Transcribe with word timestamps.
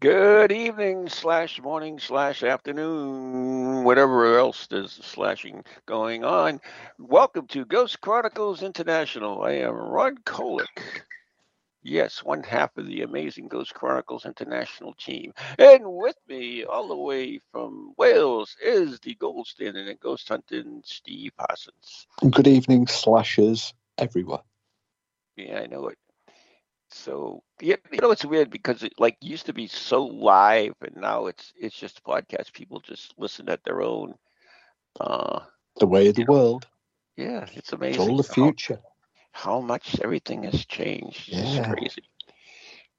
Good 0.00 0.50
evening, 0.50 1.10
slash 1.10 1.60
morning, 1.60 1.98
slash 1.98 2.42
afternoon, 2.42 3.84
whatever 3.84 4.38
else 4.38 4.66
there's 4.66 4.92
slashing 4.92 5.62
going 5.84 6.24
on. 6.24 6.62
Welcome 6.98 7.46
to 7.48 7.66
Ghost 7.66 8.00
Chronicles 8.00 8.62
International. 8.62 9.42
I 9.42 9.56
am 9.56 9.74
Ron 9.74 10.16
Kolick. 10.24 11.02
Yes, 11.82 12.24
one 12.24 12.42
half 12.42 12.78
of 12.78 12.86
the 12.86 13.02
amazing 13.02 13.48
Ghost 13.48 13.74
Chronicles 13.74 14.24
International 14.24 14.94
team. 14.94 15.34
And 15.58 15.82
with 15.84 16.16
me, 16.26 16.64
all 16.64 16.88
the 16.88 16.96
way 16.96 17.42
from 17.52 17.92
Wales, 17.98 18.56
is 18.64 19.00
the 19.00 19.14
gold 19.16 19.48
standard 19.48 19.86
in 19.86 19.98
ghost 20.00 20.26
hunting, 20.30 20.80
Steve 20.82 21.32
Parsons. 21.36 22.06
Good 22.30 22.46
evening, 22.46 22.86
slashers 22.86 23.74
everywhere. 23.98 24.40
Yeah, 25.36 25.60
I 25.60 25.66
know 25.66 25.88
it. 25.88 25.98
So 26.92 27.42
yeah, 27.60 27.76
you 27.92 28.00
know 28.00 28.10
it's 28.10 28.24
weird 28.24 28.50
because 28.50 28.82
it 28.82 28.94
like 28.98 29.16
used 29.20 29.46
to 29.46 29.52
be 29.52 29.66
so 29.68 30.04
live, 30.04 30.74
and 30.82 30.96
now 30.96 31.26
it's 31.26 31.52
it's 31.56 31.76
just 31.76 31.98
a 31.98 32.02
podcast. 32.02 32.52
People 32.52 32.80
just 32.80 33.14
listen 33.18 33.48
at 33.48 33.62
their 33.64 33.82
own. 33.82 34.14
Uh, 35.00 35.40
The 35.78 35.86
way 35.86 36.08
of 36.08 36.14
the 36.16 36.24
world. 36.24 36.66
yeah, 37.16 37.42
it's 37.42 37.56
It's 37.56 37.72
amazing. 37.72 38.00
all 38.10 38.16
the 38.16 38.28
how- 38.28 38.34
future. 38.34 38.80
How, 39.32 39.60
much 39.60 40.00
everything 40.00 40.42
has 40.42 40.66
changed. 40.66 41.28
It's 41.32 41.64
crazy. 41.68 42.02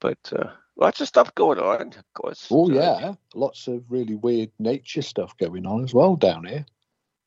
But 0.00 0.18
uh, 0.32 0.50
lots 0.76 1.00
of 1.02 1.08
stuff 1.08 1.34
going 1.34 1.58
on, 1.58 1.88
of 1.88 2.12
course. 2.14 2.48
Oh 2.50 2.70
Uh, 2.70 2.74
yeah, 2.74 3.14
lots 3.34 3.68
of 3.68 3.84
really 3.90 4.14
weird 4.14 4.50
nature 4.58 5.02
stuff 5.02 5.36
going 5.36 5.66
on 5.66 5.84
as 5.84 5.92
well 5.92 6.16
down 6.16 6.46
here. 6.46 6.64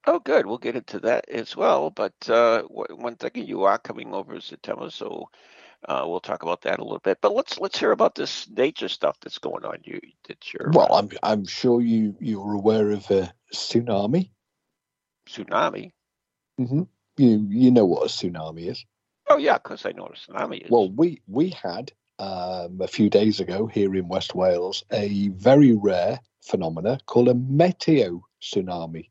Oh, 0.07 0.19
good. 0.19 0.45
We'll 0.47 0.57
get 0.57 0.75
into 0.75 0.99
that 1.01 1.29
as 1.29 1.55
well. 1.55 1.91
But 1.91 2.15
uh, 2.27 2.63
w- 2.63 2.95
one 2.97 3.15
thing 3.15 3.31
you 3.35 3.63
are 3.63 3.77
coming 3.77 4.11
over 4.13 4.33
in 4.35 4.41
September, 4.41 4.89
so 4.89 5.29
uh, 5.87 6.03
we'll 6.07 6.19
talk 6.19 6.43
about 6.43 6.61
that 6.61 6.79
a 6.79 6.83
little 6.83 6.99
bit. 6.99 7.19
But 7.21 7.33
let's 7.33 7.59
let's 7.59 7.79
hear 7.79 7.91
about 7.91 8.15
this 8.15 8.49
nature 8.49 8.89
stuff 8.89 9.17
that's 9.21 9.37
going 9.37 9.65
on. 9.65 9.77
You 9.83 9.99
that 10.27 10.53
you're 10.53 10.71
Well, 10.71 10.91
uh, 10.91 10.99
I'm 10.99 11.09
I'm 11.23 11.45
sure 11.45 11.81
you 11.81 12.15
you're 12.19 12.53
aware 12.53 12.91
of 12.91 13.09
a 13.11 13.33
tsunami. 13.53 14.31
tsunami. 15.29 15.91
Mm-hmm. 16.59 16.83
You 17.17 17.47
you 17.49 17.71
know 17.71 17.85
what 17.85 18.03
a 18.03 18.07
tsunami 18.07 18.69
is. 18.71 18.85
Oh 19.29 19.37
yeah, 19.37 19.57
because 19.57 19.85
I 19.85 19.91
know 19.91 20.03
what 20.03 20.17
a 20.17 20.31
tsunami 20.31 20.63
is. 20.63 20.69
Well, 20.69 20.89
we 20.91 21.21
we 21.27 21.49
had 21.49 21.91
um, 22.19 22.79
a 22.81 22.87
few 22.87 23.09
days 23.09 23.39
ago 23.39 23.67
here 23.67 23.93
in 23.95 24.07
West 24.07 24.35
Wales 24.35 24.83
a 24.91 25.29
very 25.29 25.73
rare 25.73 26.19
phenomena 26.41 26.99
called 27.05 27.27
a 27.27 27.33
meteo 27.33 28.21
tsunami. 28.41 29.09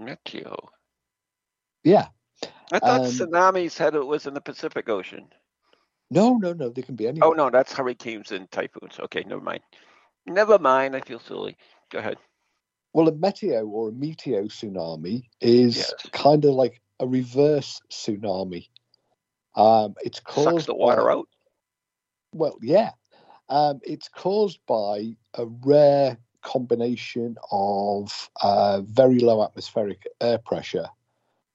Meteo. 0.00 0.68
Yeah. 1.84 2.08
I 2.72 2.78
thought 2.78 3.00
Um, 3.00 3.06
tsunamis 3.06 3.76
had 3.76 3.94
it 3.94 4.06
was 4.06 4.26
in 4.26 4.34
the 4.34 4.40
Pacific 4.40 4.88
Ocean. 4.88 5.28
No, 6.10 6.36
no, 6.36 6.52
no. 6.52 6.68
They 6.70 6.82
can 6.82 6.96
be 6.96 7.06
anywhere. 7.06 7.30
Oh 7.30 7.32
no, 7.32 7.50
that's 7.50 7.72
hurricanes 7.72 8.32
and 8.32 8.50
typhoons. 8.50 8.98
Okay, 8.98 9.22
never 9.26 9.40
mind. 9.40 9.60
Never 10.26 10.58
mind. 10.58 10.96
I 10.96 11.00
feel 11.00 11.20
silly. 11.20 11.56
Go 11.90 11.98
ahead. 11.98 12.18
Well, 12.92 13.08
a 13.08 13.12
meteo 13.12 13.68
or 13.68 13.90
a 13.90 13.92
meteo 13.92 14.46
tsunami 14.46 15.22
is 15.40 15.76
Yes. 15.76 15.94
kind 16.12 16.44
of 16.44 16.54
like 16.54 16.80
a 16.98 17.06
reverse 17.06 17.80
tsunami. 17.90 18.68
Um, 19.54 19.94
it's 20.02 20.20
caused 20.20 20.48
Sucks 20.48 20.66
the 20.66 20.74
water 20.74 21.04
by- 21.04 21.12
out. 21.12 21.28
Well, 22.32 22.58
yeah, 22.62 22.90
um, 23.48 23.80
it's 23.82 24.08
caused 24.08 24.60
by 24.66 25.16
a 25.34 25.46
rare 25.46 26.18
combination 26.42 27.36
of 27.52 28.30
uh, 28.42 28.80
very 28.82 29.18
low 29.20 29.42
atmospheric 29.44 30.06
air 30.20 30.38
pressure 30.38 30.88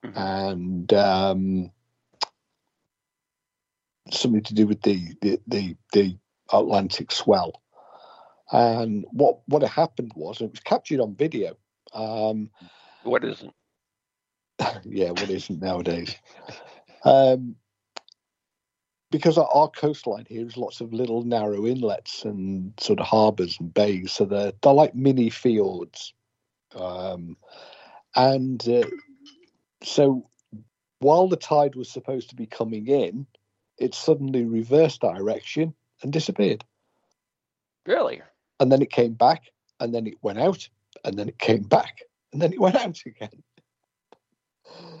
Mhm. 0.04 0.16
and 0.16 0.92
um, 0.94 1.72
something 4.10 4.42
to 4.44 4.54
do 4.54 4.66
with 4.66 4.82
the 4.82 5.14
the, 5.20 5.40
the, 5.46 5.76
the 5.92 6.18
Atlantic 6.52 7.12
swell. 7.12 7.62
And 8.52 9.04
what 9.10 9.40
what 9.46 9.62
had 9.62 9.70
happened 9.70 10.12
was 10.14 10.40
it 10.40 10.50
was 10.50 10.60
captured 10.60 11.00
on 11.00 11.16
video. 11.16 11.56
Um, 11.92 12.50
What 13.02 13.24
isn't? 13.24 13.54
yeah, 14.84 15.10
what 15.10 15.30
isn't 15.30 15.60
nowadays? 15.60 16.14
Um, 17.04 17.56
because 19.10 19.38
our, 19.38 19.48
our 19.52 19.68
coastline 19.68 20.26
here 20.28 20.46
is 20.46 20.56
lots 20.56 20.80
of 20.80 20.92
little 20.92 21.22
narrow 21.22 21.66
inlets 21.66 22.24
and 22.24 22.72
sort 22.78 23.00
of 23.00 23.06
harbours 23.06 23.56
and 23.60 23.72
bays, 23.72 24.12
so 24.12 24.24
they're 24.24 24.52
they're 24.62 24.72
like 24.72 24.94
mini 24.94 25.30
fjords. 25.30 26.12
Um, 26.74 27.36
and 28.14 28.66
uh, 28.68 28.86
so, 29.82 30.28
while 30.98 31.28
the 31.28 31.36
tide 31.36 31.74
was 31.74 31.90
supposed 31.90 32.30
to 32.30 32.36
be 32.36 32.46
coming 32.46 32.88
in, 32.88 33.26
it 33.78 33.94
suddenly 33.94 34.44
reversed 34.44 35.00
direction 35.00 35.74
and 36.02 36.12
disappeared. 36.12 36.64
Really? 37.86 38.22
And 38.60 38.72
then 38.72 38.82
it 38.82 38.90
came 38.90 39.12
back, 39.12 39.50
and 39.80 39.94
then 39.94 40.06
it 40.06 40.14
went 40.22 40.38
out, 40.38 40.68
and 41.04 41.18
then 41.18 41.28
it 41.28 41.38
came 41.38 41.62
back, 41.62 42.00
and 42.32 42.40
then 42.40 42.52
it 42.52 42.60
went 42.60 42.76
out 42.76 42.98
again. 43.06 43.42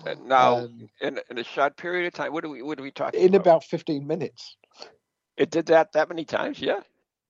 And 0.06 0.26
now, 0.28 0.56
Um, 0.58 0.88
in 1.00 1.20
in 1.30 1.38
a 1.38 1.44
short 1.44 1.76
period 1.76 2.06
of 2.06 2.14
time, 2.14 2.32
what 2.32 2.44
are 2.44 2.48
we 2.48 2.62
what 2.62 2.78
are 2.78 2.82
we 2.82 2.92
talking 2.92 3.18
about? 3.18 3.28
in 3.28 3.34
about? 3.34 3.46
about 3.46 3.64
15 3.64 4.06
minutes. 4.06 4.56
It 5.36 5.50
did 5.50 5.66
that 5.66 5.92
that 5.92 6.08
many 6.08 6.24
times? 6.24 6.60
Yeah. 6.60 6.80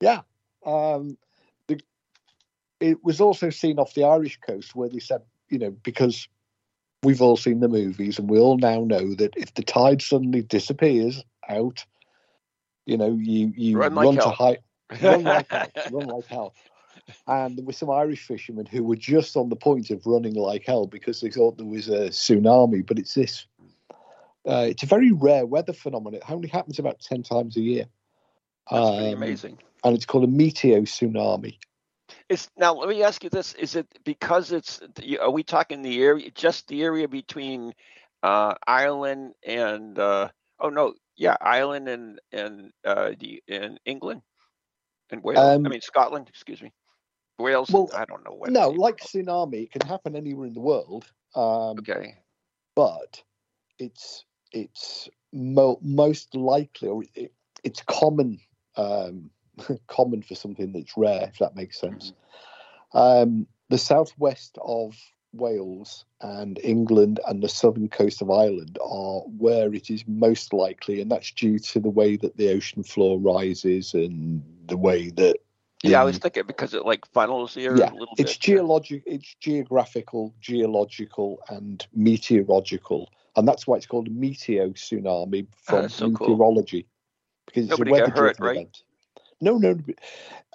Yeah. 0.00 0.20
Um, 0.64 1.16
the, 1.68 1.80
it 2.80 3.02
was 3.02 3.20
also 3.20 3.50
seen 3.50 3.78
off 3.78 3.94
the 3.94 4.04
Irish 4.04 4.38
coast 4.46 4.74
where 4.74 4.88
they 4.88 4.98
said, 4.98 5.22
you 5.48 5.58
know, 5.58 5.70
because 5.70 6.28
we've 7.02 7.22
all 7.22 7.36
seen 7.36 7.60
the 7.60 7.68
movies 7.68 8.18
and 8.18 8.28
we 8.28 8.38
all 8.38 8.58
now 8.58 8.80
know 8.80 9.14
that 9.14 9.32
if 9.36 9.54
the 9.54 9.62
tide 9.62 10.02
suddenly 10.02 10.42
disappears 10.42 11.24
out, 11.48 11.84
you 12.86 12.96
know, 12.96 13.16
you, 13.20 13.52
you 13.56 13.78
Run 13.78 13.94
run, 13.94 14.14
to 14.16 14.30
high, 14.30 14.58
run 15.02 15.22
like 15.24 15.48
hell, 15.50 15.70
run 15.90 16.06
like 16.06 16.26
hell. 16.26 16.54
And 17.26 17.56
there 17.56 17.64
were 17.64 17.72
some 17.72 17.90
Irish 17.90 18.26
fishermen 18.26 18.66
who 18.66 18.82
were 18.82 18.96
just 18.96 19.36
on 19.36 19.48
the 19.48 19.56
point 19.56 19.90
of 19.90 20.06
running 20.06 20.34
like 20.34 20.64
hell 20.66 20.86
because 20.86 21.20
they 21.20 21.30
thought 21.30 21.56
there 21.56 21.66
was 21.66 21.88
a 21.88 22.08
tsunami. 22.10 22.86
But 22.86 22.98
it's 22.98 23.14
this, 23.14 23.46
uh, 24.48 24.66
it's 24.68 24.82
a 24.82 24.86
very 24.86 25.12
rare 25.12 25.46
weather 25.46 25.72
phenomenon. 25.72 26.20
It 26.20 26.30
only 26.30 26.48
happens 26.48 26.78
about 26.78 27.00
10 27.00 27.22
times 27.22 27.56
a 27.56 27.60
year. 27.60 27.86
That's 28.70 28.88
Um, 28.88 29.14
amazing. 29.14 29.58
And 29.84 29.94
it's 29.94 30.06
called 30.06 30.24
a 30.24 30.28
meteo 30.28 30.82
tsunami. 30.82 31.58
Is 32.28 32.48
now 32.56 32.74
let 32.74 32.88
me 32.88 33.02
ask 33.02 33.22
you 33.22 33.30
this: 33.30 33.52
Is 33.54 33.76
it 33.76 33.86
because 34.04 34.52
it's? 34.52 34.80
Are 35.20 35.30
we 35.30 35.42
talking 35.42 35.82
the 35.82 36.02
area, 36.02 36.30
just 36.30 36.66
the 36.68 36.82
area 36.82 37.08
between 37.08 37.72
uh, 38.22 38.54
Ireland 38.66 39.34
and? 39.44 39.98
Uh, 39.98 40.28
oh 40.60 40.68
no, 40.68 40.94
yeah, 41.16 41.36
Ireland 41.40 41.88
and 41.88 42.20
and 42.32 42.72
uh, 42.84 43.12
the 43.18 43.42
and 43.48 43.80
England 43.84 44.22
and 45.10 45.22
Wales. 45.22 45.38
I 45.40 45.54
Um, 45.54 45.64
mean 45.68 45.80
Scotland. 45.80 46.28
Excuse 46.28 46.62
me. 46.62 46.72
Wales. 47.38 47.70
well, 47.70 47.90
I 47.94 48.04
don't 48.04 48.24
know 48.24 48.32
what. 48.32 48.50
No, 48.50 48.68
like 48.70 48.96
tsunami, 48.98 49.64
it 49.64 49.72
can 49.72 49.86
happen 49.86 50.16
anywhere 50.16 50.46
in 50.46 50.54
the 50.54 50.60
world, 50.60 51.04
um, 51.34 51.78
Okay. 51.78 52.14
but 52.74 53.22
it's 53.78 54.24
it's 54.52 55.08
mo- 55.32 55.78
most 55.82 56.34
likely, 56.34 56.88
or 56.88 57.02
it, 57.14 57.32
it's 57.62 57.82
common, 57.82 58.40
um, 58.76 59.30
common 59.86 60.22
for 60.22 60.34
something 60.34 60.72
that's 60.72 60.96
rare, 60.96 61.28
if 61.32 61.38
that 61.38 61.56
makes 61.56 61.78
sense. 61.78 62.12
Um, 62.94 63.46
the 63.68 63.78
southwest 63.78 64.56
of 64.62 64.96
Wales 65.36 66.04
and 66.20 66.58
England 66.62 67.20
and 67.26 67.42
the 67.42 67.48
southern 67.48 67.88
coast 67.88 68.22
of 68.22 68.30
Ireland 68.30 68.78
are 68.82 69.20
where 69.38 69.72
it 69.74 69.90
is 69.90 70.04
most 70.06 70.52
likely, 70.52 71.00
and 71.00 71.10
that's 71.10 71.30
due 71.32 71.58
to 71.58 71.80
the 71.80 71.90
way 71.90 72.16
that 72.16 72.36
the 72.36 72.50
ocean 72.50 72.82
floor 72.82 73.18
rises 73.18 73.94
and 73.94 74.42
the 74.68 74.76
way 74.76 75.10
that 75.10 75.36
Yeah, 75.82 76.00
I 76.00 76.04
was 76.04 76.18
thinking 76.18 76.44
because 76.46 76.74
it 76.74 76.84
like 76.84 77.06
funnels 77.12 77.54
here 77.54 77.76
Yeah, 77.76 77.90
a 77.90 77.94
little 77.94 78.16
it's 78.16 78.32
bit. 78.32 78.40
geologic 78.40 79.02
it's 79.06 79.34
geographical 79.40 80.34
geological 80.40 81.40
and 81.48 81.86
meteorological 81.94 83.10
and 83.36 83.46
that's 83.46 83.66
why 83.66 83.76
it's 83.76 83.86
called 83.86 84.08
a 84.08 84.10
meteo 84.10 84.72
tsunami 84.74 85.46
ah, 85.52 85.54
from 85.62 85.82
that's 85.82 85.94
so 85.94 86.10
cool. 86.10 86.28
meteorology 86.28 86.86
because 87.46 87.68
Nobody 87.68 87.90
it's 87.90 88.00
a 88.00 88.02
got 88.02 88.12
hurt, 88.18 88.40
right? 88.40 88.56
event. 88.56 88.82
No 89.40 89.58
no 89.58 89.76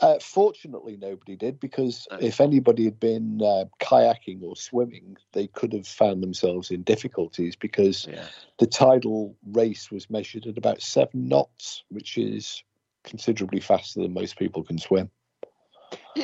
uh, 0.01 0.17
fortunately 0.19 0.97
nobody 0.97 1.35
did 1.35 1.59
because 1.59 2.07
Uh. 2.11 2.17
if 2.19 2.41
anybody 2.41 2.85
had 2.85 2.99
been 2.99 3.41
uh, 3.43 3.65
kayaking 3.79 4.41
or 4.43 4.55
swimming 4.55 5.15
they 5.33 5.47
could 5.47 5.73
have 5.73 5.87
found 5.87 6.21
themselves 6.23 6.71
in 6.71 6.81
difficulties 6.83 7.55
because 7.55 8.07
Yeah. 8.09 8.25
the 8.59 8.67
tidal 8.67 9.35
race 9.51 9.91
was 9.91 10.09
measured 10.09 10.47
at 10.47 10.57
about 10.57 10.81
seven 10.81 11.27
knots 11.27 11.83
which 11.89 12.17
is 12.17 12.63
considerably 13.03 13.59
faster 13.59 14.01
than 14.01 14.13
most 14.13 14.37
people 14.37 14.63
can 14.63 14.77
swim. 14.77 15.09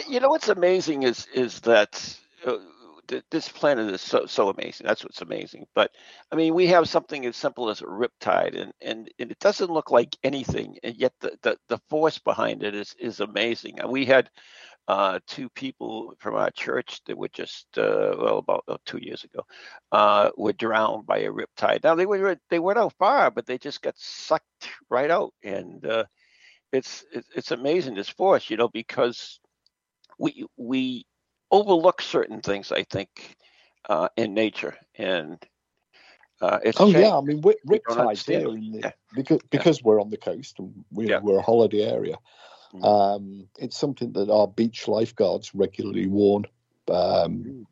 You 0.07 0.19
know 0.19 0.29
what's 0.29 0.49
amazing 0.49 1.03
is 1.03 1.27
is 1.33 1.61
that 1.61 2.17
uh, 3.13 3.21
this 3.31 3.49
planet 3.49 3.91
is 3.93 4.01
so 4.01 4.25
so 4.25 4.49
amazing. 4.49 4.85
That's 4.87 5.03
what's 5.03 5.21
amazing. 5.21 5.65
But 5.75 5.91
I 6.31 6.35
mean, 6.35 6.53
we 6.53 6.67
have 6.67 6.89
something 6.89 7.25
as 7.25 7.35
simple 7.35 7.69
as 7.69 7.81
a 7.81 7.85
riptide, 7.85 8.59
and 8.59 8.73
and, 8.81 9.09
and 9.19 9.31
it 9.31 9.39
doesn't 9.39 9.71
look 9.71 9.91
like 9.91 10.15
anything, 10.23 10.77
and 10.83 10.95
yet 10.95 11.13
the, 11.21 11.37
the 11.41 11.57
the 11.69 11.79
force 11.89 12.19
behind 12.19 12.63
it 12.63 12.75
is 12.75 12.95
is 12.99 13.19
amazing. 13.19 13.79
And 13.79 13.89
we 13.89 14.05
had 14.05 14.29
uh, 14.87 15.19
two 15.27 15.49
people 15.49 16.13
from 16.19 16.35
our 16.35 16.49
church 16.51 17.01
that 17.05 17.17
were 17.17 17.27
just 17.29 17.67
uh, 17.77 18.15
well 18.17 18.37
about 18.37 18.63
uh, 18.67 18.77
two 18.85 18.99
years 18.99 19.23
ago 19.23 19.43
uh, 19.91 20.29
were 20.37 20.53
drowned 20.53 21.05
by 21.05 21.19
a 21.19 21.31
riptide. 21.31 21.83
Now 21.83 21.95
they 21.95 22.05
were 22.05 22.37
they 22.49 22.59
weren't 22.59 22.79
out 22.79 22.93
far, 22.97 23.31
but 23.31 23.45
they 23.45 23.57
just 23.57 23.81
got 23.81 23.95
sucked 23.97 24.69
right 24.89 25.11
out, 25.11 25.33
and 25.43 25.85
uh, 25.85 26.05
it's 26.71 27.05
it's 27.35 27.51
amazing 27.51 27.95
this 27.95 28.09
force, 28.09 28.49
you 28.49 28.57
know, 28.57 28.69
because 28.69 29.39
we 30.19 30.45
we 30.57 31.05
overlook 31.51 32.01
certain 32.01 32.41
things. 32.41 32.71
I 32.71 32.83
think 32.83 33.37
uh, 33.89 34.09
in 34.17 34.33
nature, 34.33 34.75
and 34.95 35.37
uh, 36.41 36.59
it's 36.63 36.79
oh 36.79 36.87
yeah, 36.87 37.17
I 37.17 37.21
mean 37.21 37.41
riptides 37.41 38.25
here 38.25 38.41
the, 38.41 38.79
yeah. 38.83 38.91
because 39.15 39.39
because 39.49 39.79
yeah. 39.79 39.83
we're 39.85 40.01
on 40.01 40.09
the 40.09 40.17
coast 40.17 40.59
and 40.59 40.73
we're, 40.91 41.09
yeah. 41.09 41.19
we're 41.21 41.39
a 41.39 41.43
holiday 41.43 41.83
area. 41.83 42.17
Mm. 42.73 42.85
Um, 42.85 43.47
it's 43.57 43.77
something 43.77 44.11
that 44.13 44.29
our 44.29 44.47
beach 44.47 44.87
lifeguards 44.87 45.55
regularly 45.55 46.05
warn 46.05 46.45
um, 46.89 46.95
mm. 46.95 47.63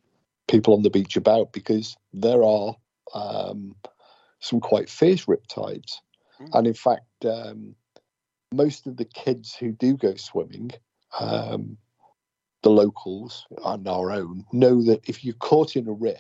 people 0.48 0.74
on 0.74 0.84
the 0.84 0.90
beach 0.90 1.16
about 1.16 1.52
because 1.52 1.98
there 2.14 2.44
are 2.44 2.76
um, 3.14 3.76
some 4.40 4.60
quite 4.60 4.90
fierce 4.90 5.26
riptides, 5.26 5.98
mm. 6.42 6.50
and 6.54 6.66
in 6.66 6.74
fact, 6.74 7.26
um, 7.26 7.76
most 8.52 8.88
of 8.88 8.98
the 8.98 9.06
kids 9.06 9.54
who 9.54 9.72
do 9.74 9.96
go 9.96 10.16
swimming, 10.16 10.72
um, 11.20 11.78
the 12.66 12.72
locals 12.72 13.46
and 13.64 13.88
our 13.88 14.12
own, 14.12 14.44
know 14.52 14.82
that 14.82 15.08
if 15.08 15.24
you're 15.24 15.36
caught 15.36 15.76
in 15.76 15.88
a 15.88 15.92
rip, 15.92 16.18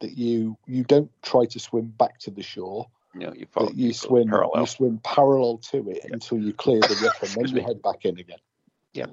that 0.00 0.16
you 0.16 0.56
you 0.64 0.84
don't 0.84 1.10
try 1.22 1.44
to 1.44 1.58
swim 1.58 1.86
back 1.98 2.20
to 2.20 2.30
the 2.30 2.42
shore. 2.42 2.86
No, 3.14 3.32
you, 3.34 3.46
follow, 3.50 3.72
you, 3.72 3.88
you 3.88 3.92
swim 3.92 4.28
parallel. 4.28 4.60
you 4.60 4.66
swim 4.66 5.00
parallel 5.02 5.58
to 5.72 5.90
it 5.90 6.06
until 6.12 6.38
you 6.38 6.52
clear 6.52 6.80
the 6.80 6.96
rip, 7.02 7.20
and 7.20 7.30
then 7.48 7.56
you 7.56 7.62
head 7.62 7.82
back 7.82 8.04
in 8.04 8.16
again. 8.16 8.38
Yeah. 8.92 9.06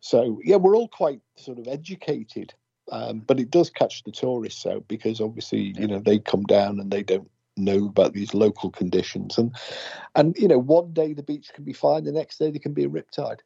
So 0.00 0.40
yeah, 0.42 0.56
we're 0.56 0.76
all 0.76 0.88
quite 0.88 1.20
sort 1.36 1.60
of 1.60 1.68
educated, 1.68 2.52
um, 2.90 3.20
but 3.20 3.38
it 3.38 3.52
does 3.52 3.70
catch 3.70 4.02
the 4.02 4.10
tourists 4.10 4.66
out 4.66 4.88
because 4.88 5.20
obviously 5.20 5.72
yeah. 5.72 5.80
you 5.82 5.86
know 5.86 6.00
they 6.00 6.18
come 6.18 6.42
down 6.42 6.80
and 6.80 6.90
they 6.90 7.04
don't 7.04 7.30
know 7.56 7.86
about 7.86 8.12
these 8.12 8.34
local 8.34 8.70
conditions 8.70 9.36
and 9.36 9.52
and 10.14 10.36
you 10.38 10.46
know 10.46 10.58
one 10.58 10.92
day 10.92 11.12
the 11.12 11.24
beach 11.24 11.50
can 11.52 11.64
be 11.64 11.72
fine 11.72 12.04
the 12.04 12.12
next 12.12 12.38
day 12.38 12.52
there 12.52 12.60
can 12.60 12.72
be 12.72 12.84
a 12.84 12.88
riptide 12.88 13.40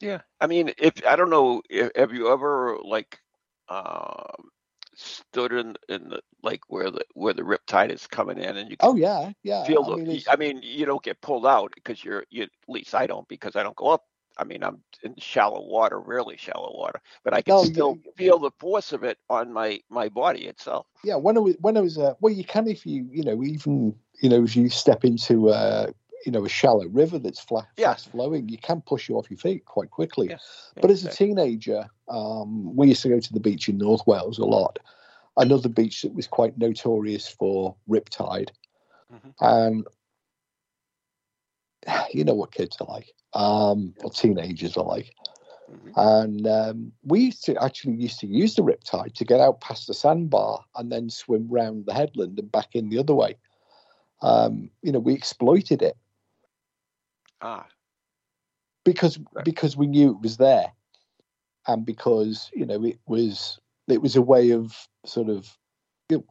yeah. 0.00 0.20
I 0.40 0.46
mean 0.46 0.72
if 0.78 0.94
i 1.06 1.16
don't 1.16 1.30
know 1.30 1.62
if, 1.68 1.90
have 1.96 2.12
you 2.12 2.32
ever 2.32 2.78
like 2.82 3.20
um 3.68 4.50
stood 4.96 5.52
in 5.52 5.76
in 5.88 6.08
the 6.08 6.20
like 6.42 6.60
where 6.68 6.90
the 6.90 7.04
where 7.14 7.34
the 7.34 7.42
riptide 7.42 7.90
is 7.90 8.06
coming 8.06 8.38
in 8.38 8.56
and 8.56 8.70
you 8.70 8.76
oh 8.80 8.96
yeah 8.96 9.30
yeah 9.42 9.64
feel 9.64 9.84
I 9.84 9.96
the 9.96 10.04
mean, 10.04 10.22
I 10.28 10.36
mean 10.36 10.60
you 10.62 10.86
don't 10.86 11.02
get 11.02 11.20
pulled 11.20 11.46
out 11.46 11.72
because 11.74 12.02
you're 12.02 12.24
you 12.30 12.44
at 12.44 12.50
least 12.68 12.94
I 12.94 13.06
don't 13.06 13.28
because 13.28 13.56
I 13.56 13.62
don't 13.62 13.76
go 13.76 13.88
up. 13.88 14.04
I 14.38 14.44
mean, 14.44 14.62
I'm 14.62 14.82
in 15.02 15.14
shallow 15.16 15.62
water, 15.62 15.98
really 15.98 16.36
shallow 16.36 16.76
water, 16.76 17.00
but 17.24 17.32
I 17.32 17.40
can 17.40 17.54
no, 17.54 17.64
still 17.64 17.98
you, 18.04 18.12
feel 18.16 18.38
the 18.38 18.50
force 18.58 18.92
of 18.92 19.02
it 19.02 19.18
on 19.30 19.50
my 19.52 19.80
my 19.88 20.10
body 20.10 20.46
itself. 20.46 20.86
Yeah, 21.04 21.16
when 21.16 21.38
I 21.38 21.40
was 21.40 21.56
when 21.60 21.76
I 21.76 21.80
was 21.80 21.96
uh, 21.96 22.14
well, 22.20 22.32
you 22.32 22.44
can 22.44 22.68
if 22.68 22.84
you 22.84 23.08
you 23.10 23.22
know 23.22 23.42
even 23.42 23.94
you 24.20 24.28
know 24.28 24.44
if 24.44 24.54
you 24.54 24.68
step 24.68 25.04
into 25.04 25.48
uh, 25.48 25.86
you 26.26 26.32
know 26.32 26.44
a 26.44 26.48
shallow 26.48 26.86
river 26.88 27.18
that's 27.18 27.40
flat, 27.40 27.68
yeah. 27.76 27.92
fast 27.92 28.10
flowing, 28.10 28.48
you 28.48 28.58
can 28.58 28.82
push 28.82 29.08
you 29.08 29.16
off 29.16 29.30
your 29.30 29.38
feet 29.38 29.64
quite 29.64 29.90
quickly. 29.90 30.28
Yeah. 30.28 30.38
but 30.82 30.90
as 30.90 31.04
a 31.04 31.10
teenager, 31.10 31.86
um, 32.08 32.74
we 32.74 32.88
used 32.88 33.02
to 33.02 33.08
go 33.08 33.20
to 33.20 33.32
the 33.32 33.40
beach 33.40 33.68
in 33.68 33.78
North 33.78 34.06
Wales 34.06 34.38
a 34.38 34.44
lot. 34.44 34.80
Another 35.36 35.68
beach 35.68 36.02
that 36.02 36.14
was 36.14 36.26
quite 36.26 36.58
notorious 36.58 37.28
for 37.28 37.76
riptide, 37.88 38.50
mm-hmm. 39.12 39.28
and 39.40 39.86
you 42.12 42.24
know 42.24 42.34
what 42.34 42.52
kids 42.52 42.76
are 42.80 42.88
like 42.88 43.12
um, 43.34 43.94
or 44.02 44.10
teenagers 44.10 44.74
alike. 44.74 45.14
Mm-hmm. 45.70 45.90
And 45.96 46.46
um, 46.46 46.92
we 47.04 47.20
used 47.20 47.44
to 47.44 47.62
actually 47.62 47.94
used 47.94 48.20
to 48.20 48.26
use 48.26 48.54
the 48.54 48.62
riptide 48.62 49.14
to 49.14 49.24
get 49.24 49.40
out 49.40 49.60
past 49.60 49.86
the 49.86 49.94
sandbar 49.94 50.64
and 50.76 50.90
then 50.90 51.10
swim 51.10 51.48
round 51.48 51.86
the 51.86 51.94
headland 51.94 52.38
and 52.38 52.50
back 52.50 52.74
in 52.74 52.88
the 52.88 52.98
other 52.98 53.14
way. 53.14 53.36
Um, 54.22 54.70
you 54.82 54.92
know, 54.92 54.98
we 54.98 55.14
exploited 55.14 55.82
it. 55.82 55.96
Ah. 57.40 57.66
Because 58.84 59.18
right. 59.34 59.44
because 59.44 59.76
we 59.76 59.86
knew 59.86 60.10
it 60.10 60.20
was 60.20 60.36
there, 60.36 60.72
and 61.66 61.84
because 61.84 62.50
you 62.54 62.64
know 62.66 62.84
it 62.84 62.98
was 63.06 63.58
it 63.88 64.00
was 64.00 64.16
a 64.16 64.22
way 64.22 64.50
of 64.50 64.88
sort 65.04 65.28
of 65.28 65.56
you 66.08 66.18
know, 66.18 66.24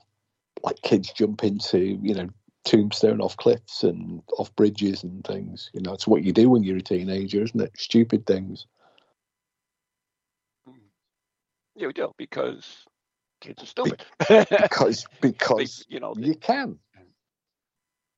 like 0.64 0.82
kids 0.82 1.12
jump 1.12 1.44
into 1.44 1.80
you 1.80 2.14
know 2.14 2.30
tombstone 2.64 3.22
off 3.22 3.38
cliffs 3.38 3.84
and 3.84 4.22
off 4.38 4.56
bridges 4.56 5.04
and 5.04 5.24
things. 5.26 5.70
You 5.74 5.82
know, 5.82 5.94
it's 5.94 6.08
what 6.08 6.24
you 6.24 6.34
do 6.34 6.50
when 6.50 6.64
you're 6.64 6.78
a 6.78 6.82
teenager, 6.82 7.44
isn't 7.44 7.62
it? 7.62 7.72
Stupid 7.78 8.26
things. 8.26 8.66
Yeah, 11.76 11.88
we 11.88 11.94
do 11.94 12.14
because 12.18 12.86
kids 13.42 13.64
are 13.64 13.66
stupid. 13.66 14.06
because 14.30 15.06
because 15.22 15.86
they, 15.90 15.94
you 15.94 16.00
know 16.00 16.14
they, 16.16 16.28
you 16.28 16.36
can 16.36 16.80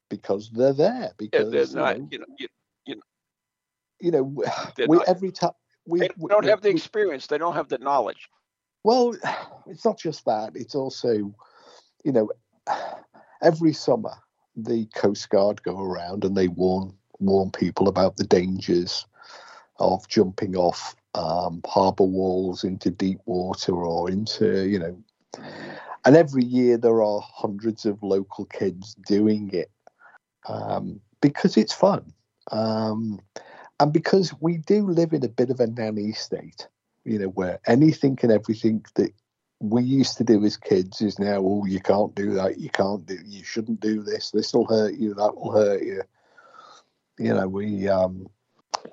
because 0.10 0.50
they're 0.52 0.74
there 0.74 1.12
because 1.18 1.52
yeah, 1.54 1.64
they're 1.66 1.76
not, 1.76 2.12
you 2.12 2.20
know, 2.20 2.26
you, 2.38 2.38
you 2.40 2.48
know, 2.48 2.57
you 4.00 4.12
know 4.12 4.24
we 4.88 4.98
not, 4.98 5.08
every 5.08 5.32
time 5.32 5.52
we 5.86 6.00
they 6.00 6.10
don't 6.28 6.44
we, 6.44 6.50
have 6.50 6.62
the 6.62 6.70
experience. 6.70 7.28
They 7.28 7.38
don't 7.38 7.56
have 7.56 7.70
the 7.70 7.78
knowledge. 7.78 8.30
Well 8.84 9.16
it's 9.68 9.86
not 9.86 9.98
just 9.98 10.26
that. 10.26 10.52
It's 10.56 10.76
also 10.76 11.34
you 12.04 12.12
know 12.12 12.30
every 13.42 13.74
summer 13.74 14.14
the 14.56 14.86
Coast 14.96 15.30
Guard 15.30 15.62
go 15.64 15.80
around 15.80 16.24
and 16.24 16.36
they 16.36 16.48
warn 16.48 16.94
warn 17.20 17.52
people 17.52 17.88
about 17.88 18.18
the 18.18 18.24
dangers 18.24 19.06
of 19.80 20.08
jumping 20.08 20.56
off 20.56 20.96
um, 21.14 21.62
harbour 21.66 22.04
walls 22.04 22.64
into 22.64 22.90
deep 22.90 23.20
water 23.26 23.74
or 23.74 24.10
into 24.10 24.68
you 24.68 24.80
know. 24.80 24.98
And 26.06 26.16
every 26.16 26.44
year 26.44 26.78
there 26.78 27.04
are 27.04 27.20
hundreds 27.22 27.86
of 27.86 28.02
local 28.02 28.46
kids 28.46 28.96
doing 28.96 29.50
it 29.52 29.70
um, 30.48 31.02
because 31.22 31.58
it's 31.58 31.74
fun, 31.74 32.14
um, 32.52 33.20
and 33.80 33.94
because 33.94 34.34
we 34.40 34.58
do 34.58 34.88
live 34.88 35.14
in 35.14 35.24
a 35.24 35.30
bit 35.30 35.50
of 35.50 35.60
a 35.60 35.68
nanny 35.68 36.12
state, 36.12 36.68
you 37.04 37.20
know, 37.20 37.28
where 37.28 37.60
anything 37.68 38.18
and 38.22 38.32
everything 38.32 38.84
that 38.96 39.12
we 39.60 39.84
used 39.84 40.18
to 40.18 40.24
do 40.24 40.44
as 40.44 40.58
kids 40.58 41.02
is 41.02 41.20
now, 41.20 41.38
oh, 41.38 41.66
you 41.66 41.80
can't 41.80 42.14
do 42.16 42.34
that, 42.34 42.60
you 42.60 42.70
can't 42.70 43.06
do, 43.06 43.18
you 43.26 43.44
shouldn't 43.44 43.80
do 43.80 44.02
this, 44.02 44.32
this 44.32 44.54
will 44.54 44.66
hurt 44.66 44.96
you, 44.96 45.14
that 45.14 45.36
will 45.36 45.52
hurt 45.52 45.84
you. 45.84 46.02
You 47.20 47.34
know, 47.34 47.48
we, 47.48 47.88
um, 47.88 48.28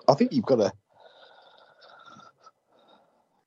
I 0.08 0.14
think 0.14 0.32
you've 0.32 0.46
got 0.46 0.56
to, 0.56 0.72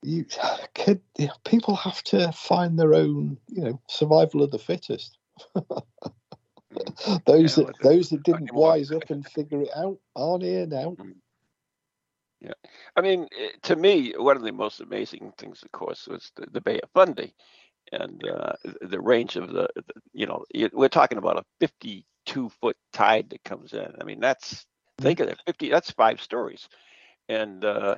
you, 0.03 0.25
kid, 0.73 1.01
people 1.43 1.75
have 1.75 2.03
to 2.03 2.31
find 2.31 2.77
their 2.77 2.93
own, 2.93 3.37
you 3.47 3.63
know, 3.63 3.81
survival 3.87 4.43
of 4.43 4.51
the 4.51 4.59
fittest. 4.59 5.17
those 7.25 7.57
yeah, 7.57 7.65
that 7.65 7.73
those 7.81 8.09
that 8.09 8.23
didn't 8.23 8.53
wise 8.53 8.91
up 8.91 9.09
and 9.09 9.27
figure 9.27 9.61
it 9.61 9.69
out 9.75 9.97
aren't 10.15 10.43
here 10.43 10.65
now. 10.67 10.95
Yeah, 12.41 12.53
I 12.95 13.01
mean, 13.01 13.27
eh, 13.37 13.49
to 13.63 13.75
me, 13.75 14.13
one 14.15 14.37
of 14.37 14.43
the 14.43 14.51
most 14.51 14.79
amazing 14.79 15.33
things, 15.37 15.63
of 15.63 15.71
course, 15.71 16.07
was 16.07 16.31
the, 16.35 16.45
the 16.51 16.61
Bay 16.61 16.79
of 16.81 16.89
Fundy, 16.91 17.33
and 17.91 18.21
uh, 18.27 18.53
the 18.81 18.99
range 18.99 19.37
of 19.37 19.51
the, 19.51 19.67
the, 19.75 19.83
you 20.13 20.27
know, 20.27 20.43
we're 20.73 20.89
talking 20.89 21.17
about 21.17 21.39
a 21.39 21.43
52 21.59 22.49
foot 22.49 22.77
tide 22.93 23.29
that 23.31 23.43
comes 23.43 23.73
in. 23.73 23.91
I 23.99 24.03
mean, 24.03 24.19
that's 24.19 24.65
think 24.99 25.19
of 25.19 25.27
that 25.27 25.39
50. 25.45 25.69
That's 25.69 25.91
five 25.91 26.21
stories, 26.21 26.69
and 27.27 27.65
uh, 27.65 27.95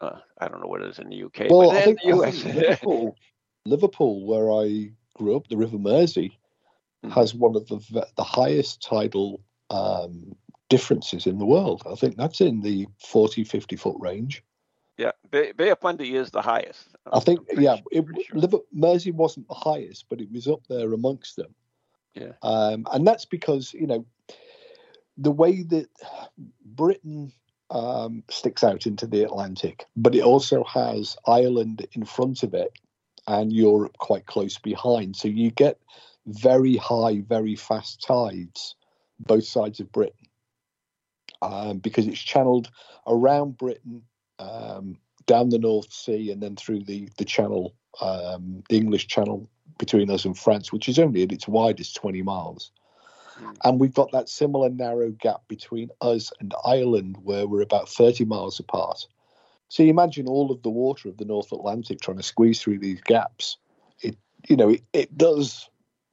uh, 0.00 0.18
I 0.38 0.48
don't 0.48 0.60
know 0.60 0.68
what 0.68 0.82
it 0.82 0.88
is 0.88 0.98
in 0.98 1.10
the 1.10 1.24
UK, 1.24 1.50
well, 1.50 1.70
but 1.70 1.76
I 1.76 1.84
think, 1.84 2.00
the 2.00 2.16
US, 2.16 2.42
think 2.42 2.54
Liverpool, 2.54 3.16
Liverpool, 3.66 4.26
where 4.26 4.50
I 4.50 4.92
grew 5.14 5.36
up, 5.36 5.48
the 5.48 5.58
River 5.58 5.78
Mersey, 5.78 6.38
mm-hmm. 7.04 7.10
has 7.10 7.34
one 7.34 7.54
of 7.54 7.66
the 7.68 8.06
the 8.16 8.24
highest 8.24 8.82
tidal 8.82 9.42
um, 9.68 10.36
differences 10.72 11.26
in 11.26 11.38
the 11.38 11.44
world. 11.44 11.82
I 11.84 11.94
think 11.96 12.16
that's 12.16 12.40
in 12.40 12.62
the 12.62 12.86
40, 12.98 13.44
50 13.44 13.76
foot 13.76 13.96
range. 14.00 14.42
Yeah, 14.96 15.12
Bay, 15.30 15.52
Bay 15.52 15.68
of 15.68 15.80
Fundy 15.80 16.16
is 16.16 16.30
the 16.30 16.40
highest. 16.40 16.88
I'm, 17.04 17.18
i 17.18 17.20
think, 17.20 17.40
yeah, 17.58 17.76
it, 17.90 18.06
sure. 18.24 18.62
Mersey 18.72 19.10
wasn't 19.10 19.48
the 19.48 19.54
highest, 19.54 20.06
but 20.08 20.22
it 20.22 20.32
was 20.32 20.48
up 20.48 20.66
there 20.70 20.94
amongst 20.94 21.36
them. 21.36 21.54
Yeah. 22.14 22.32
Um, 22.40 22.86
and 22.90 23.06
that's 23.06 23.26
because, 23.26 23.74
you 23.74 23.86
know, 23.86 24.06
the 25.18 25.30
way 25.30 25.62
that 25.62 25.90
Britain 26.64 27.32
um, 27.68 28.24
sticks 28.30 28.64
out 28.64 28.86
into 28.86 29.06
the 29.06 29.24
Atlantic, 29.24 29.84
but 29.94 30.14
it 30.14 30.22
also 30.22 30.64
has 30.64 31.18
Ireland 31.26 31.86
in 31.92 32.06
front 32.06 32.44
of 32.44 32.54
it 32.54 32.72
and 33.26 33.52
Europe 33.52 33.98
quite 33.98 34.24
close 34.24 34.56
behind. 34.56 35.16
So 35.16 35.28
you 35.28 35.50
get 35.50 35.78
very 36.26 36.76
high, 36.76 37.20
very 37.20 37.56
fast 37.56 38.02
tides 38.02 38.74
both 39.26 39.44
sides 39.44 39.80
of 39.80 39.92
Britain. 39.92 40.21
Um, 41.42 41.78
because 41.78 42.06
it's 42.06 42.22
channeled 42.22 42.70
around 43.06 43.58
Britain, 43.58 44.02
um, 44.38 44.96
down 45.26 45.50
the 45.50 45.58
North 45.58 45.92
Sea, 45.92 46.30
and 46.30 46.42
then 46.42 46.56
through 46.56 46.84
the 46.84 47.08
the 47.18 47.24
channel, 47.24 47.74
um, 48.00 48.62
the 48.70 48.76
English 48.76 49.08
Channel 49.08 49.48
between 49.78 50.10
us 50.10 50.24
and 50.24 50.38
France, 50.38 50.72
which 50.72 50.88
is 50.88 50.98
only 50.98 51.22
at 51.22 51.32
its 51.32 51.48
widest 51.48 51.96
20 51.96 52.22
miles. 52.22 52.70
Mm. 53.40 53.56
And 53.64 53.80
we've 53.80 53.94
got 53.94 54.12
that 54.12 54.28
similar 54.28 54.68
narrow 54.68 55.10
gap 55.10 55.42
between 55.48 55.90
us 56.00 56.30
and 56.40 56.54
Ireland, 56.64 57.16
where 57.22 57.46
we're 57.46 57.62
about 57.62 57.88
30 57.88 58.24
miles 58.24 58.60
apart. 58.60 59.06
So 59.68 59.82
you 59.82 59.90
imagine 59.90 60.28
all 60.28 60.52
of 60.52 60.62
the 60.62 60.70
water 60.70 61.08
of 61.08 61.16
the 61.16 61.24
North 61.24 61.50
Atlantic 61.50 62.00
trying 62.00 62.18
to 62.18 62.22
squeeze 62.22 62.60
through 62.60 62.78
these 62.78 63.00
gaps. 63.00 63.56
It, 64.00 64.16
you 64.48 64.56
know, 64.56 64.68
it, 64.68 64.82
it 64.92 65.16
does, 65.16 65.68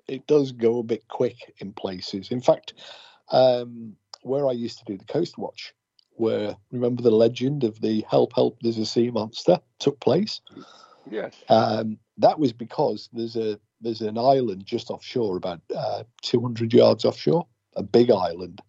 it 0.07 0.25
does 0.27 0.51
go 0.51 0.79
a 0.79 0.83
bit 0.83 1.07
quick 1.09 1.53
in 1.57 1.73
places. 1.73 2.31
In 2.31 2.41
fact, 2.41 2.73
um, 3.31 3.97
where 4.23 4.47
I 4.47 4.51
used 4.51 4.79
to 4.79 4.85
do 4.85 4.97
the 4.97 5.05
Coast 5.05 5.37
Watch, 5.37 5.73
where 6.15 6.55
remember 6.71 7.01
the 7.01 7.11
legend 7.11 7.63
of 7.63 7.79
the 7.81 8.05
"Help, 8.09 8.33
help, 8.33 8.57
there's 8.61 8.77
a 8.77 8.85
sea 8.85 9.11
monster" 9.11 9.59
took 9.79 9.99
place. 9.99 10.41
Yes. 11.09 11.35
Um, 11.49 11.97
that 12.17 12.39
was 12.39 12.53
because 12.53 13.09
there's 13.13 13.35
a 13.35 13.59
there's 13.81 14.01
an 14.01 14.17
island 14.17 14.65
just 14.65 14.89
offshore, 14.89 15.37
about 15.37 15.61
uh, 15.75 16.03
200 16.21 16.73
yards 16.73 17.05
offshore, 17.05 17.47
a 17.75 17.83
big 17.83 18.11
island, 18.11 18.61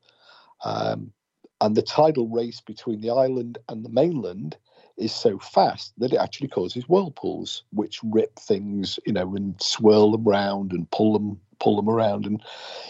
um, 0.64 1.12
and 1.60 1.76
the 1.76 1.82
tidal 1.82 2.28
race 2.28 2.60
between 2.60 3.00
the 3.00 3.10
island 3.10 3.58
and 3.68 3.84
the 3.84 3.88
mainland 3.90 4.56
is 4.96 5.12
so 5.12 5.38
fast 5.38 5.92
that 5.98 6.12
it 6.12 6.18
actually 6.18 6.48
causes 6.48 6.88
whirlpools, 6.88 7.64
which 7.72 8.00
rip 8.04 8.38
things, 8.38 8.98
you 9.06 9.12
know, 9.12 9.34
and 9.34 9.60
swirl 9.60 10.12
them 10.12 10.28
around 10.28 10.72
and 10.72 10.90
pull 10.90 11.12
them 11.12 11.40
pull 11.58 11.76
them 11.76 11.88
around, 11.88 12.26
and 12.26 12.42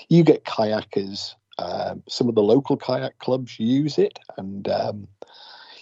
you 0.09 0.23
get 0.23 0.45
kayakers. 0.45 1.35
Um, 1.61 2.02
some 2.09 2.29
of 2.29 2.35
the 2.35 2.43
local 2.43 2.76
kayak 2.76 3.19
clubs 3.19 3.59
use 3.61 3.99
it, 3.99 4.19
and 4.38 4.67
um, 4.69 5.09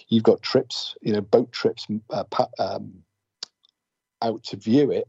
you've 0.09 0.23
got 0.23 0.41
trips, 0.41 0.95
you 1.01 1.13
know, 1.13 1.21
boat 1.21 1.51
trips 1.51 1.87
uh, 2.09 2.25
pa- 2.25 2.49
um, 2.59 2.91
out 4.21 4.43
to 4.43 4.57
view 4.57 4.91
it. 4.91 5.07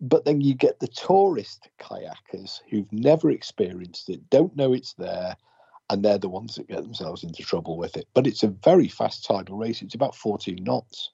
But 0.00 0.24
then 0.24 0.40
you 0.40 0.54
get 0.54 0.78
the 0.78 0.88
tourist 0.88 1.68
kayakers 1.80 2.60
who've 2.70 2.92
never 2.92 3.30
experienced 3.30 4.10
it, 4.10 4.28
don't 4.30 4.54
know 4.54 4.72
it's 4.72 4.92
there, 4.94 5.36
and 5.90 6.04
they're 6.04 6.18
the 6.18 6.28
ones 6.28 6.54
that 6.54 6.68
get 6.68 6.82
themselves 6.82 7.24
into 7.24 7.42
trouble 7.42 7.76
with 7.76 7.96
it. 7.96 8.06
But 8.14 8.26
it's 8.26 8.42
a 8.42 8.48
very 8.48 8.88
fast 8.88 9.24
tidal 9.24 9.56
race. 9.56 9.82
It's 9.82 9.94
about 9.94 10.14
14 10.14 10.62
knots. 10.62 11.10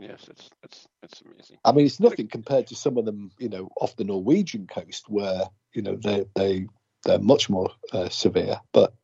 Yes, 0.00 0.26
it's 0.28 0.50
it's 0.64 0.86
it's 1.04 1.20
amazing. 1.20 1.58
I 1.64 1.70
mean, 1.70 1.86
it's 1.86 2.00
nothing 2.00 2.26
compared 2.26 2.66
to 2.68 2.74
some 2.74 2.98
of 2.98 3.04
them, 3.04 3.30
you 3.38 3.48
know, 3.48 3.68
off 3.80 3.94
the 3.94 4.02
Norwegian 4.02 4.66
coast 4.66 5.08
where 5.08 5.44
you 5.72 5.82
know 5.82 5.94
they 5.94 6.24
they 6.34 6.66
they're 7.04 7.18
much 7.18 7.50
more 7.50 7.70
uh, 7.92 8.08
severe. 8.08 8.60
But 8.72 8.94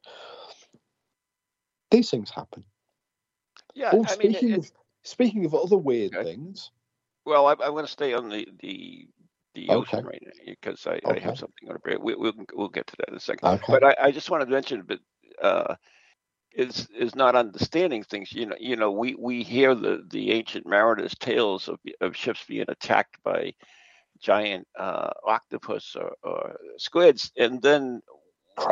these 1.91 2.11
things 2.11 2.31
happen. 2.31 2.65
Yeah, 3.75 3.93
Oh, 3.93 4.05
I 4.05 4.17
mean, 4.17 4.35
speaking 4.35 4.53
it, 4.53 4.59
of 4.59 4.73
speaking 5.03 5.45
of 5.45 5.55
other 5.55 5.77
weird 5.77 6.13
Okay. 6.13 6.25
things, 6.25 6.71
well, 7.25 7.47
I, 7.47 7.53
I'm 7.53 7.73
going 7.73 7.87
to 7.87 7.91
stay 7.91 8.13
on 8.15 8.29
the 8.29 8.47
the 8.61 9.09
the 9.55 9.69
Okay. 9.71 9.99
ocean 9.99 10.05
right 10.05 10.23
now 10.25 10.33
because 10.47 10.87
I, 10.87 11.01
I 11.09 11.19
have 11.19 11.37
something 11.39 11.69
on 11.69 11.77
a 11.77 11.79
break. 11.81 12.01
We, 12.01 12.15
we'll 12.15 12.33
we'll 12.55 12.69
get 12.69 12.87
to 12.89 12.97
that 12.99 13.09
in 13.09 13.17
a 13.17 13.21
second. 13.21 13.49
okay, 13.49 13.73
But 13.73 13.85
I, 13.85 13.97
I 14.07 14.11
just 14.11 14.31
wanted 14.31 14.47
to 14.47 14.53
mention, 14.53 14.83
but 14.83 15.01
uh, 15.43 15.75
is 16.53 16.89
is 16.97 17.15
not 17.15 17.37
understanding 17.37 18.03
things. 18.03 18.33
You 18.33 18.47
know, 18.47 18.57
you 18.59 18.77
know, 18.77 18.91
we 18.91 19.15
we 19.19 19.43
hear 19.43 19.75
the 19.75 20.05
the 20.11 20.33
ancient 20.33 20.67
mariners' 20.67 21.15
tales 21.19 21.69
of 21.69 21.79
of 22.01 22.17
ships 22.17 22.45
being 22.49 22.67
attacked 22.69 23.23
by 23.23 23.55
giant 24.21 24.67
uh, 24.79 25.11
octopus 25.25 25.97
or, 25.97 26.13
or 26.23 26.57
squids, 26.77 27.33
and 27.37 27.61
then 27.63 28.03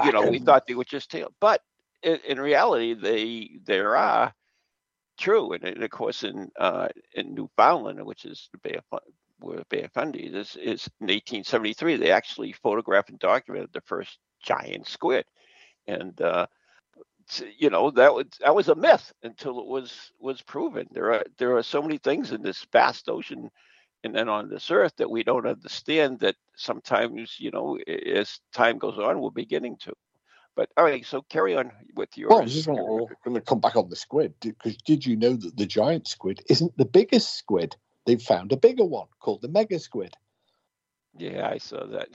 you 0.05 0.13
know 0.13 0.29
we 0.29 0.39
thought 0.39 0.67
they 0.67 0.75
were 0.75 0.85
just 0.85 1.11
tail, 1.11 1.33
but 1.41 1.63
in, 2.03 2.19
in 2.27 2.41
reality 2.41 2.95
they 2.95 3.51
there 3.65 3.97
are 3.97 4.33
true, 5.19 5.53
and, 5.53 5.65
and 5.65 5.83
of 5.83 5.91
course 5.91 6.23
in 6.23 6.51
uh, 6.59 6.89
in 7.15 7.35
Newfoundland, 7.35 8.05
which 8.05 8.25
is 8.25 8.49
the 8.53 8.59
Bay 8.59 8.79
of 8.93 9.01
where 9.41 9.63
Bay 9.69 9.83
of 9.83 9.93
Fundy 9.93 10.27
is, 10.27 10.57
is 10.57 10.89
in 11.01 11.07
1873 11.07 11.97
they 11.97 12.11
actually 12.11 12.53
photographed 12.53 13.11
and 13.11 13.19
documented 13.19 13.71
the 13.73 13.81
first 13.83 14.19
giant 14.43 14.87
squid, 14.87 15.25
and 15.87 16.21
uh, 16.21 16.47
you 17.59 17.71
know 17.71 17.91
that 17.91 18.15
was 18.15 18.27
that 18.41 18.55
was 18.55 18.69
a 18.69 18.75
myth 18.75 19.13
until 19.23 19.61
it 19.61 19.67
was 19.67 20.13
was 20.19 20.43
proven. 20.43 20.87
There 20.91 21.13
are 21.13 21.25
there 21.39 21.57
are 21.57 21.63
so 21.63 21.83
many 21.83 21.99
things 21.99 22.33
in 22.33 22.43
this 22.43 22.67
vast 22.73 23.09
ocean 23.09 23.51
and 24.05 24.15
then 24.15 24.29
on 24.29 24.49
this 24.49 24.71
earth 24.71 24.95
that 24.99 25.11
we 25.11 25.23
don't 25.25 25.47
understand 25.47 26.21
that 26.21 26.37
sometimes 26.57 27.37
you 27.39 27.51
know 27.53 27.79
as 28.07 28.41
time 28.53 28.79
goes 28.79 28.99
on 28.99 29.21
we're 29.21 29.31
beginning 29.31 29.77
to 29.79 29.93
but 30.57 30.69
all 30.77 30.85
right 30.85 31.07
so 31.07 31.23
carry 31.31 31.57
on 31.57 31.71
with 31.97 32.11
your 32.17 32.31
Well, 32.31 32.41
I 32.41 32.43
was 32.45 32.55
just 32.55 32.69
going 32.69 33.35
to 33.35 33.41
come 33.43 33.61
back 33.61 33.77
on 33.77 33.91
the 33.91 33.97
squid 33.97 34.35
because 34.41 34.77
did 34.79 35.07
you 35.07 35.17
know 35.17 35.35
that 35.35 35.57
the 35.57 35.67
giant 35.67 36.09
squid 36.09 36.43
isn't 36.49 36.77
the 36.77 36.85
biggest 36.87 37.37
squid? 37.39 37.77
They've 38.07 38.23
found 38.23 38.53
a 38.53 38.57
bigger 38.57 38.85
one 38.85 39.09
called 39.21 39.43
the 39.43 39.49
mega 39.49 39.79
squid, 39.79 40.15
yeah 41.19 41.49
i 41.49 41.59
saw 41.59 41.87
that 41.87 42.09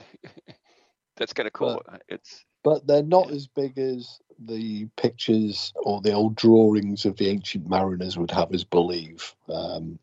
that's 1.16 1.32
kind 1.34 1.46
of 1.46 1.52
cool 1.52 1.82
it's 2.08 2.44
but 2.64 2.86
they're 2.86 3.02
not 3.02 3.30
Yeah. 3.30 3.34
as 3.34 3.46
big 3.46 3.78
as 3.78 4.20
the 4.38 4.86
pictures 4.96 5.72
or 5.76 6.00
the 6.00 6.12
old 6.12 6.36
drawings 6.36 7.04
of 7.06 7.16
the 7.16 7.28
ancient 7.28 7.68
mariners 7.68 8.18
would 8.18 8.30
have 8.32 8.52
us 8.52 8.64
believe. 8.64 9.34
Um, 9.48 9.98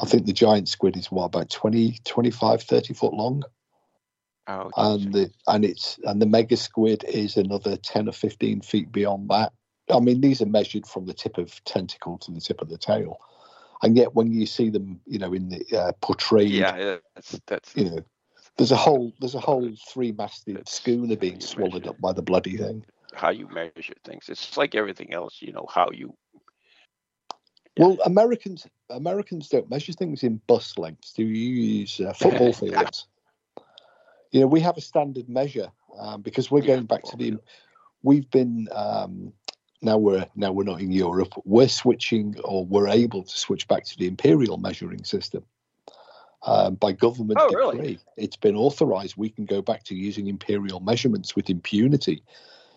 I 0.00 0.06
think 0.06 0.26
the 0.26 0.32
giant 0.32 0.68
squid 0.68 0.96
is 0.96 1.10
what 1.10 1.24
about 1.26 1.50
20, 1.50 1.98
25, 2.04 2.62
30 2.62 2.94
foot 2.94 3.14
long, 3.14 3.42
oh, 4.48 4.70
and 4.76 5.12
the 5.12 5.30
and 5.46 5.64
it's 5.64 5.98
and 6.04 6.20
the 6.22 6.26
mega 6.26 6.56
squid 6.56 7.04
is 7.04 7.36
another 7.36 7.76
ten 7.76 8.08
or 8.08 8.12
fifteen 8.12 8.60
feet 8.60 8.92
beyond 8.92 9.28
that. 9.30 9.52
I 9.92 10.00
mean, 10.00 10.20
these 10.20 10.40
are 10.42 10.46
measured 10.46 10.86
from 10.86 11.06
the 11.06 11.14
tip 11.14 11.38
of 11.38 11.62
tentacle 11.64 12.18
to 12.18 12.30
the 12.32 12.40
tip 12.40 12.62
of 12.62 12.68
the 12.68 12.78
tail, 12.78 13.18
and 13.82 13.96
yet 13.96 14.14
when 14.14 14.32
you 14.32 14.46
see 14.46 14.70
them, 14.70 15.00
you 15.06 15.18
know, 15.18 15.32
in 15.32 15.48
the 15.48 15.78
uh, 15.78 15.92
portrayed, 16.00 16.52
yeah 16.52 16.76
yeah, 16.78 16.96
that's 17.14 17.40
that's 17.46 17.76
you 17.76 17.90
know, 17.90 18.04
there's 18.56 18.72
a 18.72 18.76
whole 18.76 19.12
there's 19.20 19.34
a 19.34 19.40
whole 19.40 19.70
three-masted 19.92 20.56
That's 20.56 20.72
schooner 20.72 21.16
being 21.16 21.40
swallowed 21.40 21.84
measure. 21.84 21.90
up 21.90 22.00
by 22.00 22.12
the 22.12 22.22
bloody 22.22 22.56
thing. 22.56 22.84
how 23.14 23.30
you 23.30 23.48
measure 23.48 23.94
things 24.04 24.28
it's 24.28 24.56
like 24.56 24.74
everything 24.74 25.12
else 25.12 25.38
you 25.42 25.52
know 25.52 25.66
how 25.72 25.90
you. 25.92 26.14
Well, 27.80 27.96
Americans 28.04 28.66
Americans 28.90 29.48
don't 29.48 29.70
measure 29.70 29.94
things 29.94 30.22
in 30.22 30.38
bus 30.46 30.76
lengths. 30.76 31.14
Do 31.14 31.24
you 31.24 31.80
use 31.80 31.98
uh, 31.98 32.12
football 32.12 32.52
fields? 32.62 33.06
You 34.32 34.40
know, 34.40 34.48
we 34.48 34.60
have 34.60 34.76
a 34.76 34.82
standard 34.82 35.30
measure 35.30 35.72
um, 35.98 36.20
because 36.20 36.50
we're 36.50 36.60
going 36.60 36.84
back 36.84 37.04
to 37.04 37.16
the. 37.16 37.38
We've 38.02 38.30
been 38.30 38.68
um, 38.70 39.32
now 39.80 39.96
we're 39.96 40.26
now 40.36 40.52
we're 40.52 40.64
not 40.64 40.82
in 40.82 40.92
Europe. 40.92 41.32
We're 41.46 41.68
switching, 41.68 42.38
or 42.44 42.66
we're 42.66 42.88
able 42.88 43.22
to 43.22 43.38
switch 43.38 43.66
back 43.66 43.84
to 43.84 43.96
the 43.96 44.06
imperial 44.06 44.58
measuring 44.58 45.04
system 45.04 45.46
um, 46.42 46.74
by 46.74 46.92
government 46.92 47.40
Oh, 47.40 47.48
decree. 47.48 47.64
really? 47.64 47.98
It's 48.18 48.36
been 48.36 48.56
authorised. 48.56 49.16
We 49.16 49.30
can 49.30 49.46
go 49.46 49.62
back 49.62 49.84
to 49.84 49.94
using 49.94 50.26
imperial 50.26 50.80
measurements 50.80 51.34
with 51.34 51.48
impunity. 51.48 52.22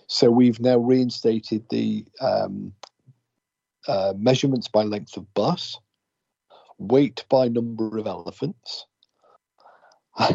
So 0.08 0.32
we've 0.32 0.62
now 0.62 0.78
reinstated 0.78 1.68
the 1.70 2.06
um, 2.22 2.74
uh, 3.88 4.14
measurements 4.18 4.68
by 4.68 4.84
length 4.84 5.18
of 5.18 5.32
bus, 5.34 5.78
weight 6.78 7.26
by 7.30 7.48
number 7.48 7.98
of 7.98 8.08
elephants. 8.08 8.86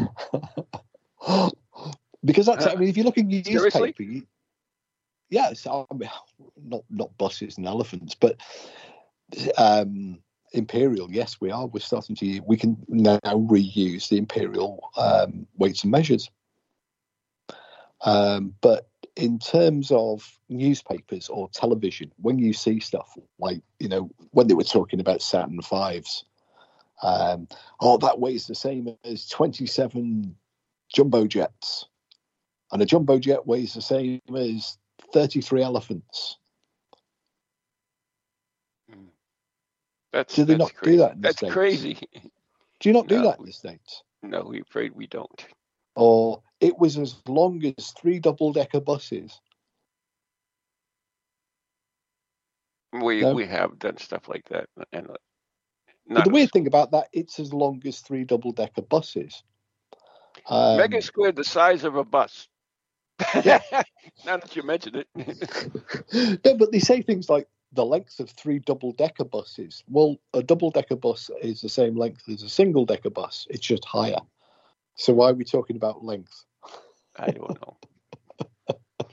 because 2.25 2.47
that's, 2.47 2.67
I 2.67 2.75
mean, 2.75 2.89
if 2.89 2.97
you 2.97 3.05
look 3.05 3.19
in 3.19 3.31
Seriously? 3.31 3.81
newspaper, 3.81 4.03
you, 4.03 4.27
yes, 5.31 5.67
I 5.67 5.85
mean, 5.95 6.11
not 6.65 6.85
not 6.91 7.17
buses 7.19 7.59
and 7.59 7.67
elephants, 7.67 8.15
but 8.15 8.41
um, 9.57 10.19
imperial. 10.53 11.11
Yes, 11.11 11.41
we 11.41 11.51
are. 11.51 11.67
We're 11.67 11.81
starting 11.81 12.17
to. 12.17 12.41
We 12.41 12.57
can 12.57 12.77
now 12.89 13.19
reuse 13.25 14.09
the 14.09 14.19
imperial 14.19 14.91
um, 14.97 15.47
weights 15.57 15.83
and 15.85 15.93
measures. 15.93 16.31
Um, 18.03 18.55
but 18.61 18.89
in 19.19 19.41
terms 19.41 19.91
of 19.91 20.39
newspapers 20.49 21.29
or 21.29 21.49
television, 21.51 22.13
when 22.23 22.39
you 22.39 22.53
see 22.53 22.79
stuff 22.79 23.19
like, 23.41 23.63
you 23.81 23.89
know, 23.89 24.11
when 24.31 24.47
they 24.47 24.55
were 24.55 24.63
talking 24.63 25.01
about 25.01 25.23
Saturn 25.23 25.61
Fives, 25.61 26.25
um, 27.03 27.49
oh, 27.81 27.99
that 27.99 28.21
weighs 28.21 28.47
the 28.47 28.55
same 28.55 28.89
as 29.05 29.29
27 29.29 30.37
jumbo 30.95 31.27
jets. 31.27 31.87
And 32.73 32.81
a 32.81 32.87
jumbo 32.87 33.19
jet 33.19 33.47
weighs 33.47 33.75
the 33.75 33.83
same 33.83 34.21
as 34.37 34.79
33 35.13 35.63
elephants. 35.63 36.39
that's 40.13 40.37
Do 40.37 40.45
they 40.45 40.55
that's 40.55 40.59
not 40.59 40.73
do 40.83 40.97
crazy. 40.97 40.99
that 40.99 41.15
in 41.15 41.23
the 41.23 41.29
that's 41.29 41.37
States? 41.37 41.53
crazy 41.53 41.99
Do 42.81 42.89
you 42.89 42.93
not 42.93 43.09
do 43.09 43.21
No. 43.21 43.23
that 43.23 43.41
in 43.41 43.47
the 43.47 43.53
States? 43.53 44.05
no 44.23 44.45
we're 44.47 44.63
afraid 44.63 44.93
we 44.95 45.07
don't 45.09 45.47
Or 45.97 46.43
it 46.61 46.79
was 46.79 46.99
as 46.99 47.17
long 47.27 47.63
as 47.79 47.91
three 47.93 48.19
double 48.19 48.53
decker 48.53 48.81
buses. 48.81 49.41
we 52.93 53.21
No. 53.21 53.35
we 53.35 53.47
have 53.47 53.79
done 53.79 53.99
stuff 53.99 54.29
like 54.29 54.49
that 54.49 54.67
and 54.93 55.09
But 56.09 56.25
the 56.25 56.31
as- 56.31 56.33
weird 56.33 56.51
thing 56.53 56.67
about 56.67 56.91
that, 56.93 57.09
it's 57.13 57.39
as 57.39 57.53
long 57.53 57.83
as 57.87 58.01
three 58.01 58.25
double 58.25 58.53
decker 58.53 58.83
buses. 58.83 59.43
Um, 60.47 60.79
mega 60.79 61.03
squid 61.03 61.37
the 61.37 61.45
size 61.45 61.85
of 61.85 61.97
a 61.97 62.05
bus 62.05 62.49
now 63.35 63.51
that 64.25 64.55
you 64.57 64.63
mention 64.63 64.95
it. 65.05 65.09
no, 66.45 66.55
but 66.55 66.71
they 66.73 66.79
say 66.79 67.03
things 67.03 67.29
like 67.29 67.49
the 67.73 67.85
length 67.85 68.21
of 68.21 68.31
three 68.31 68.59
double 68.61 68.93
decker 68.93 69.25
buses. 69.25 69.83
Well, 69.89 70.17
a 70.33 70.43
double 70.43 70.71
decker 70.71 70.97
bus 70.97 71.29
is 71.43 71.61
the 71.61 71.69
same 71.69 71.97
length 71.97 72.29
as 72.29 72.43
a 72.43 72.49
single 72.49 72.87
decker 72.87 73.11
bus, 73.11 73.47
it's 73.51 73.67
just 73.67 73.85
higher. 73.85 74.21
So 74.99 75.13
why 75.13 75.31
are 75.31 75.35
we 75.35 75.45
talking 75.45 75.77
about 75.77 76.05
length? 76.05 76.45
I 77.17 77.31
don't 77.31 77.61
know. 77.61 77.77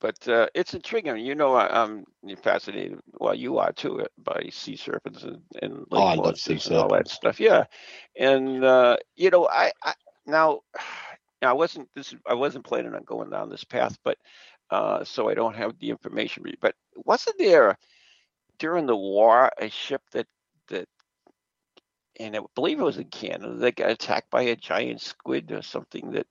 but 0.00 0.28
uh, 0.28 0.46
it's 0.54 0.74
intriguing. 0.74 1.16
You 1.16 1.34
know, 1.34 1.54
I, 1.54 1.82
am 1.82 2.04
fascinated. 2.42 3.00
Well, 3.14 3.34
you 3.34 3.56
are 3.58 3.72
too, 3.72 4.02
uh, 4.02 4.06
by 4.18 4.50
sea 4.50 4.76
serpents 4.76 5.22
and, 5.22 5.40
and 5.62 5.86
oh, 5.90 6.02
I 6.02 6.14
love 6.14 6.38
sea 6.38 6.60
and 6.66 6.76
all 6.76 6.90
that 6.90 7.08
stuff. 7.08 7.40
Yeah, 7.40 7.64
and 8.14 8.62
uh, 8.62 8.98
you 9.16 9.30
know, 9.30 9.48
I, 9.48 9.72
I 9.82 9.94
now, 10.26 10.60
now 11.40 11.50
I 11.50 11.54
wasn't 11.54 11.88
this. 11.94 12.14
I 12.28 12.34
wasn't 12.34 12.66
planning 12.66 12.94
on 12.94 13.04
going 13.04 13.30
down 13.30 13.48
this 13.48 13.64
path, 13.64 13.98
but 14.04 14.18
uh, 14.70 15.02
so 15.04 15.30
I 15.30 15.34
don't 15.34 15.56
have 15.56 15.78
the 15.78 15.88
information. 15.88 16.44
But 16.60 16.74
wasn't 16.94 17.38
there 17.38 17.78
during 18.58 18.84
the 18.84 18.96
war 18.96 19.50
a 19.58 19.70
ship 19.70 20.02
that 20.12 20.26
that, 20.26 20.26
and 22.18 22.36
I 22.36 22.40
believe 22.54 22.80
it 22.80 22.84
was 22.84 22.98
in 22.98 23.04
Canada 23.04 23.54
that 23.54 23.76
got 23.76 23.90
attacked 23.90 24.30
by 24.30 24.42
a 24.42 24.56
giant 24.56 25.00
squid 25.00 25.52
or 25.52 25.62
something 25.62 26.12
that. 26.12 26.26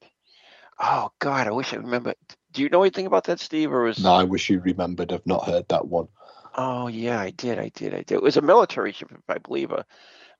Oh 0.77 1.09
God, 1.19 1.47
I 1.47 1.51
wish 1.51 1.73
I 1.73 1.77
remember. 1.77 2.13
Do 2.51 2.61
you 2.61 2.69
know 2.69 2.83
anything 2.83 3.05
about 3.05 3.25
that, 3.25 3.39
Steve? 3.39 3.71
Or 3.71 3.83
was 3.83 4.03
no? 4.03 4.13
I 4.13 4.23
wish 4.23 4.49
you 4.49 4.59
remembered. 4.59 5.13
I've 5.13 5.25
not 5.25 5.45
heard 5.45 5.67
that 5.69 5.87
one. 5.87 6.07
Oh 6.55 6.87
yeah, 6.87 7.19
I 7.19 7.29
did. 7.31 7.59
I 7.59 7.69
did. 7.69 7.93
I 7.93 8.01
did. 8.01 8.11
It 8.11 8.23
was 8.23 8.37
a 8.37 8.41
military 8.41 8.91
ship, 8.91 9.09
I 9.29 9.37
believe, 9.37 9.71
a 9.71 9.85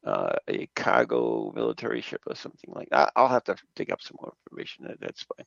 uh, 0.06 0.36
a 0.48 0.68
cargo 0.76 1.52
military 1.56 2.02
ship 2.02 2.22
or 2.28 2.36
something 2.36 2.72
like 2.74 2.90
that. 2.92 3.12
I'll 3.16 3.28
have 3.28 3.44
to 3.46 3.56
dig 3.76 3.92
up 3.92 4.02
some 4.02 4.18
more 4.22 4.34
information. 4.48 4.96
That's 5.00 5.24
fine. 5.24 5.46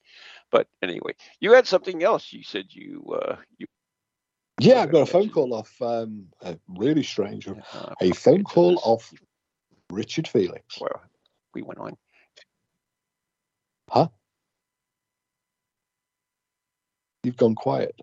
But 0.50 0.66
anyway, 0.82 1.12
you 1.40 1.52
had 1.52 1.66
something 1.66 2.02
else. 2.02 2.32
You 2.32 2.42
said 2.42 2.66
you 2.70 3.04
uh, 3.14 3.36
you. 3.56 3.66
Yeah, 4.60 4.80
I 4.80 4.86
got 4.86 5.02
a 5.02 5.06
phone 5.06 5.30
call 5.30 5.54
off. 5.54 5.72
Um, 5.80 6.26
a 6.42 6.58
really 6.68 7.04
strange. 7.04 7.46
Uh, 7.48 7.54
a 8.00 8.10
phone 8.12 8.42
call 8.42 8.80
off 8.82 9.12
Richard 9.90 10.28
Felix. 10.28 10.80
Well, 10.80 11.02
we 11.54 11.62
went 11.62 11.78
on. 11.78 11.96
Huh? 13.90 14.08
You've 17.22 17.36
gone 17.36 17.54
quiet. 17.54 17.98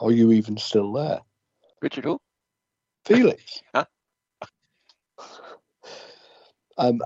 Are 0.00 0.10
you 0.10 0.32
even 0.32 0.56
still 0.56 0.92
there? 0.92 1.20
Richard 1.80 2.04
who? 2.04 2.20
Felix. 3.04 3.62
huh? 3.74 3.84
Um, 6.78 7.00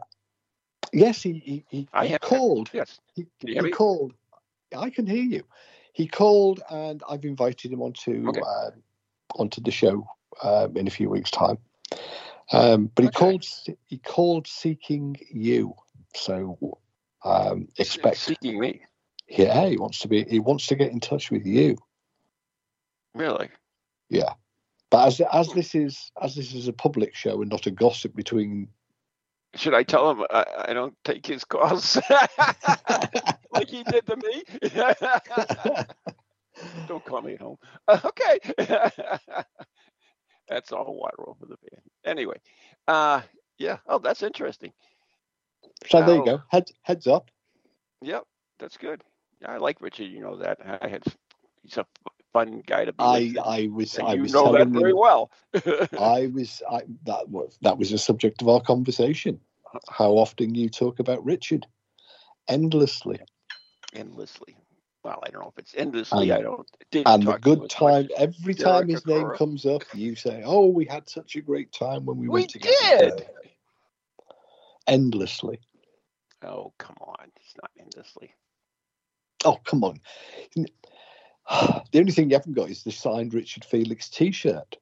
yes, 0.92 1.22
he 1.22 1.34
he, 1.44 1.64
he, 1.68 1.88
he 2.02 2.18
called. 2.18 2.70
Yes, 2.72 2.98
he, 3.14 3.28
he 3.38 3.70
called. 3.70 4.14
I 4.76 4.90
can 4.90 5.06
hear 5.06 5.22
you. 5.22 5.44
He 5.92 6.08
called, 6.08 6.60
and 6.70 7.00
I've 7.08 7.24
invited 7.24 7.72
him 7.72 7.80
onto 7.80 8.30
okay. 8.30 8.40
uh, 8.40 8.70
onto 9.36 9.60
the 9.60 9.70
show 9.70 10.04
um, 10.42 10.76
in 10.76 10.88
a 10.88 10.90
few 10.90 11.08
weeks' 11.08 11.30
time. 11.30 11.58
Um, 12.52 12.90
but 12.94 13.02
he 13.02 13.08
okay. 13.08 13.18
called. 13.18 13.46
He 13.86 13.98
called 13.98 14.46
seeking 14.46 15.16
you. 15.30 15.74
So 16.14 16.78
um, 17.24 17.68
expect 17.78 18.16
seeking 18.16 18.58
me. 18.58 18.82
Yeah, 19.28 19.68
he 19.68 19.76
wants 19.76 20.00
to 20.00 20.08
be. 20.08 20.24
He 20.24 20.40
wants 20.40 20.66
to 20.68 20.74
get 20.74 20.90
in 20.90 21.00
touch 21.00 21.30
with 21.30 21.46
you. 21.46 21.76
Really? 23.14 23.48
Yeah. 24.08 24.32
But 24.90 25.06
as 25.06 25.20
as 25.32 25.52
this 25.52 25.74
is 25.74 26.10
as 26.20 26.34
this 26.34 26.52
is 26.52 26.66
a 26.66 26.72
public 26.72 27.14
show 27.14 27.40
and 27.40 27.50
not 27.50 27.66
a 27.66 27.70
gossip 27.70 28.14
between 28.14 28.68
should 29.54 29.74
I 29.74 29.82
tell 29.82 30.10
him 30.10 30.24
I, 30.30 30.44
I 30.68 30.72
don't 30.72 30.94
take 31.04 31.26
his 31.26 31.44
calls 31.44 31.98
like 33.52 33.68
he 33.68 33.82
did 33.84 34.06
to 34.06 34.16
me? 34.16 34.42
don't 36.86 37.04
call 37.04 37.22
me 37.22 37.34
at 37.34 37.40
home. 37.40 37.56
okay. 37.88 38.38
That's 40.50 40.72
all 40.72 40.94
water 40.94 41.28
over 41.28 41.46
the 41.46 41.56
pan. 41.56 41.80
Anyway, 42.04 42.40
uh, 42.88 43.22
yeah. 43.58 43.78
Oh, 43.86 43.98
that's 43.98 44.22
interesting. 44.22 44.72
So 45.86 46.04
there 46.04 46.16
you 46.16 46.24
go. 46.24 46.42
Head, 46.48 46.70
heads 46.82 47.06
up. 47.06 47.30
Yep, 48.02 48.24
that's 48.58 48.76
good. 48.76 49.02
I 49.46 49.56
like 49.56 49.80
Richard. 49.80 50.10
You 50.10 50.20
know 50.20 50.36
that. 50.36 50.58
I 50.82 50.88
had. 50.88 51.04
He's 51.62 51.78
a 51.78 51.86
fun 52.32 52.62
guy 52.66 52.84
to 52.84 52.92
be. 52.92 53.04
I 53.04 53.34
I 53.44 53.68
was 53.72 53.96
and 53.96 54.08
I 54.08 54.14
you 54.14 54.22
was 54.22 54.32
know 54.32 54.52
that 54.52 54.68
very 54.68 54.92
him, 54.92 54.98
well. 54.98 55.30
I 55.98 56.26
was 56.32 56.62
I, 56.70 56.82
that 57.04 57.28
was 57.28 57.58
that 57.62 57.78
was 57.78 57.92
a 57.92 57.98
subject 57.98 58.42
of 58.42 58.48
our 58.48 58.60
conversation. 58.60 59.40
How 59.88 60.12
often 60.12 60.54
you 60.54 60.68
talk 60.68 60.98
about 60.98 61.24
Richard? 61.24 61.66
Endlessly. 62.48 63.20
Endlessly. 63.94 64.56
Well, 65.02 65.22
I 65.24 65.30
don't 65.30 65.42
know 65.42 65.52
if 65.56 65.58
it's 65.58 65.74
endlessly. 65.74 66.30
And, 66.30 66.38
I 66.38 66.42
don't. 66.42 66.68
And 67.06 67.22
the 67.26 67.38
good 67.38 67.70
time. 67.70 68.08
Every 68.16 68.54
time 68.54 68.88
his 68.88 69.06
name 69.06 69.30
comes 69.30 69.64
up, 69.64 69.82
you 69.94 70.14
say, 70.14 70.42
"Oh, 70.44 70.66
we 70.66 70.84
had 70.84 71.08
such 71.08 71.36
a 71.36 71.40
great 71.40 71.72
time 71.72 72.04
when 72.04 72.18
we, 72.18 72.28
we 72.28 72.40
went 72.40 72.50
together." 72.50 72.74
We 73.00 73.10
did. 73.10 73.28
Endlessly. 74.86 75.60
Oh 76.42 76.72
come 76.78 76.96
on! 77.00 77.30
It's 77.36 77.54
not 77.60 77.70
endlessly. 77.78 78.34
Oh 79.44 79.58
come 79.64 79.84
on! 79.84 80.00
The 81.92 81.98
only 81.98 82.12
thing 82.12 82.30
you 82.30 82.36
haven't 82.36 82.52
got 82.52 82.70
is 82.70 82.84
the 82.84 82.92
signed 82.92 83.34
Richard 83.34 83.64
Felix 83.64 84.08
T-shirt. 84.08 84.76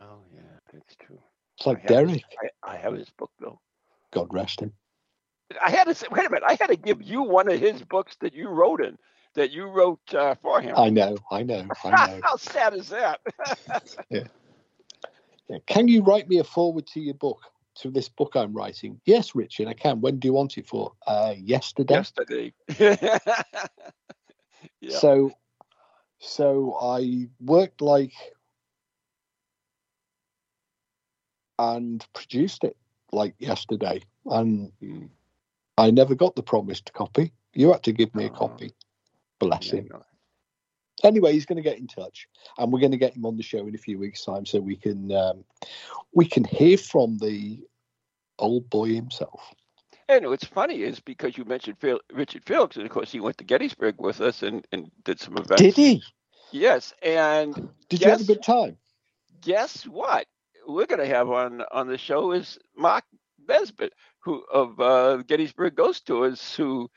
Oh 0.00 0.18
yeah, 0.34 0.40
that's 0.72 0.96
true. 0.96 1.20
It's 1.56 1.66
like 1.66 1.84
I 1.84 1.86
Derek. 1.86 2.10
His, 2.10 2.22
I, 2.64 2.72
I, 2.72 2.76
have 2.76 2.94
his 2.94 3.10
book 3.10 3.30
though. 3.38 3.60
God 4.10 4.32
rest 4.32 4.60
him. 4.60 4.72
I 5.60 5.70
had 5.70 5.84
to 5.84 5.94
say, 5.94 6.06
wait 6.10 6.26
a 6.26 6.30
minute. 6.30 6.44
I 6.46 6.56
had 6.60 6.68
to 6.68 6.76
give 6.76 7.02
you 7.02 7.22
one 7.22 7.50
of 7.50 7.58
his 7.58 7.82
books 7.82 8.16
that 8.20 8.34
you 8.34 8.48
wrote 8.48 8.80
in, 8.80 8.98
that 9.34 9.50
you 9.50 9.66
wrote 9.66 10.14
uh, 10.14 10.34
for 10.42 10.60
him. 10.60 10.74
I 10.76 10.90
know, 10.90 11.16
I 11.30 11.42
know, 11.42 11.66
I 11.84 11.90
know. 11.90 12.20
How 12.22 12.36
sad 12.36 12.74
is 12.74 12.88
that? 12.90 13.20
yeah. 14.10 14.24
yeah. 15.48 15.58
Can 15.66 15.88
you 15.88 16.02
write 16.02 16.28
me 16.28 16.38
a 16.38 16.44
foreword 16.44 16.86
to 16.88 17.00
your 17.00 17.14
book? 17.14 17.40
To 17.76 17.90
this 17.90 18.06
book 18.06 18.36
I'm 18.36 18.52
writing? 18.52 19.00
Yes, 19.06 19.34
Richard, 19.34 19.66
I 19.66 19.72
can. 19.72 20.02
When 20.02 20.18
do 20.18 20.28
you 20.28 20.34
want 20.34 20.58
it 20.58 20.66
for? 20.66 20.92
Uh, 21.06 21.32
yesterday. 21.38 21.94
Yesterday. 21.94 22.52
yeah. 22.78 23.08
So 24.90 25.32
so 26.20 26.76
I 26.80 27.28
worked 27.40 27.80
like 27.80 28.12
and 31.58 32.06
produced 32.12 32.64
it 32.64 32.76
like 33.12 33.34
yesterday. 33.38 34.00
And 34.26 34.72
I 35.78 35.90
never 35.90 36.14
got 36.14 36.36
the 36.36 36.42
promised 36.42 36.92
copy. 36.92 37.32
You 37.54 37.72
had 37.72 37.82
to 37.84 37.92
give 37.92 38.14
me 38.14 38.26
a 38.26 38.30
copy. 38.30 38.72
Bless 39.38 39.70
him. 39.70 39.88
Anyway, 41.02 41.32
he's 41.32 41.46
going 41.46 41.56
to 41.56 41.62
get 41.62 41.78
in 41.78 41.86
touch, 41.88 42.28
and 42.58 42.72
we're 42.72 42.80
going 42.80 42.92
to 42.92 42.98
get 42.98 43.16
him 43.16 43.26
on 43.26 43.36
the 43.36 43.42
show 43.42 43.66
in 43.66 43.74
a 43.74 43.78
few 43.78 43.98
weeks' 43.98 44.24
time, 44.24 44.46
so 44.46 44.60
we 44.60 44.76
can 44.76 45.10
um, 45.10 45.44
we 46.14 46.24
can 46.24 46.44
hear 46.44 46.78
from 46.78 47.18
the 47.18 47.60
old 48.38 48.68
boy 48.70 48.94
himself. 48.94 49.54
And 50.08 50.26
what's 50.26 50.44
funny 50.44 50.82
is 50.82 51.00
because 51.00 51.38
you 51.38 51.44
mentioned 51.44 51.78
Phil, 51.78 52.00
Richard 52.12 52.44
Felix, 52.44 52.76
and 52.76 52.84
of 52.84 52.92
course 52.92 53.10
he 53.10 53.20
went 53.20 53.38
to 53.38 53.44
Gettysburg 53.44 53.96
with 53.98 54.20
us 54.20 54.42
and, 54.42 54.66
and 54.70 54.90
did 55.04 55.18
some 55.18 55.36
events. 55.36 55.62
Did 55.62 55.74
he? 55.74 56.02
Yes. 56.50 56.92
And 57.02 57.54
did 57.88 58.00
guess, 58.00 58.02
you 58.02 58.10
have 58.10 58.20
a 58.20 58.24
good 58.24 58.42
time? 58.42 58.76
Guess 59.40 59.84
what? 59.84 60.26
We're 60.66 60.86
going 60.86 61.00
to 61.00 61.06
have 61.06 61.30
on 61.30 61.62
on 61.72 61.88
the 61.88 61.98
show 61.98 62.32
is 62.32 62.58
Mark 62.76 63.04
Nesbitt, 63.48 63.92
who 64.20 64.42
of 64.52 64.80
uh, 64.80 65.18
Gettysburg 65.18 65.74
Ghost 65.74 66.06
Tours, 66.06 66.54
who 66.54 66.88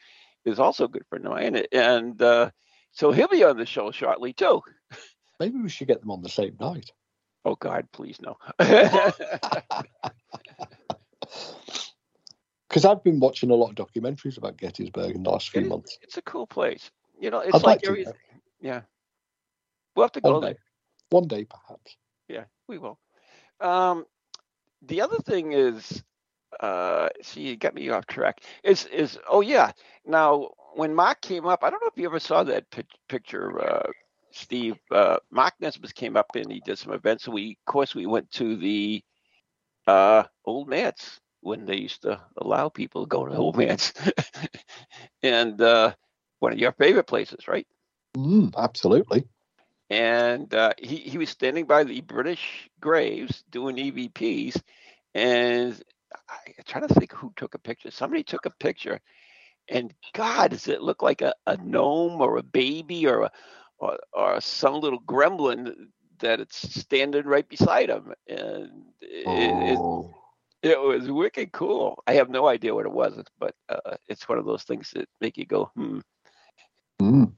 is 0.45 0.59
also 0.59 0.85
a 0.85 0.89
good 0.89 1.05
friend 1.07 1.25
of 1.25 1.31
mine, 1.31 1.63
and 1.71 2.21
uh, 2.21 2.51
so 2.91 3.11
he'll 3.11 3.27
be 3.27 3.43
on 3.43 3.57
the 3.57 3.65
show 3.65 3.91
shortly 3.91 4.33
too. 4.33 4.61
Maybe 5.39 5.59
we 5.59 5.69
should 5.69 5.87
get 5.87 6.01
them 6.01 6.11
on 6.11 6.21
the 6.21 6.29
same 6.29 6.55
night. 6.59 6.91
Oh 7.43 7.55
God, 7.55 7.87
please 7.91 8.19
no. 8.21 8.37
because 12.69 12.85
I've 12.85 13.03
been 13.03 13.19
watching 13.19 13.51
a 13.51 13.55
lot 13.55 13.69
of 13.69 13.75
documentaries 13.75 14.37
about 14.37 14.57
Gettysburg 14.57 15.15
in 15.15 15.23
the 15.23 15.29
last 15.29 15.49
few 15.49 15.61
it, 15.61 15.67
months. 15.67 15.97
It's 16.01 16.17
a 16.17 16.21
cool 16.21 16.47
place. 16.47 16.89
You 17.19 17.29
know, 17.29 17.39
it's 17.39 17.55
I'd 17.55 17.63
like, 17.63 17.87
like 17.87 18.07
yeah. 18.59 18.81
We'll 19.95 20.05
have 20.05 20.11
to 20.13 20.21
go 20.21 20.39
One 20.39 20.41
day. 20.41 20.57
One 21.09 21.27
day, 21.27 21.45
perhaps. 21.45 21.95
Yeah, 22.27 22.45
we 22.67 22.77
will. 22.77 22.99
Um, 23.61 24.05
the 24.81 25.01
other 25.01 25.19
thing 25.19 25.53
is, 25.53 26.03
uh, 26.59 27.09
see, 27.21 27.41
you 27.41 27.55
got 27.57 27.73
me 27.75 27.89
off 27.89 28.07
track. 28.07 28.41
Is 28.63 28.85
is 28.85 29.17
oh 29.29 29.41
yeah. 29.41 29.71
Now, 30.05 30.49
when 30.75 30.93
Mark 30.93 31.21
came 31.21 31.45
up, 31.45 31.63
I 31.63 31.69
don't 31.69 31.81
know 31.81 31.89
if 31.91 31.97
you 31.97 32.05
ever 32.05 32.19
saw 32.19 32.43
that 32.43 32.65
picture, 33.07 33.59
uh, 33.59 33.91
Steve. 34.31 34.77
Uh, 34.91 35.17
Mark 35.31 35.53
Nesbitt 35.59 35.95
came 35.95 36.17
up 36.17 36.35
and 36.35 36.51
he 36.51 36.61
did 36.65 36.77
some 36.77 36.93
events. 36.93 37.27
We, 37.27 37.57
of 37.65 37.71
course, 37.71 37.95
we 37.95 38.05
went 38.05 38.29
to 38.31 38.55
the 38.55 39.03
uh, 39.87 40.23
Old 40.45 40.67
Mats 40.67 41.19
when 41.45 41.65
they 41.65 41.77
used 41.77 42.01
to 42.01 42.19
allow 42.37 42.69
people 42.69 43.03
to 43.03 43.07
go 43.07 43.23
to 43.23 43.35
old 43.35 43.55
man's 43.55 43.93
and 45.23 45.61
uh, 45.61 45.93
one 46.39 46.51
of 46.51 46.57
your 46.57 46.71
favorite 46.71 47.05
places, 47.05 47.47
right? 47.47 47.67
Mm, 48.17 48.51
absolutely. 48.57 49.27
And 49.91 50.51
uh, 50.55 50.73
he, 50.79 50.95
he 50.95 51.19
was 51.19 51.29
standing 51.29 51.65
by 51.65 51.83
the 51.83 52.01
British 52.01 52.67
graves 52.81 53.43
doing 53.51 53.75
EVPs. 53.75 54.59
And 55.13 55.79
I, 56.29 56.37
am 56.57 56.63
trying 56.65 56.87
to 56.87 56.93
think 56.93 57.11
who 57.13 57.31
took 57.35 57.55
a 57.55 57.59
picture. 57.59 57.91
Somebody 57.91 58.23
took 58.23 58.45
a 58.45 58.51
picture 58.51 58.99
and 59.69 59.93
God, 60.13 60.51
does 60.51 60.67
it 60.67 60.81
look 60.81 61.01
like 61.01 61.21
a, 61.21 61.33
a 61.47 61.57
gnome 61.57 62.21
or 62.21 62.37
a 62.37 62.43
baby 62.43 63.07
or 63.07 63.23
a 63.23 63.31
or, 63.77 63.97
or 64.13 64.39
some 64.41 64.75
little 64.75 65.01
gremlin 65.01 65.73
that 66.19 66.39
it's 66.39 66.79
standing 66.79 67.25
right 67.25 67.47
beside 67.47 67.89
him, 67.89 68.13
and 68.27 68.71
it, 69.01 69.27
Oh. 69.27 70.15
it, 70.63 70.69
it 70.71 70.79
was 70.79 71.11
wicked 71.11 71.51
cool. 71.51 72.01
I 72.07 72.13
have 72.13 72.29
no 72.29 72.47
idea 72.47 72.73
what 72.73 72.85
it 72.85 72.91
was, 72.91 73.21
but 73.37 73.53
uh, 73.67 73.97
it's 74.07 74.29
one 74.29 74.37
of 74.37 74.45
those 74.45 74.63
things 74.63 74.91
that 74.91 75.09
make 75.19 75.37
you 75.37 75.45
go, 75.45 75.71
hmm. 75.75 75.99
Mm. 77.01 77.33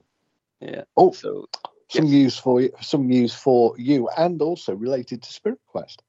Yeah. 0.60 0.82
Oh, 0.96 1.10
So 1.10 1.48
some 1.88 2.04
yes. 2.04 2.12
news 2.12 2.38
for 2.38 2.60
you. 2.60 2.70
Some 2.80 3.08
news 3.08 3.34
for 3.34 3.74
you, 3.78 4.08
and 4.16 4.40
also 4.40 4.74
related 4.74 5.22
to 5.22 5.32
Spirit 5.32 5.60
Quest. 5.66 6.02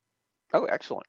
oh, 0.53 0.65
excellent. 0.65 1.07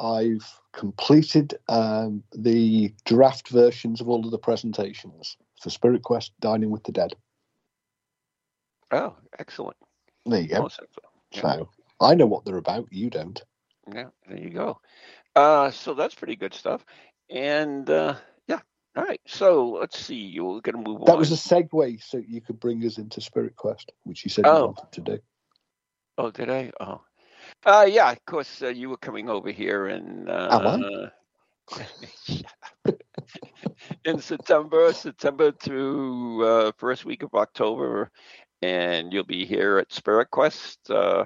I've 0.00 0.60
completed 0.72 1.54
um, 1.68 2.22
the 2.34 2.92
draft 3.04 3.48
versions 3.48 4.00
of 4.00 4.08
all 4.08 4.24
of 4.24 4.30
the 4.30 4.38
presentations 4.38 5.36
for 5.60 5.70
Spirit 5.70 6.02
Quest 6.02 6.32
Dining 6.40 6.70
with 6.70 6.84
the 6.84 6.92
Dead. 6.92 7.14
Oh, 8.90 9.16
excellent. 9.38 9.76
There 10.26 10.40
you 10.40 10.48
go. 10.48 10.64
Excellent. 10.66 10.90
Yeah. 11.32 11.40
So 11.40 11.68
I 12.00 12.14
know 12.14 12.26
what 12.26 12.44
they're 12.44 12.56
about. 12.56 12.88
You 12.92 13.10
don't. 13.10 13.40
Yeah, 13.92 14.08
there 14.28 14.38
you 14.38 14.50
go. 14.50 14.80
Uh, 15.36 15.70
so 15.70 15.94
that's 15.94 16.14
pretty 16.14 16.36
good 16.36 16.54
stuff. 16.54 16.84
And 17.30 17.88
uh, 17.90 18.16
yeah, 18.46 18.60
all 18.96 19.04
right. 19.04 19.20
So 19.26 19.70
let's 19.70 19.98
see. 19.98 20.38
We're 20.38 20.60
gonna 20.60 20.78
move 20.78 21.00
on. 21.00 21.06
That 21.06 21.18
was 21.18 21.32
a 21.32 21.34
segue 21.34 22.02
so 22.02 22.18
you 22.18 22.40
could 22.40 22.60
bring 22.60 22.84
us 22.84 22.98
into 22.98 23.20
Spirit 23.20 23.56
Quest, 23.56 23.92
which 24.04 24.24
you 24.24 24.30
said 24.30 24.46
Oh. 24.46 24.58
you 24.58 24.64
wanted 24.66 24.92
to 24.92 25.00
do. 25.00 25.18
Oh, 26.16 26.30
did 26.30 26.50
I? 26.50 26.70
Oh, 26.80 27.00
uh, 27.66 27.86
yeah. 27.88 28.12
Of 28.12 28.24
course, 28.26 28.62
uh, 28.62 28.68
you 28.68 28.90
were 28.90 28.96
coming 28.96 29.28
over 29.28 29.50
here 29.50 29.88
in 29.88 30.28
uh, 30.28 31.10
in 34.04 34.20
September, 34.20 34.92
September 34.92 35.52
to 35.52 36.42
uh, 36.44 36.72
first 36.78 37.04
week 37.04 37.22
of 37.22 37.34
October, 37.34 38.10
and 38.62 39.12
you'll 39.12 39.24
be 39.24 39.44
here 39.44 39.78
at 39.78 39.92
Spirit 39.92 40.30
Quest. 40.30 40.78
Uh, 40.90 41.24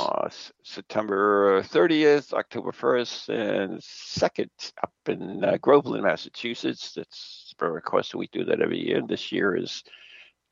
uh, 0.00 0.28
September 0.64 1.62
30th, 1.62 2.32
October 2.32 2.72
1st, 2.72 3.28
and 3.28 3.80
2nd 3.80 4.48
up 4.82 4.92
in 5.06 5.44
uh, 5.44 5.56
Groveland, 5.60 6.04
Massachusetts. 6.04 6.92
That's 6.96 7.46
Spirit 7.50 7.84
Quest. 7.84 8.14
We 8.14 8.28
do 8.32 8.44
that 8.44 8.60
every 8.60 8.78
year. 8.78 9.02
This 9.06 9.32
year 9.32 9.56
is 9.56 9.82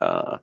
uh, 0.01 0.39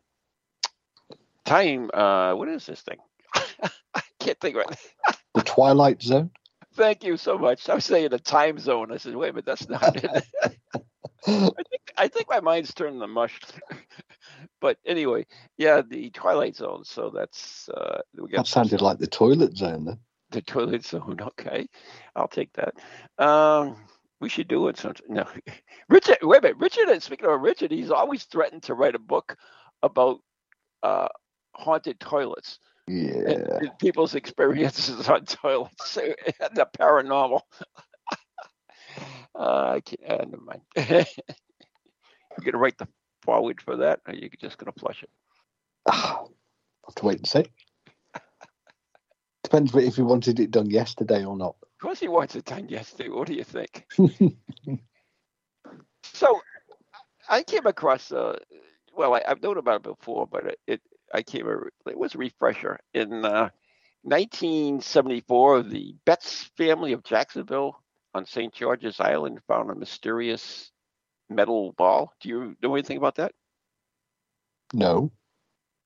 time. 1.46 1.90
Uh, 1.94 2.34
what 2.34 2.50
is 2.50 2.66
this 2.66 2.82
thing? 2.82 2.98
Can't 4.20 4.40
think 4.40 4.56
right. 4.56 4.68
The 5.36 5.44
Twilight 5.44 6.02
Zone. 6.02 6.32
Thank 6.76 7.04
you 7.04 7.18
so 7.18 7.38
much. 7.38 7.70
I 7.70 7.76
was 7.76 7.86
saying 7.86 8.10
the 8.10 8.20
time 8.20 8.58
zone. 8.60 8.92
I 8.92 8.98
said, 8.98 9.16
wait 9.16 9.30
a 9.30 9.34
minute, 9.34 9.46
that's 9.46 9.70
not 9.70 9.96
it. 9.96 10.26
I 11.28 11.64
think 11.70 11.82
I 11.98 12.08
think 12.08 12.28
my 12.30 12.40
mind's 12.40 12.74
turned 12.74 13.00
to 13.02 13.08
mush. 13.08 13.40
but 14.62 14.78
anyway, 14.86 15.26
yeah, 15.58 15.82
the 15.88 16.10
Twilight 16.12 16.56
Zone. 16.56 16.84
So 16.86 17.12
that's 17.14 17.70
uh, 17.70 18.02
we 18.16 18.30
got 18.30 18.38
That 18.38 18.48
sounded 18.48 18.82
like 18.82 19.00
the 19.00 19.08
toilet 19.08 19.58
zone 19.58 19.86
then. 19.86 20.00
the 20.32 20.42
toilet 20.42 20.86
zone. 20.86 21.18
Okay, 21.22 21.68
I'll 22.16 22.28
take 22.28 22.52
that. 22.54 22.76
Um, 23.24 23.78
we 24.22 24.30
should 24.30 24.48
do 24.48 24.68
it 24.70 24.78
sometime. 24.78 25.08
No, 25.10 25.26
Richard. 25.90 26.18
Wait 26.24 26.40
a 26.40 26.42
minute, 26.42 26.58
Richard. 26.58 26.90
And 26.90 27.04
speaking 27.04 27.28
of 27.30 27.42
Richard, 27.42 27.72
he's 27.72 27.92
always 27.92 28.24
threatened 28.26 28.64
to 28.64 28.74
write 28.76 28.96
a 28.96 29.00
book 29.00 29.36
about 29.84 30.20
uh, 30.84 31.08
haunted 31.54 32.00
toilets 32.00 32.60
Yeah. 32.88 33.60
people's 33.80 34.16
experiences 34.16 35.10
on 35.10 35.26
toilets 35.26 35.98
and 35.98 36.16
the 36.56 36.68
paranormal. 36.80 37.42
uh, 39.36 39.72
I 39.76 39.82
can't. 39.82 40.02
Uh, 40.10 40.26
never 40.26 40.44
mind. 40.44 40.62
You're 42.38 42.52
gonna 42.52 42.58
write 42.60 42.78
the 42.78 42.88
foreword 43.24 43.62
for 43.62 43.78
that, 43.78 44.02
or 44.08 44.14
you're 44.14 44.30
just 44.40 44.60
gonna 44.60 44.72
flush 44.78 45.04
it? 45.04 45.10
I'll 45.88 46.32
have 46.86 46.96
to 46.96 47.06
wait 47.06 47.18
and 47.18 47.28
see. 47.28 47.46
Depends 49.44 49.76
if 49.76 49.98
you 49.98 50.06
wanted 50.06 50.40
it 50.40 50.52
done 50.52 50.70
yesterday 50.70 51.26
or 51.26 51.36
not. 51.36 51.56
Of 51.64 51.82
course, 51.82 52.00
he 52.00 52.08
wants 52.08 52.36
it 52.36 52.46
done 52.46 52.70
yesterday. 52.70 53.10
What 53.10 53.28
do 53.28 53.34
you 53.34 53.44
think? 53.44 53.88
So 56.04 56.40
I 57.30 57.44
came 57.44 57.66
across 57.66 58.12
uh 58.12 58.38
well 58.96 59.16
I, 59.16 59.24
I've 59.28 59.42
known 59.42 59.58
about 59.58 59.78
it 59.78 59.98
before, 59.98 60.28
but 60.28 60.58
it 60.68 60.82
I 61.14 61.22
came 61.22 61.48
it 61.48 61.98
was 61.98 62.16
a 62.16 62.18
refresher 62.18 62.80
in 62.94 63.26
uh, 63.26 63.50
1974. 64.04 65.64
The 65.64 65.96
Betts 66.06 66.50
family 66.58 66.94
of 66.94 67.04
Jacksonville 67.04 67.82
on 68.14 68.26
St. 68.26 68.54
George's 68.54 69.00
Island 69.00 69.40
found 69.48 69.70
a 69.70 69.76
mysterious 69.76 70.72
metal 71.30 71.74
ball. 71.74 72.14
Do 72.20 72.30
you 72.30 72.56
know 72.62 72.76
anything 72.76 72.98
about 72.98 73.16
that? 73.16 73.34
no. 74.74 75.12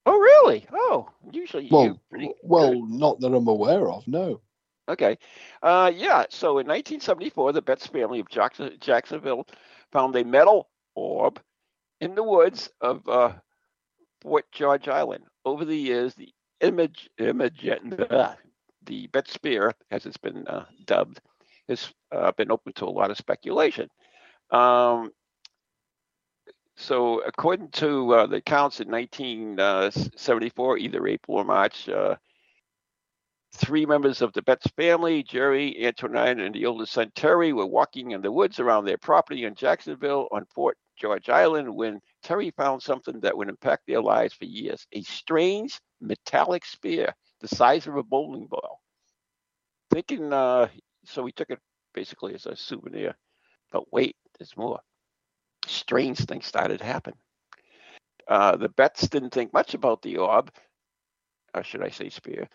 Oh, 0.06 0.18
really? 0.18 0.66
Oh, 0.74 1.10
usually 1.32 1.68
Well, 1.70 2.00
pretty 2.10 2.32
well, 2.42 2.74
not 2.88 3.20
that 3.20 3.34
I'm 3.34 3.48
aware 3.48 3.88
of. 3.92 4.08
No. 4.08 4.42
Okay. 4.90 5.18
Uh, 5.62 5.92
yeah. 5.94 6.26
So 6.30 6.58
in 6.58 6.68
1974, 6.68 7.54
the 7.54 7.62
Betts 7.62 7.86
family 7.86 8.20
of 8.20 8.28
Jackson, 8.28 8.76
Jacksonville 8.80 9.46
found 9.92 10.16
a 10.16 10.24
metal 10.24 10.70
orb 10.96 11.40
in 12.00 12.16
the 12.16 12.24
woods 12.24 12.70
of 12.82 13.08
uh, 13.08 13.34
Fort 14.22 14.46
George 14.52 14.88
Island. 14.88 15.26
Over 15.46 15.66
the 15.66 15.78
years, 15.78 16.14
the 16.14 16.30
image, 16.62 17.10
image 17.18 17.68
uh, 18.10 18.34
the 18.86 19.08
Betts 19.08 19.34
spear, 19.34 19.74
as 19.90 20.06
it's 20.06 20.18
been 20.18 20.48
uh, 20.48 20.66
dubbed, 20.86 21.20
has 21.68 21.92
uh, 22.12 22.32
been 22.34 22.52
open 22.52 22.74
to 22.74 22.86
a 22.86 22.90
lot 22.90 23.12
of 23.12 23.18
speculation. 23.18 23.90
Um, 24.52 25.12
so, 26.78 27.22
according 27.22 27.70
to 27.72 28.14
uh, 28.14 28.28
the 28.28 28.38
accounts 28.38 28.80
in 28.80 28.90
1974, 28.90 30.78
either 30.78 31.08
April 31.08 31.38
or 31.38 31.44
March, 31.44 31.88
uh, 31.90 32.16
three 33.54 33.86
members 33.86 34.22
of 34.22 34.34
the 34.34 34.42
Betts 34.42 34.68
family, 34.78 35.24
Jerry, 35.24 35.86
Antoinette, 35.86 36.40
and 36.40 36.56
the 36.56 36.66
oldest 36.66 36.94
son 36.94 37.12
Terry, 37.16 37.54
were 37.54 37.68
walking 37.68 38.12
in 38.12 38.22
the 38.22 38.32
woods 38.32 38.60
around 38.60 38.86
their 38.86 38.98
property 38.98 39.44
in 39.44 39.56
Jacksonville 39.56 40.28
on 40.32 40.46
Fort 40.56 40.78
George 41.02 41.30
Island 41.30 41.76
when 41.76 42.00
Terry 42.22 42.52
found 42.52 42.84
something 42.84 43.20
that 43.22 43.36
would 43.36 43.50
impact 43.50 43.88
their 43.88 44.02
lives 44.02 44.36
for 44.36 44.46
years 44.46 44.86
a 44.94 45.02
strange 45.02 45.80
metallic 46.00 46.64
spear 46.64 47.16
the 47.40 47.48
size 47.48 47.88
of 47.88 47.98
a 47.98 48.04
bowling 48.04 48.46
ball. 48.46 48.80
Thinking, 49.92 50.32
uh, 50.32 50.68
so 51.06 51.24
we 51.24 51.32
took 51.32 51.50
it 51.50 51.58
basically 51.96 52.36
as 52.36 52.46
a 52.46 52.56
souvenir. 52.56 53.16
But 53.72 53.92
wait, 53.92 54.16
there's 54.38 54.56
more. 54.56 54.80
Strange 55.66 56.20
things 56.20 56.46
started 56.46 56.78
to 56.80 56.86
happen. 56.86 57.14
Uh, 58.28 58.56
the 58.56 58.70
Betts 58.70 59.08
didn't 59.08 59.32
think 59.32 59.52
much 59.54 59.74
about 59.74 60.04
the 60.04 60.18
orb, 60.18 60.52
or 61.56 61.64
should 61.64 61.84
I 61.84 61.90
say 61.90 62.10
spear, 62.10 62.48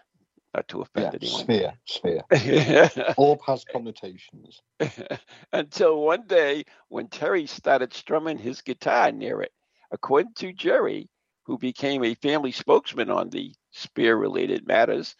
not 0.57 0.69
to 0.69 0.79
Yeah. 0.97 1.09
offend 1.11 1.25
Sphere. 1.25 1.75
Sphere. 1.85 2.23
anyone. 2.31 3.15
Orb 3.17 3.41
has 3.47 3.65
connotations. 3.65 4.63
Until 5.53 6.01
one 6.03 6.27
day 6.27 6.65
when 6.89 7.09
Terry 7.09 7.47
started 7.47 7.93
strumming 7.93 8.39
his 8.39 8.63
guitar 8.63 9.13
near 9.13 9.43
it. 9.43 9.53
According 9.93 10.35
to 10.37 10.53
Jerry, 10.53 11.09
who 11.45 11.59
became 11.59 12.03
a 12.03 12.15
family 12.15 12.53
spokesman 12.53 13.11
on 13.11 13.31
the 13.31 13.55
spear 13.71 14.17
related 14.17 14.67
matters, 14.67 15.15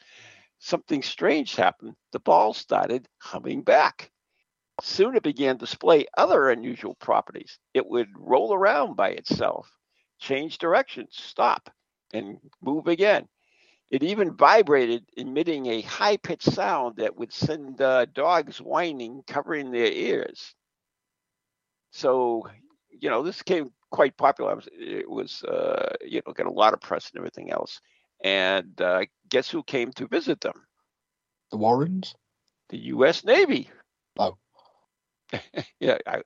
something 0.59 1.03
strange 1.03 1.55
happened. 1.55 1.95
The 2.13 2.21
ball 2.21 2.53
started 2.55 3.07
humming 3.19 3.63
back. 3.63 4.11
Soon 4.83 5.17
it 5.17 5.23
began 5.23 5.57
to 5.57 5.65
display 5.65 6.07
other 6.19 6.51
unusual 6.51 6.95
properties. 6.97 7.59
It 7.75 7.87
would 7.87 8.09
roll 8.17 8.53
around 8.53 8.97
by 8.97 9.11
itself, 9.11 9.71
change 10.19 10.59
direction, 10.59 11.07
stop, 11.11 11.71
and 12.13 12.39
move 12.61 12.87
again. 12.89 13.29
It 13.91 14.03
even 14.03 14.37
vibrated, 14.37 15.05
emitting 15.17 15.67
a 15.67 15.81
high 15.83 16.17
pitched 16.17 16.53
sound 16.53 16.97
that 16.97 17.17
would 17.17 17.33
send 17.33 17.81
uh, 17.81 18.07
dogs 18.07 18.59
whining, 18.59 19.23
covering 19.27 19.71
their 19.71 19.91
ears. 19.91 20.55
So, 21.93 22.49
you 22.91 23.09
know, 23.09 23.23
this 23.23 23.39
became 23.39 23.71
quite 23.91 24.17
popular. 24.17 24.61
It 24.73 25.09
was, 25.09 25.43
uh, 25.45 25.95
you 26.05 26.21
know, 26.27 26.33
got 26.33 26.47
a 26.47 26.51
lot 26.51 26.75
of 26.75 26.81
press 26.81 27.11
and 27.11 27.19
everything 27.19 27.53
else. 27.53 27.81
And 28.25 28.81
uh, 28.81 29.03
guess 29.29 29.49
who 29.49 29.63
came 29.63 29.93
to 29.93 30.09
visit 30.09 30.41
them? 30.41 30.67
The 31.51 31.59
Warrens? 31.59 32.15
The 32.71 32.79
U.S. 32.79 33.25
Navy. 33.25 33.71
Oh. 34.19 34.37
yeah, 35.81 35.99
I, 36.07 36.23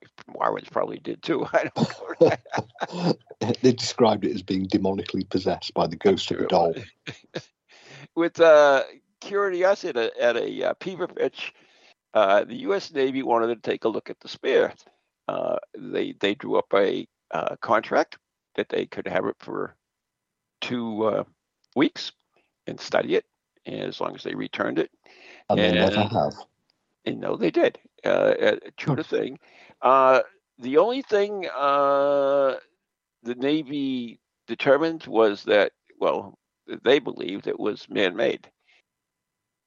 probably 0.71 0.99
did 0.99 1.23
too. 1.23 1.47
I 1.53 1.71
don't 1.75 3.19
they 3.63 3.73
described 3.73 4.25
it 4.25 4.35
as 4.35 4.43
being 4.43 4.67
demonically 4.67 5.29
possessed 5.29 5.75
by 5.75 5.87
the 5.87 5.97
ghost 5.97 6.31
of 6.31 6.41
a 6.41 6.47
doll. 6.47 6.75
With 8.15 8.41
uh, 8.41 8.85
curiosity 9.21 9.89
at 9.89 9.97
a, 9.97 10.23
at 10.23 10.37
a 10.37 10.71
uh, 10.71 10.75
Peaver 10.75 11.09
pitch, 11.09 11.55
uh, 12.15 12.45
the 12.45 12.57
U.S. 12.57 12.93
Navy 12.93 13.23
wanted 13.23 13.49
to 13.49 13.71
take 13.71 13.85
a 13.85 13.89
look 13.89 14.11
at 14.11 14.21
the 14.21 14.29
spear. 14.29 14.73
Uh, 15.29 15.57
they 15.79 16.15
they 16.21 16.35
drew 16.35 16.57
up 16.57 16.67
a 16.75 17.07
uh, 17.31 17.57
contract 17.61 18.19
that 18.57 18.69
they 18.69 18.87
could 18.87 19.07
have 19.07 19.27
it 19.27 19.37
for 19.39 19.77
two 20.61 21.05
uh, 21.05 21.25
weeks 21.77 22.13
and 22.67 22.81
study 22.81 23.15
it, 23.15 23.25
as 23.67 24.01
long 24.01 24.15
as 24.15 24.23
they 24.23 24.35
returned 24.35 24.79
it. 24.79 24.91
And 25.49 25.59
they 25.59 25.73
never 25.73 26.03
have. 26.03 26.35
And 27.05 27.21
no, 27.21 27.37
they 27.37 27.51
did. 27.51 27.79
Uh, 28.05 28.09
uh, 28.09 28.57
true 28.77 28.97
to 28.97 29.05
thing. 29.05 29.39
Uh, 29.83 30.21
the 30.59 30.79
only 30.79 31.03
thing 31.03 31.47
uh, 31.55 32.57
the 33.23 33.35
Navy 33.35 34.21
determined 34.47 35.05
was 35.07 35.45
that, 35.45 35.73
well, 35.99 36.39
they 36.85 36.99
believed 36.99 37.47
it 37.47 37.59
was 37.59 37.87
man-made, 37.89 38.49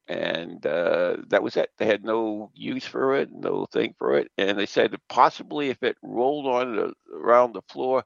and 0.08 0.64
uh, 0.66 1.16
that 1.28 1.42
was 1.42 1.56
it. 1.56 1.70
They 1.78 1.86
had 1.86 2.04
no 2.04 2.50
use 2.54 2.84
for 2.84 3.14
it, 3.16 3.30
no 3.32 3.66
thing 3.66 3.94
for 3.98 4.16
it, 4.18 4.30
and 4.38 4.58
they 4.58 4.66
said 4.66 4.90
that 4.92 5.08
possibly 5.08 5.70
if 5.70 5.82
it 5.82 5.96
rolled 6.02 6.46
on 6.46 6.76
the, 6.76 6.92
around 7.14 7.52
the 7.52 7.62
floor, 7.68 8.04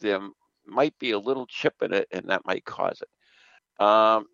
there 0.00 0.20
might 0.66 0.98
be 0.98 1.12
a 1.12 1.18
little 1.18 1.46
chip 1.46 1.74
in 1.82 1.92
it, 1.92 2.08
and 2.12 2.28
that 2.28 2.46
might 2.46 2.64
cause 2.64 3.02
it. 3.02 3.84
Um, 3.84 4.26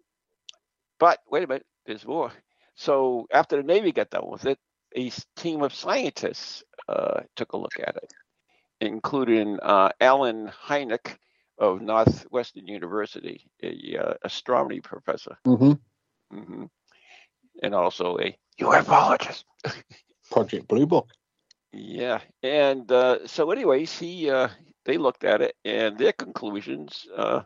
but 0.99 1.19
wait 1.31 1.45
a 1.45 1.47
minute, 1.47 1.67
there's 1.87 2.07
more. 2.07 2.33
So 2.77 3.27
after 3.33 3.57
the 3.57 3.63
Navy 3.63 3.93
got 3.93 4.11
done 4.11 4.29
with 4.31 4.47
it, 4.47 4.59
a 4.97 5.11
team 5.37 5.63
of 5.63 5.75
scientists 5.75 6.63
uh, 6.89 7.21
took 7.37 7.53
a 7.53 7.57
look 7.57 7.79
at 7.81 7.97
it, 7.97 8.13
including 8.81 9.59
uh, 9.61 9.91
Allen 10.01 10.51
Hynek 10.67 11.17
of 11.59 11.81
Northwestern 11.81 12.67
University, 12.67 13.49
a 13.63 13.97
uh, 13.99 14.15
astronomy 14.25 14.81
professor, 14.81 15.37
Mm-hmm. 15.47 15.73
hmm 16.39 16.65
and 17.63 17.75
also 17.75 18.19
a 18.19 18.37
ufologist. 18.61 19.45
Project 20.31 20.67
Blue 20.67 20.87
Book. 20.87 21.09
Yeah, 21.73 22.21
and 22.43 22.91
uh, 22.91 23.27
so, 23.27 23.51
anyways, 23.51 23.97
he 23.99 24.31
uh, 24.31 24.49
they 24.85 24.97
looked 24.97 25.25
at 25.25 25.41
it, 25.41 25.55
and 25.65 25.99
their 25.99 26.13
conclusions 26.13 27.07
uh, 27.17 27.43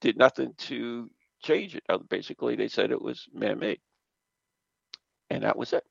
did 0.00 0.16
nothing 0.16 0.54
to 0.58 1.08
change 1.42 1.76
it. 1.76 1.84
Basically, 2.08 2.56
they 2.56 2.68
said 2.68 2.90
it 2.90 3.00
was 3.00 3.28
man-made, 3.32 3.80
and 5.30 5.44
that 5.44 5.56
was 5.56 5.72
it. 5.72 5.84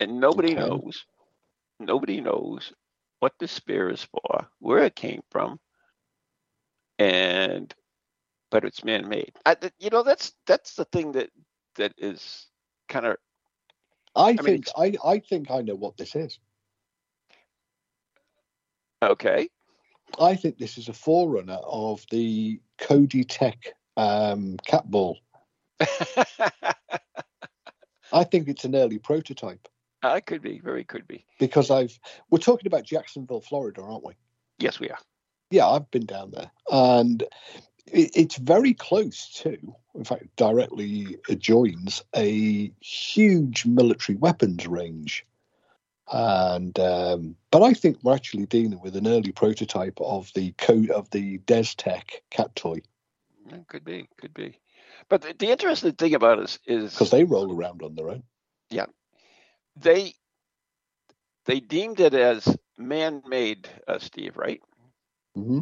And 0.00 0.20
nobody 0.20 0.54
Okay. 0.54 0.60
knows, 0.60 1.04
nobody 1.80 2.20
knows 2.20 2.72
what 3.20 3.32
the 3.38 3.48
spear 3.48 3.88
is 3.90 4.02
for, 4.04 4.46
where 4.58 4.84
it 4.84 4.94
came 4.94 5.22
from, 5.30 5.58
and 6.98 7.74
but 8.50 8.64
it's 8.64 8.84
man-made. 8.84 9.32
I, 9.44 9.56
you 9.78 9.90
know, 9.90 10.02
that's 10.02 10.34
that's 10.46 10.74
the 10.74 10.84
thing 10.86 11.12
that 11.12 11.30
that 11.76 11.92
is 11.98 12.46
kind 12.88 13.06
of 13.06 13.16
I 14.14 14.32
mean, 14.32 14.42
think 14.42 14.68
I, 14.76 14.94
I 15.04 15.18
think 15.18 15.50
I 15.50 15.60
know 15.60 15.74
what 15.74 15.96
this 15.96 16.14
is. 16.14 16.38
okay. 19.02 19.48
I 20.18 20.34
think 20.36 20.58
this 20.58 20.78
is 20.78 20.88
a 20.88 20.92
forerunner 20.94 21.58
of 21.64 22.04
the 22.10 22.60
Cody 22.78 23.24
Tech 23.24 23.74
um, 23.96 24.56
cat 24.66 24.90
ball. 24.90 25.18
I 28.12 28.24
think 28.24 28.48
it's 28.48 28.64
an 28.64 28.74
early 28.74 28.98
prototype 28.98 29.68
I 30.12 30.20
could 30.20 30.42
be, 30.42 30.58
very 30.58 30.84
could 30.84 31.06
be. 31.06 31.24
because 31.38 31.70
I've 31.70 31.98
we're 32.30 32.38
talking 32.38 32.66
about 32.66 32.84
Jacksonville, 32.84 33.40
Florida, 33.40 33.82
aren't 33.82 34.04
we? 34.04 34.14
Yes, 34.58 34.80
we 34.80 34.88
are. 34.90 34.98
Yeah, 35.50 35.68
I've 35.68 35.90
been 35.90 36.06
down 36.06 36.32
there, 36.32 36.50
and 36.70 37.22
it, 37.86 38.10
it's 38.14 38.36
very 38.36 38.74
close 38.74 39.28
to, 39.42 39.56
in 39.94 40.04
fact, 40.04 40.24
directly 40.36 41.18
adjoins 41.28 42.02
a 42.14 42.72
huge 42.80 43.66
military 43.66 44.16
weapons 44.16 44.66
range. 44.66 45.24
And 46.12 46.78
um, 46.78 47.36
but 47.50 47.62
I 47.62 47.74
think 47.74 47.98
we're 48.02 48.14
actually 48.14 48.46
dealing 48.46 48.80
with 48.80 48.96
an 48.96 49.08
early 49.08 49.32
prototype 49.32 50.00
of 50.00 50.30
the 50.34 50.52
code 50.52 50.90
of 50.90 51.10
the 51.10 51.38
DesTech 51.38 52.20
cat 52.30 52.54
toy 52.54 52.80
could 53.68 53.84
be, 53.84 54.08
could 54.20 54.34
be. 54.34 54.58
But 55.08 55.22
the, 55.22 55.34
the 55.38 55.50
interesting 55.50 55.92
thing 55.92 56.14
about 56.14 56.38
it 56.38 56.58
is, 56.66 56.92
because 56.92 57.10
they 57.10 57.24
roll 57.24 57.54
around 57.54 57.82
on 57.82 57.94
their 57.94 58.10
own. 58.10 58.22
They 59.76 60.14
they 61.46 61.60
deemed 61.60 62.00
it 62.00 62.14
as 62.14 62.56
man-made, 62.78 63.68
uh, 63.88 63.98
Steve, 63.98 64.36
right? 64.36 64.60
hmm 65.36 65.60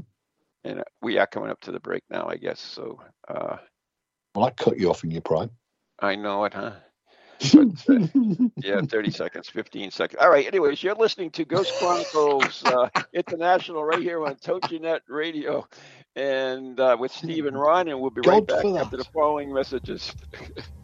And 0.64 0.80
uh, 0.80 0.84
we 1.02 1.18
are 1.18 1.26
coming 1.26 1.50
up 1.50 1.60
to 1.62 1.72
the 1.72 1.80
break 1.80 2.04
now, 2.10 2.26
I 2.28 2.36
guess. 2.36 2.60
So 2.60 3.00
uh, 3.28 3.58
Well, 4.34 4.46
I 4.46 4.50
cut 4.50 4.78
you 4.78 4.90
off 4.90 5.04
in 5.04 5.10
your 5.10 5.22
prime. 5.22 5.50
I 6.00 6.16
know 6.16 6.44
it, 6.44 6.54
huh? 6.54 6.72
But, 7.52 7.68
uh, 7.88 7.98
yeah, 8.62 8.80
30 8.88 9.10
seconds, 9.10 9.48
15 9.48 9.90
seconds. 9.90 10.20
All 10.22 10.30
right. 10.30 10.46
Anyways, 10.46 10.82
you're 10.82 10.94
listening 10.94 11.30
to 11.32 11.44
Ghost 11.44 11.74
Chronicles 11.74 12.64
uh, 12.64 12.88
International 13.12 13.84
right 13.84 14.02
here 14.02 14.24
on 14.26 14.36
TogiNet 14.36 15.00
Radio 15.08 15.66
and 16.16 16.78
uh, 16.80 16.96
with 16.98 17.12
Steve 17.12 17.46
and 17.46 17.58
Ron, 17.58 17.88
and 17.88 18.00
we'll 18.00 18.10
be 18.10 18.22
right 18.22 18.46
God 18.46 18.46
back 18.46 18.68
after 18.76 18.96
the 18.96 19.04
following 19.14 19.52
messages. 19.52 20.14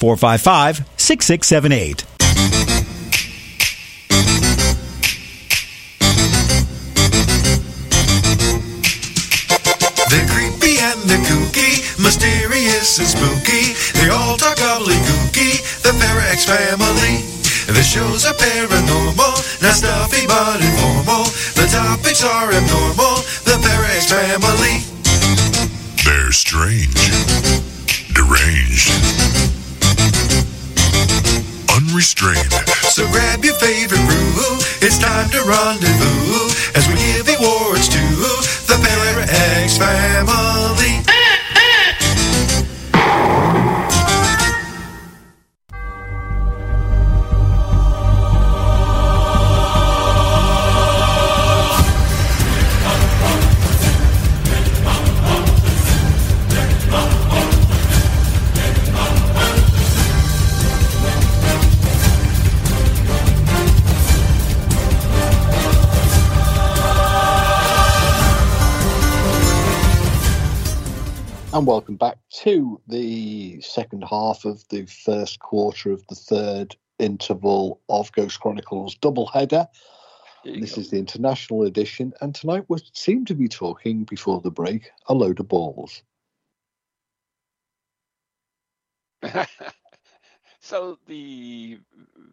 455 0.00 0.88
6678. 0.96 2.04
They're 10.08 10.26
creepy 10.26 10.80
and 10.80 10.98
they're 11.04 11.20
kooky, 11.28 11.84
mysterious 12.02 12.98
and 12.98 13.06
spooky. 13.06 13.76
They 14.00 14.08
all 14.08 14.36
talk 14.36 14.56
gobbledygooky, 14.56 15.60
the 15.84 15.92
Parax 16.00 16.46
family. 16.46 17.20
The 17.68 17.82
shows 17.84 18.24
are 18.24 18.34
paranormal, 18.34 19.62
not 19.62 19.74
stuffy 19.74 20.26
but 20.26 20.58
informal. 20.64 21.24
The 21.54 21.68
topics 21.70 22.24
are 22.24 22.50
abnormal, 22.50 23.22
the 23.44 23.60
Parax 23.62 24.10
family. 24.10 24.80
They're 26.04 26.32
strange, 26.32 26.96
deranged, 28.14 28.90
unrestrained. 32.00 32.50
So 32.88 33.06
grab 33.12 33.44
your 33.44 33.54
favorite 33.56 34.00
brew, 34.00 34.56
it's 34.80 34.98
time 34.98 35.28
to 35.30 35.42
rendezvous 35.44 36.48
as 36.74 36.88
we 36.88 36.94
give 36.96 37.28
awards 37.28 37.88
to 37.88 38.09
to 72.40 72.80
the 72.88 73.60
second 73.60 74.02
half 74.02 74.46
of 74.46 74.66
the 74.70 74.86
first 74.86 75.40
quarter 75.40 75.92
of 75.92 76.06
the 76.06 76.14
third 76.14 76.74
interval 76.98 77.82
of 77.90 78.10
Ghost 78.12 78.40
Chronicles 78.40 78.94
double 78.94 79.26
header. 79.26 79.68
This 80.44 80.76
go. 80.76 80.80
is 80.80 80.88
the 80.88 80.98
international 80.98 81.64
edition, 81.64 82.14
and 82.22 82.34
tonight 82.34 82.64
we 82.68 82.78
seem 82.94 83.26
to 83.26 83.34
be 83.34 83.46
talking 83.46 84.04
before 84.04 84.40
the 84.40 84.50
break 84.50 84.90
a 85.06 85.12
load 85.12 85.38
of 85.38 85.48
balls. 85.48 86.02
so 90.60 90.98
the 91.06 91.78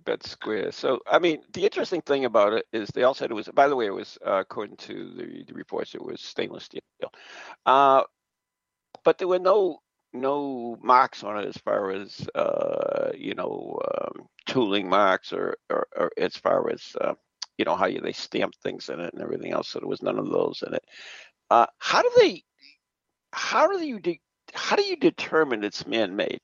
bed 0.06 0.24
square. 0.24 0.72
So 0.72 1.02
I 1.12 1.20
mean, 1.20 1.41
the 1.52 1.65
interesting 1.65 2.00
thing 2.00 2.24
about 2.24 2.54
it 2.54 2.65
is 2.72 2.88
they 2.89 3.04
all 3.04 3.13
said 3.13 3.30
it 3.30 3.34
was. 3.34 3.50
By 3.54 3.67
the 3.67 3.76
way, 3.76 3.88
it 3.88 3.93
was 3.93 4.17
uh, 4.26 4.36
according 4.36 4.78
to 4.78 5.12
the, 5.17 5.43
the 5.46 5.54
reports, 5.54 5.96
it 5.96 6.02
was 6.02 6.22
stainless 6.22 6.63
steel. 6.63 6.80
Uh, 7.65 8.04
but 9.04 9.17
there 9.17 9.28
were 9.28 9.39
no 9.39 9.82
no 10.21 10.77
marks 10.82 11.23
on 11.23 11.38
it 11.39 11.47
as 11.47 11.58
far 11.58 11.91
as 11.91 12.27
uh, 12.36 13.12
you 13.17 13.34
know 13.36 13.80
um, 13.95 14.27
tooling 14.45 14.89
marks 14.89 15.34
or, 15.34 15.58
or, 15.69 15.88
or 15.95 16.12
as 16.17 16.36
far 16.36 16.69
as 16.71 16.95
uh, 17.01 17.13
you 17.58 17.65
know 17.65 17.75
how 17.75 17.86
you, 17.88 18.01
they 18.01 18.13
stamp 18.13 18.53
things 18.63 18.89
in 18.89 18.99
it 18.99 19.13
and 19.13 19.21
everything 19.21 19.51
else. 19.51 19.69
So 19.69 19.80
there 19.80 19.88
was 19.89 20.01
none 20.03 20.19
of 20.19 20.30
those 20.30 20.63
in 20.65 20.73
it. 20.73 20.84
Uh, 21.49 21.67
how 21.80 22.01
do 22.01 22.12
they? 22.17 22.43
How 23.34 23.67
do 23.67 23.86
you 23.86 23.99
de- 23.99 24.21
how 24.53 24.75
do 24.75 24.84
you 24.84 24.95
determine 24.97 25.63
it's 25.63 25.86
man-made? 25.88 26.41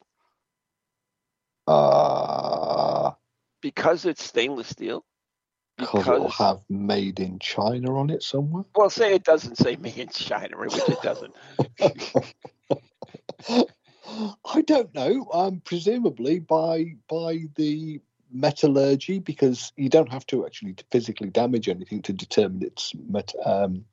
Uh, 1.67 3.11
Because 3.61 4.05
it's 4.05 4.23
stainless 4.23 4.67
steel. 4.69 5.05
Because 5.77 6.07
it'll 6.07 6.29
have 6.29 6.61
made 6.69 7.19
in 7.19 7.39
China 7.39 7.97
on 7.97 8.09
it 8.09 8.23
somewhere. 8.23 8.63
well, 8.75 8.89
say 8.89 9.13
it 9.15 9.23
doesn't 9.23 9.57
say 9.57 9.75
made 9.75 9.97
in 9.97 10.09
China, 10.09 10.57
which 10.57 10.75
it 10.75 11.01
doesn't. 11.01 11.33
I 14.45 14.61
don't 14.61 14.93
know. 14.93 15.27
Um, 15.33 15.61
presumably 15.63 16.39
by 16.39 16.95
by 17.09 17.39
the 17.55 18.01
metallurgy, 18.31 19.19
because 19.19 19.71
you 19.75 19.89
don't 19.89 20.11
have 20.11 20.25
to 20.27 20.45
actually 20.45 20.75
physically 20.91 21.29
damage 21.29 21.69
anything 21.69 22.01
to 22.03 22.13
determine 22.13 22.63
its 22.63 22.93
met, 22.95 23.33
um, 23.45 23.85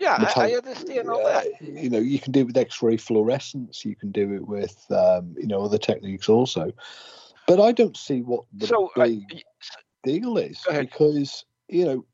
Yeah, 0.00 0.32
I, 0.36 0.48
I 0.48 0.52
understand 0.54 1.08
all 1.08 1.22
uh, 1.24 1.42
that. 1.42 1.46
you 1.60 1.90
know, 1.90 1.98
you 1.98 2.18
can 2.18 2.32
do 2.32 2.40
it 2.40 2.46
with 2.46 2.56
X-ray 2.56 2.96
fluorescence. 2.96 3.84
You 3.84 3.94
can 3.96 4.10
do 4.10 4.34
it 4.34 4.46
with 4.46 4.84
um, 4.90 5.34
you 5.38 5.46
know 5.46 5.62
other 5.62 5.78
techniques 5.78 6.28
also. 6.28 6.72
But 7.46 7.60
I 7.60 7.72
don't 7.72 7.96
see 7.96 8.22
what 8.22 8.44
the 8.52 8.66
So, 8.66 8.90
uh, 8.96 9.04
big 9.04 9.24
y- 9.32 9.42
deal 10.02 10.36
is 10.36 10.60
because 10.68 11.44
you 11.68 11.84
know 11.84 12.04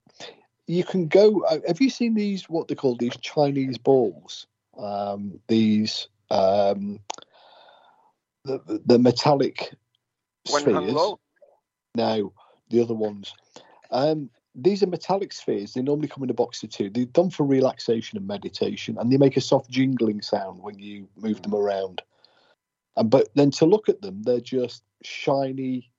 you 0.67 0.85
can 0.85 1.09
go. 1.09 1.43
uh, 1.45 1.59
Have 1.67 1.81
you 1.81 1.91
seen 1.91 2.15
these 2.15 2.49
what 2.49 2.69
they 2.69 2.75
call 2.75 2.97
these 2.97 3.17
Chinese 3.17 3.79
balls? 3.79 4.47
Um, 4.77 5.41
these 5.49 6.09
um, 6.31 7.01
the 8.45 8.83
the 8.87 8.99
metallic 8.99 9.75
when 10.51 10.63
spheres. 10.63 11.15
No, 11.95 12.33
the 12.71 12.81
other 12.81 12.95
ones. 12.95 13.35
Um, 13.91 14.31
these 14.55 14.83
are 14.83 14.89
metallic 14.89 15.33
spheres. 15.33 15.75
They 15.75 15.83
normally 15.83 16.09
come 16.09 16.23
in 16.25 16.31
a 16.31 16.35
box 16.35 16.63
of 16.63 16.71
two. 16.71 16.91
They're 16.91 17.05
done 17.07 17.31
for 17.31 17.45
relaxation 17.45 18.19
and 18.19 18.27
meditation, 18.27 18.99
and 18.99 19.11
they 19.11 19.17
make 19.17 19.37
a 19.37 19.41
soft 19.41 19.71
jingling 19.71 20.21
sound 20.21 20.63
when 20.63 20.79
you 20.79 21.09
move 21.17 21.43
them 21.43 21.55
around. 21.55 22.03
And 22.97 23.09
but 23.09 23.29
then 23.35 23.51
to 23.53 23.67
look 23.67 23.89
at 23.89 24.03
them, 24.03 24.23
they're 24.23 24.41
just 24.41 24.83
shiny 25.03 25.91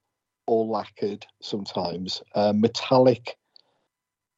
or 0.50 0.66
lacquered 0.66 1.28
sometimes, 1.42 2.24
uh, 2.34 2.52
metallic, 2.56 3.38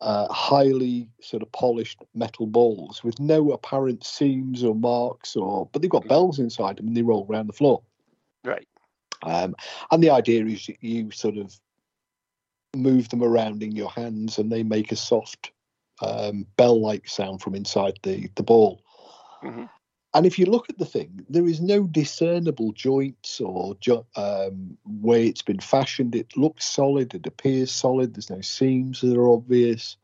uh, 0.02 0.28
highly 0.32 1.08
sort 1.22 1.42
of 1.42 1.50
polished 1.54 2.04
metal 2.14 2.46
balls 2.46 3.02
with 3.02 3.18
no 3.18 3.52
apparent 3.52 4.04
seams 4.04 4.62
or 4.62 4.76
marks, 4.76 5.38
or 5.38 5.70
but 5.72 5.82
they've 5.82 5.90
got 5.90 6.08
bells 6.10 6.38
inside 6.38 6.76
them 6.76 6.88
and 6.88 6.98
they 6.98 7.02
roll 7.02 7.26
around 7.30 7.48
the 7.48 7.54
floor. 7.54 7.82
Right. 8.44 8.68
Um, 9.24 9.56
and 9.90 10.04
the 10.04 10.10
idea 10.10 10.46
is 10.46 10.66
that 10.66 10.84
you 10.84 11.12
sort 11.12 11.38
of 11.38 11.58
move 12.76 13.08
them 13.08 13.24
around 13.24 13.64
in 13.64 13.72
your 13.72 13.90
hands 13.90 14.38
and 14.38 14.52
they 14.52 14.64
make 14.64 14.92
a 14.92 14.98
soft 14.98 15.52
um, 16.02 16.46
bell 16.58 16.82
like 16.82 17.08
sound 17.08 17.42
from 17.42 17.56
inside 17.56 17.98
the, 18.04 18.30
the 18.36 18.44
ball. 18.44 18.82
Mhm. 19.44 19.70
And 20.14 20.26
if 20.26 20.38
you 20.38 20.46
look 20.46 20.70
at 20.70 20.78
the 20.78 20.86
thing, 20.86 21.26
there 21.30 21.46
is 21.46 21.62
no 21.62 21.84
discernible 21.84 22.74
joints 22.74 23.40
or 23.40 23.76
jo- 23.80 24.06
um, 24.16 24.78
way 24.86 25.28
it's 25.28 25.42
been 25.42 25.60
fashioned. 25.60 26.16
It 26.16 26.36
looks 26.36 26.66
solid, 26.66 27.14
it 27.14 27.26
appears 27.26 27.72
solid, 27.72 28.14
there's 28.14 28.30
no 28.30 28.42
seams 28.42 29.02
that 29.02 29.16
are 29.16 29.30
obvious. 29.30 29.96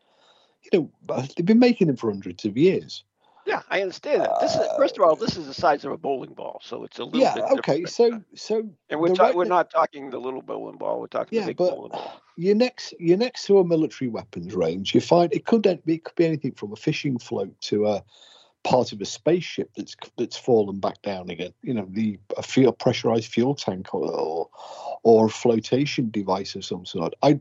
You 0.72 0.90
know, 1.08 1.26
they've 1.36 1.46
been 1.46 1.60
making 1.60 1.88
them 1.88 1.98
for 1.98 2.10
hundreds 2.10 2.46
of 2.46 2.58
years. 2.58 3.04
Yeah, 3.46 3.62
I 3.70 3.82
understand 3.82 4.24
that. 4.24 4.42
This 4.42 4.56
is 4.56 4.68
first 4.78 4.98
of 4.98 5.04
all, 5.04 5.16
this 5.16 5.38
is 5.38 5.48
the 5.48 5.54
size 5.54 5.86
of 5.86 5.92
a 5.94 5.98
bowling 5.98 6.34
ball, 6.34 6.60
so 6.62 6.84
it's 6.84 7.00
a 7.00 7.04
little 7.06 7.22
Yeah, 7.22 7.34
bit 7.34 7.60
okay. 7.60 7.86
So, 7.86 8.22
so 8.36 8.70
and 8.90 9.00
we're 9.00 9.16
ta- 9.16 9.32
we're 9.34 9.46
not 9.46 9.72
talking 9.72 10.10
the 10.10 10.20
little 10.20 10.42
bowling 10.42 10.78
ball. 10.78 11.00
We're 11.00 11.08
talking 11.08 11.38
yeah, 11.38 11.46
the 11.46 11.52
big 11.52 11.58
but 11.58 11.76
bowling 11.76 11.92
ball. 11.92 12.22
you're 12.36 12.56
next 12.56 12.94
you're 13.00 13.18
next 13.18 13.46
to 13.46 13.60
a 13.60 13.66
military 13.66 14.10
weapons 14.10 14.54
range. 14.54 14.94
You 14.94 15.00
find 15.00 15.34
it 15.34 15.46
could 15.46 15.66
it 15.66 16.04
could 16.04 16.16
be 16.16 16.26
anything 16.26 16.54
from 16.54 16.74
a 16.74 16.76
fishing 16.76 17.20
float 17.20 17.60
to 17.62 17.88
a 17.88 18.04
part 18.64 18.92
of 18.92 19.02
a 19.02 19.06
spaceship 19.06 19.72
that's 19.76 19.96
that's 20.18 20.38
fallen 20.38 20.80
back 20.80 21.02
down 21.02 21.30
again. 21.30 21.54
You 21.62 21.74
know, 21.74 21.88
the 21.90 22.20
a 22.36 22.44
fuel 22.44 22.74
pressurized 22.74 23.32
fuel 23.32 23.56
tank 23.56 23.94
or 23.94 24.10
or, 24.10 24.50
or 25.04 25.26
a 25.28 25.30
flotation 25.30 26.10
device 26.10 26.56
of 26.56 26.66
some 26.66 26.86
sort. 26.86 27.14
I 27.22 27.40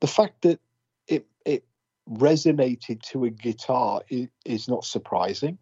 the 0.00 0.06
fact 0.06 0.42
that 0.42 0.60
it 1.06 1.26
it 1.44 1.64
resonated 2.08 3.02
to 3.02 3.24
a 3.24 3.30
guitar 3.30 4.02
is, 4.08 4.28
is 4.44 4.68
not 4.68 4.84
surprising. 4.84 5.58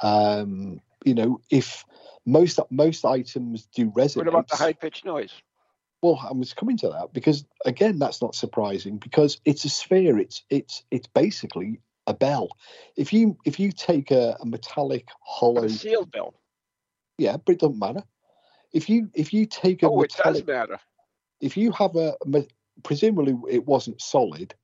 Um, 0.00 0.80
you 1.04 1.14
know, 1.14 1.40
if 1.50 1.84
most 2.26 2.60
most 2.70 3.04
items 3.04 3.66
do 3.74 3.90
resonate. 3.90 4.16
What 4.16 4.28
about 4.28 4.48
the 4.48 4.56
high 4.56 4.72
pitched 4.72 5.04
noise? 5.04 5.32
Well, 6.02 6.20
I 6.28 6.32
was 6.32 6.52
coming 6.52 6.76
to 6.78 6.88
that 6.88 7.12
because 7.12 7.44
again, 7.64 7.98
that's 7.98 8.20
not 8.20 8.34
surprising 8.34 8.98
because 8.98 9.40
it's 9.44 9.64
a 9.64 9.68
sphere. 9.68 10.18
It's 10.18 10.42
it's 10.50 10.82
it's 10.90 11.06
basically 11.06 11.80
a 12.06 12.14
bell. 12.14 12.48
If 12.96 13.12
you 13.12 13.36
if 13.44 13.58
you 13.60 13.72
take 13.72 14.10
a, 14.10 14.36
a 14.40 14.46
metallic 14.46 15.08
hollow, 15.20 15.64
A 15.64 15.68
sealed 15.68 16.10
bell. 16.10 16.34
yeah, 17.18 17.36
but 17.36 17.52
it 17.54 17.60
doesn't 17.60 17.78
matter. 17.78 18.02
If 18.72 18.88
you 18.88 19.10
if 19.14 19.32
you 19.32 19.46
take 19.46 19.82
a 19.82 19.86
Oh, 19.86 20.02
it 20.02 20.10
does 20.10 20.44
metallic, 20.44 20.46
matter. 20.46 20.80
if 21.40 21.56
you 21.56 21.72
have 21.72 21.96
a, 21.96 22.14
a 22.34 22.46
presumably 22.82 23.36
it 23.50 23.66
wasn't 23.66 24.00
solid. 24.00 24.54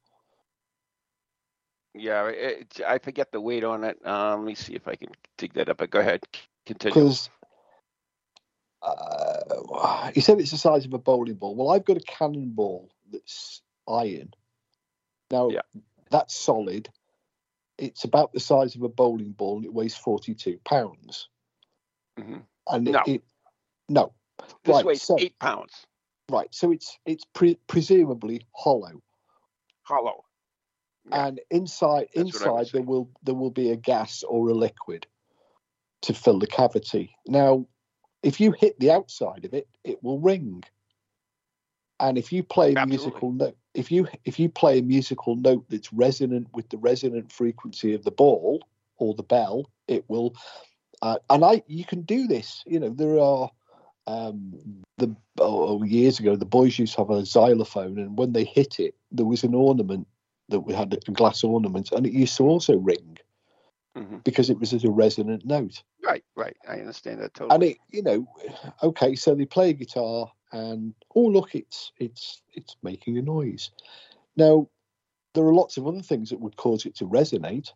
Yeah, 1.95 2.29
it, 2.29 2.81
I 2.87 2.99
forget 2.99 3.33
the 3.33 3.41
weight 3.41 3.65
on 3.65 3.83
it. 3.83 4.05
Um, 4.07 4.41
let 4.41 4.47
me 4.47 4.55
see 4.55 4.75
if 4.75 4.87
I 4.87 4.95
can 4.95 5.09
dig 5.37 5.55
that 5.55 5.69
up. 5.69 5.79
But 5.79 5.91
go 5.91 5.99
ahead, 6.01 6.21
continue. 6.65 6.95
because 6.95 7.29
uh, 8.83 10.11
he 10.15 10.21
said 10.21 10.39
it's 10.41 10.53
the 10.53 10.59
size 10.59 10.85
of 10.85 10.93
a 10.93 10.99
bowling 10.99 11.35
ball. 11.35 11.57
Well, 11.57 11.71
I've 11.71 11.85
got 11.85 11.97
a 11.97 12.01
cannonball 12.01 12.91
that's 13.11 13.63
iron. 13.89 14.33
Now, 15.31 15.51
Yeah. 15.51 15.63
that's 16.11 16.37
solid. 16.37 16.89
It's 17.79 18.05
about 18.05 18.33
the 18.33 18.41
size 18.41 18.75
of 18.75 18.83
a 18.83 18.89
bowling 18.89 19.33
ball 19.33 19.57
and 19.57 19.65
it 19.65 19.73
weighs 19.73 19.97
42 19.97 20.59
pounds. 20.65 21.29
Mhm. 22.19 22.45
And 22.69 22.85
No. 22.85 23.01
it, 23.07 23.09
it 23.09 23.23
no, 23.89 24.13
This 24.65 24.75
right, 24.75 24.85
weighs 24.85 25.03
so- 25.03 25.17
eight 25.19 25.39
pounds, 25.39 25.87
right. 26.29 26.53
So 26.55 26.71
it's 26.73 26.99
it's 27.07 27.25
pre- 27.25 27.59
presumably 27.69 28.47
hollow, 28.55 29.03
hollow. 29.85 30.25
Yeah, 31.09 31.27
and 31.27 31.41
inside 31.51 32.09
That's 32.15 32.35
what 32.35 32.47
I 32.47 32.51
would 32.51 32.59
inside 32.61 32.73
there 32.73 32.83
will 32.83 33.11
there 33.23 33.35
will 33.35 33.51
be 33.51 33.71
a 33.71 33.77
gas 33.77 34.23
or 34.25 34.49
a 34.51 34.55
liquid 34.55 35.07
to 36.03 36.13
fill 36.15 36.39
the 36.39 36.47
cavity. 36.47 37.17
Now, 37.27 37.67
if 38.23 38.41
you 38.41 38.53
hit 38.53 38.79
the 38.79 38.91
outside 38.91 39.45
of 39.45 39.55
it, 39.55 39.69
it 39.85 40.03
will 40.03 40.19
ring. 40.21 40.63
And 42.01 42.19
if 42.19 42.33
you 42.33 42.43
play 42.43 42.75
a 42.75 42.87
musical 42.87 43.33
note, 43.33 43.57
if 43.79 43.93
you 43.93 44.09
if 44.25 44.41
you 44.41 44.49
play 44.49 44.81
a 44.81 44.83
musical 44.83 45.37
note 45.37 45.65
that's 45.69 45.93
resonant 45.93 46.49
with 46.53 46.69
the 46.69 46.79
resonant 46.79 47.31
frequency 47.31 47.95
of 47.95 48.03
the 48.03 48.11
ball 48.11 48.61
or 48.97 49.15
the 49.15 49.23
bell, 49.23 49.71
it 49.87 50.05
will. 50.09 50.35
Uh, 51.01 51.19
and 51.31 51.45
I, 51.45 51.63
you 51.69 51.85
can 51.85 52.03
do 52.03 52.27
this. 52.27 52.65
You 52.67 52.81
know, 52.81 52.91
there 52.91 53.21
are 53.21 53.49
um, 54.09 54.53
the 54.97 55.15
oh, 55.39 55.85
years 55.85 56.19
ago 56.19 56.35
the 56.35 56.45
boys 56.45 56.77
used 56.77 56.95
to 56.95 57.03
have 57.03 57.11
a 57.11 57.25
xylophone, 57.25 57.99
and 57.99 58.19
when 58.19 58.33
they 58.33 58.45
hit 58.45 58.81
it, 58.81 58.97
there 59.13 59.27
was 59.27 59.45
an 59.45 59.55
ornament 59.55 60.09
that 60.49 60.61
we 60.61 60.75
had 60.75 60.99
a 61.07 61.13
glass 61.13 61.45
ornament, 61.45 61.93
and 61.93 62.05
it 62.05 62.13
used 62.13 62.37
to 62.39 62.45
also 62.45 62.77
ring 62.77 63.19
Mhm. 63.97 64.25
because 64.25 64.51
it 64.51 64.59
was 64.59 64.73
at 64.75 64.85
a 64.85 64.91
resonant 64.91 65.45
note. 65.45 65.83
Right, 66.05 66.25
right. 66.37 66.57
I 66.69 66.81
understand 66.81 67.21
that 67.21 67.35
totally. 67.35 67.55
And 67.55 67.65
it, 67.65 67.79
you 67.91 68.03
know, 68.03 68.27
okay, 68.83 69.15
so 69.15 69.35
they 69.35 69.45
play 69.45 69.71
a 69.71 69.73
guitar, 69.73 70.31
and 70.53 70.95
oh 71.15 71.27
look, 71.27 71.55
it's 71.55 71.93
it's 71.99 72.43
it's 72.53 72.77
making 72.83 73.19
a 73.19 73.23
noise. 73.23 73.71
Now, 74.37 74.69
there 75.35 75.45
are 75.45 75.55
lots 75.55 75.77
of 75.77 75.87
other 75.87 76.03
things 76.03 76.31
that 76.31 76.41
would 76.41 76.57
cause 76.57 76.87
it 76.87 76.97
to 76.97 77.07
resonate, 77.07 77.73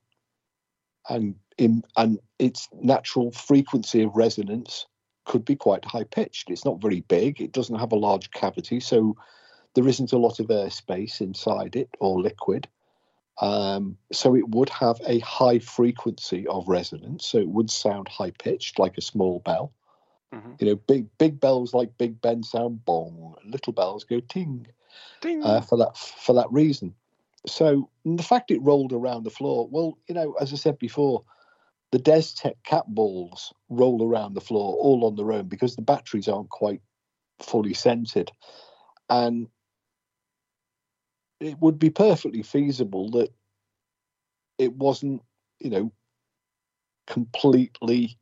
and 1.09 1.35
in 1.59 1.83
and 1.97 2.18
its 2.39 2.68
natural 2.73 3.31
frequency 3.33 4.03
of 4.03 4.16
resonance 4.16 4.87
could 5.25 5.45
be 5.45 5.57
quite 5.57 5.85
high 5.85 6.05
pitched. 6.05 6.51
It's 6.51 6.64
not 6.64 6.81
very 6.81 7.01
big. 7.01 7.41
It 7.41 7.53
doesn't 7.53 7.79
have 7.79 7.93
a 7.93 7.97
large 7.97 8.31
cavity, 8.31 8.81
so 8.81 9.16
there 9.75 9.89
isn't 9.89 10.12
a 10.12 10.18
lot 10.18 10.41
of 10.41 10.51
air 10.51 10.70
space 10.70 11.20
inside 11.20 11.77
it 11.77 11.91
or 12.01 12.20
liquid. 12.20 12.68
Um, 13.41 13.97
so 14.12 14.37
it 14.37 14.49
would 14.51 14.68
have 14.68 15.01
a 15.07 15.18
high 15.20 15.59
frequency 15.59 16.47
of 16.47 16.68
resonance. 16.68 17.27
So 17.27 17.39
it 17.39 17.49
would 17.49 17.70
sound 17.70 18.09
high 18.09 18.33
pitched 18.33 18.79
like 18.79 18.99
a 18.99 19.03
small 19.03 19.41
bell. 19.41 19.73
Mhm. 20.33 20.61
You 20.61 20.66
know, 20.68 20.76
big 20.76 21.07
big 21.18 21.41
bells 21.41 21.74
like 21.74 21.97
Big 21.99 22.20
Ben 22.20 22.43
sound 22.43 22.85
bong. 22.85 23.35
Little 23.45 23.72
bells 23.72 24.05
go 24.05 24.20
ting 24.20 24.66
Ding. 25.20 25.43
uh, 25.43 25.61
for 25.61 25.76
that 25.78 25.97
for 25.97 26.35
that 26.35 26.51
reason. 26.51 26.95
So 27.47 27.91
the 28.05 28.22
fact 28.22 28.51
it 28.51 28.62
rolled 28.62 28.93
around 28.93 29.24
the 29.24 29.30
floor, 29.30 29.68
well, 29.68 29.99
you 30.09 30.14
know, 30.14 30.35
as 30.41 30.53
I 30.53 30.57
said 30.57 30.78
before, 30.78 31.24
the 31.91 31.99
Destech 31.99 32.55
cat 32.64 32.85
balls 32.87 33.53
roll 33.68 34.03
around 34.03 34.35
the 34.35 34.41
floor 34.41 34.76
all 34.76 35.05
on 35.05 35.16
their 35.16 35.33
own 35.33 35.49
because 35.49 35.76
the 35.76 35.83
batteries 35.83 36.28
aren't 36.28 36.51
quite 36.51 36.80
fully 37.41 37.74
centered, 37.74 38.30
and 39.11 39.49
it 41.41 41.59
would 41.59 41.78
be 41.78 41.91
perfectly 41.91 42.43
feasible 42.43 43.11
that 43.11 43.33
it 44.59 44.72
wasn't, 44.72 45.20
you 45.59 45.70
know, 45.70 45.93
completely. 47.07 48.16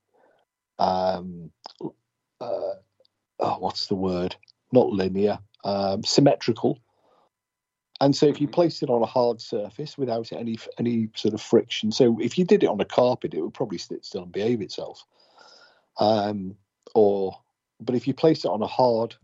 Um, 0.78 1.52
uh, 2.40 2.74
oh, 3.40 3.56
what's 3.58 3.86
the 3.86 3.94
word? 3.94 4.36
Not 4.72 4.90
linear, 4.90 5.38
um, 5.64 6.02
symmetrical. 6.04 6.78
And 8.00 8.16
so, 8.16 8.26
if 8.26 8.40
you 8.40 8.48
place 8.48 8.82
it 8.82 8.88
on 8.88 9.02
a 9.02 9.06
hard 9.06 9.40
surface 9.40 9.98
without 9.98 10.32
any 10.32 10.58
any 10.78 11.10
sort 11.14 11.34
of 11.34 11.42
friction, 11.42 11.92
so 11.92 12.18
if 12.20 12.38
you 12.38 12.44
did 12.44 12.62
it 12.62 12.68
on 12.68 12.80
a 12.80 12.84
carpet, 12.84 13.34
it 13.34 13.42
would 13.42 13.54
probably 13.54 13.78
sit 13.78 14.04
still 14.04 14.22
and 14.22 14.32
behave 14.32 14.62
itself. 14.62 15.04
Um, 15.98 16.56
or, 16.94 17.38
but 17.78 17.94
if 17.94 18.06
you 18.08 18.14
place 18.14 18.44
it 18.44 18.50
on 18.50 18.62
a 18.62 18.66
hard 18.66 19.14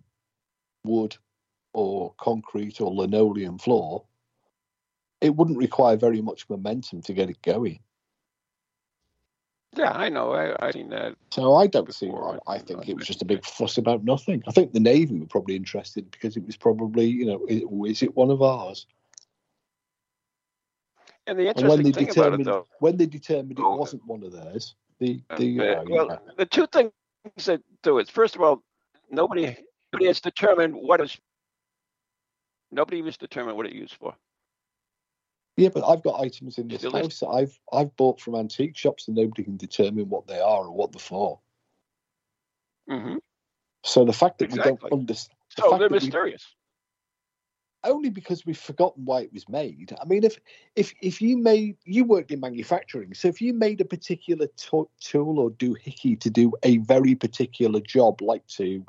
wood 0.85 1.17
or 1.73 2.15
concrete 2.19 2.81
or 2.81 2.95
linoleum 2.95 3.59
floor, 3.59 4.05
it 5.21 5.35
wouldn't 5.35 5.59
require 5.59 5.97
very 5.97 6.21
much 6.21 6.49
momentum 6.49 7.03
to 7.03 7.15
get 7.15 7.31
it 7.31 7.41
going. 7.43 7.81
Yeah, 9.77 9.93
I 9.93 10.09
know. 10.09 10.33
I 10.33 10.55
I 10.67 10.71
seen 10.71 10.89
that. 10.91 11.15
So 11.31 11.55
I 11.55 11.67
don't 11.67 11.93
see 11.93 12.09
why. 12.09 12.39
I 12.47 12.59
think 12.59 12.89
it 12.89 12.97
was 12.97 13.07
just 13.07 13.23
a 13.23 13.27
big 13.27 13.45
fuss 13.45 13.77
about 13.79 14.05
nothing. 14.05 14.43
I 14.49 14.53
think 14.53 14.73
the 14.73 14.81
Navy 14.81 15.19
were 15.19 15.27
probably 15.27 15.57
interested 15.57 16.11
because 16.11 16.37
it 16.37 16.47
was 16.47 16.57
probably, 16.57 17.07
you 17.07 17.27
know, 17.27 17.45
is, 17.47 17.63
is 17.91 18.03
it 18.03 18.17
one 18.17 18.31
of 18.31 18.43
ours? 18.43 18.87
And 21.27 21.39
the 21.39 21.49
And 21.49 21.69
when 21.69 21.83
they 21.83 21.91
interesting 21.91 21.93
thing 21.93 22.11
about 22.11 22.41
it, 22.41 22.45
determined 22.45 22.47
though, 22.47 22.67
when 22.81 22.97
they 22.97 23.07
determined 23.07 23.59
it 23.59 23.63
Oh. 23.63 23.77
wasn't 23.77 24.07
one 24.07 24.23
of 24.23 24.33
theirs, 24.33 24.75
the 24.99 25.21
Uh, 25.29 25.37
the 25.37 25.61
uh, 25.61 25.85
well, 25.89 26.21
the 26.37 26.47
two 26.47 26.67
things 26.69 26.93
that 27.45 27.61
do 27.83 27.99
it. 27.99 28.09
First 28.09 28.37
of 28.37 28.43
all, 28.43 28.63
nobody 29.11 29.57
nobody 29.93 30.07
has 30.07 30.21
determined 30.21 30.75
what 30.75 31.01
is. 31.01 31.19
Nobody 32.71 33.03
was 33.03 33.17
determined 33.17 33.57
what 33.57 33.67
it 33.67 33.73
used 33.73 33.95
for. 33.95 34.15
Yeah, 35.57 35.71
but 35.71 35.85
I've 35.89 36.03
got 36.03 36.21
items 36.21 36.59
in 36.59 36.69
this 36.69 36.83
house 36.83 37.21
that 37.21 37.29
I've 37.29 37.59
I've 37.73 37.97
bought 37.97 38.21
from 38.21 38.35
antique 38.35 38.77
shops 38.77 39.09
and 39.09 39.17
nobody 39.17 39.43
can 39.45 39.57
determine 39.57 40.09
what 40.09 40.27
they 40.27 40.41
are 40.41 40.65
or 40.67 40.73
what 40.73 40.93
they're 40.93 41.01
for. 41.01 41.41
hmm 42.89 43.17
So 43.85 44.05
the 44.05 44.13
fact 44.13 44.39
that 44.39 44.53
we 44.53 44.59
don't 44.59 44.83
understand 44.93 45.37
The 45.57 45.77
they're 45.79 45.89
we- 45.89 45.95
mysterious. 45.95 46.45
only 47.85 48.11
because 48.11 48.45
we've 48.45 48.59
forgotten 48.59 49.05
why 49.05 49.21
it 49.21 49.33
was 49.33 49.49
made. 49.49 49.97
I 50.01 50.05
mean, 50.05 50.25
if 50.25 50.39
if 50.75 50.93
if 51.01 51.23
you 51.23 51.39
made 51.39 51.77
you 51.85 52.05
worked 52.05 52.33
in 52.33 52.41
manufacturing, 52.41 53.15
so 53.15 53.29
if 53.29 53.41
you 53.41 53.55
made 53.55 53.81
a 53.81 53.85
particular 53.85 54.49
to- 54.49 54.91
tool 55.01 55.39
or 55.39 55.51
doohickey 55.53 56.19
to 56.21 56.29
do 56.31 56.53
a 56.65 56.79
very 56.79 57.15
particular 57.15 57.81
job, 57.81 58.21
like 58.21 58.47
to, 58.49 58.85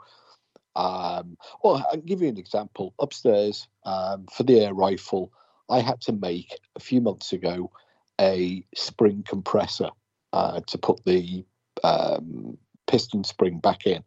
um, 0.75 1.37
well, 1.63 1.85
I'll 1.91 1.97
give 2.01 2.21
you 2.21 2.27
an 2.27 2.37
example. 2.37 2.93
Upstairs, 2.99 3.67
um, 3.83 4.25
for 4.33 4.43
the 4.43 4.59
air 4.61 4.73
rifle, 4.73 5.31
I 5.69 5.81
had 5.81 6.01
to 6.01 6.13
make 6.13 6.59
a 6.75 6.79
few 6.79 7.01
months 7.01 7.33
ago 7.33 7.71
a 8.19 8.65
spring 8.75 9.23
compressor 9.27 9.89
uh, 10.33 10.61
to 10.67 10.77
put 10.77 11.03
the 11.05 11.45
um, 11.83 12.57
piston 12.87 13.23
spring 13.23 13.59
back 13.59 13.85
in. 13.85 14.03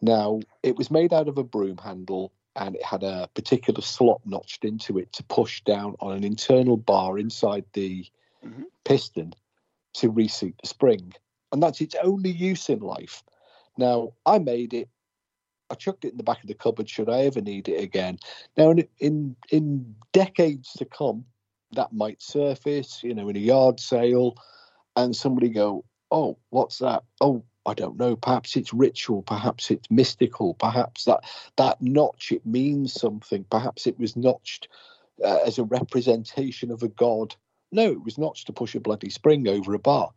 Now, 0.00 0.40
it 0.62 0.76
was 0.76 0.90
made 0.90 1.12
out 1.12 1.28
of 1.28 1.38
a 1.38 1.44
broom 1.44 1.78
handle 1.78 2.32
and 2.54 2.76
it 2.76 2.84
had 2.84 3.02
a 3.02 3.28
particular 3.34 3.80
slot 3.80 4.20
notched 4.24 4.64
into 4.64 4.98
it 4.98 5.12
to 5.14 5.24
push 5.24 5.62
down 5.62 5.96
on 6.00 6.12
an 6.12 6.24
internal 6.24 6.76
bar 6.76 7.18
inside 7.18 7.64
the 7.72 8.06
Mhm. 8.44 8.64
piston 8.84 9.34
to 9.94 10.10
reseat 10.10 10.54
the 10.60 10.68
spring. 10.68 11.12
And 11.52 11.62
that's 11.62 11.80
its 11.80 11.96
only 12.02 12.30
use 12.30 12.68
in 12.68 12.80
life. 12.80 13.22
Now, 13.76 14.12
I 14.26 14.38
made 14.38 14.74
it. 14.74 14.88
I 15.70 15.74
chucked 15.74 16.04
it 16.04 16.12
in 16.12 16.16
the 16.16 16.22
back 16.22 16.42
of 16.42 16.48
the 16.48 16.54
cupboard 16.54 16.88
should 16.88 17.08
I 17.08 17.22
ever 17.22 17.40
need 17.40 17.68
it 17.68 17.82
again. 17.82 18.18
Now, 18.56 18.70
in 18.70 18.88
in, 18.98 19.36
in 19.50 19.94
decades 20.12 20.72
to 20.74 20.84
come, 20.84 21.24
that 21.72 21.92
might 21.92 22.22
surface, 22.22 23.02
you 23.02 23.14
know, 23.14 23.28
in 23.28 23.36
a 23.36 23.40
yard 23.40 23.80
sale, 23.80 24.36
and 24.96 25.14
somebody 25.14 25.48
go, 25.48 25.84
"Oh, 26.10 26.38
what's 26.50 26.78
that? 26.78 27.04
Oh, 27.20 27.44
I 27.66 27.74
don't 27.74 27.98
know. 27.98 28.16
Perhaps 28.16 28.56
it's 28.56 28.72
ritual. 28.72 29.22
Perhaps 29.22 29.70
it's 29.70 29.90
mystical. 29.90 30.54
Perhaps 30.54 31.04
that 31.04 31.24
that 31.56 31.80
notch 31.82 32.32
it 32.32 32.44
means 32.46 32.94
something. 32.94 33.44
Perhaps 33.50 33.86
it 33.86 33.98
was 33.98 34.16
notched 34.16 34.68
uh, 35.22 35.40
as 35.46 35.58
a 35.58 35.64
representation 35.64 36.70
of 36.70 36.82
a 36.82 36.88
god. 36.88 37.36
No, 37.70 37.92
it 37.92 38.02
was 38.02 38.16
notched 38.16 38.46
to 38.46 38.54
push 38.54 38.74
a 38.74 38.80
bloody 38.80 39.10
spring 39.10 39.46
over 39.46 39.74
a 39.74 39.78
bar. 39.78 40.10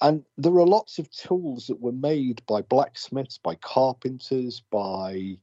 And 0.00 0.24
there 0.38 0.54
are 0.54 0.66
lots 0.66 0.98
of 0.98 1.10
tools 1.10 1.66
that 1.66 1.80
were 1.80 1.92
made 1.92 2.42
by 2.46 2.62
blacksmiths, 2.62 3.38
by 3.38 3.56
carpenters, 3.56 4.62
by 4.70 5.36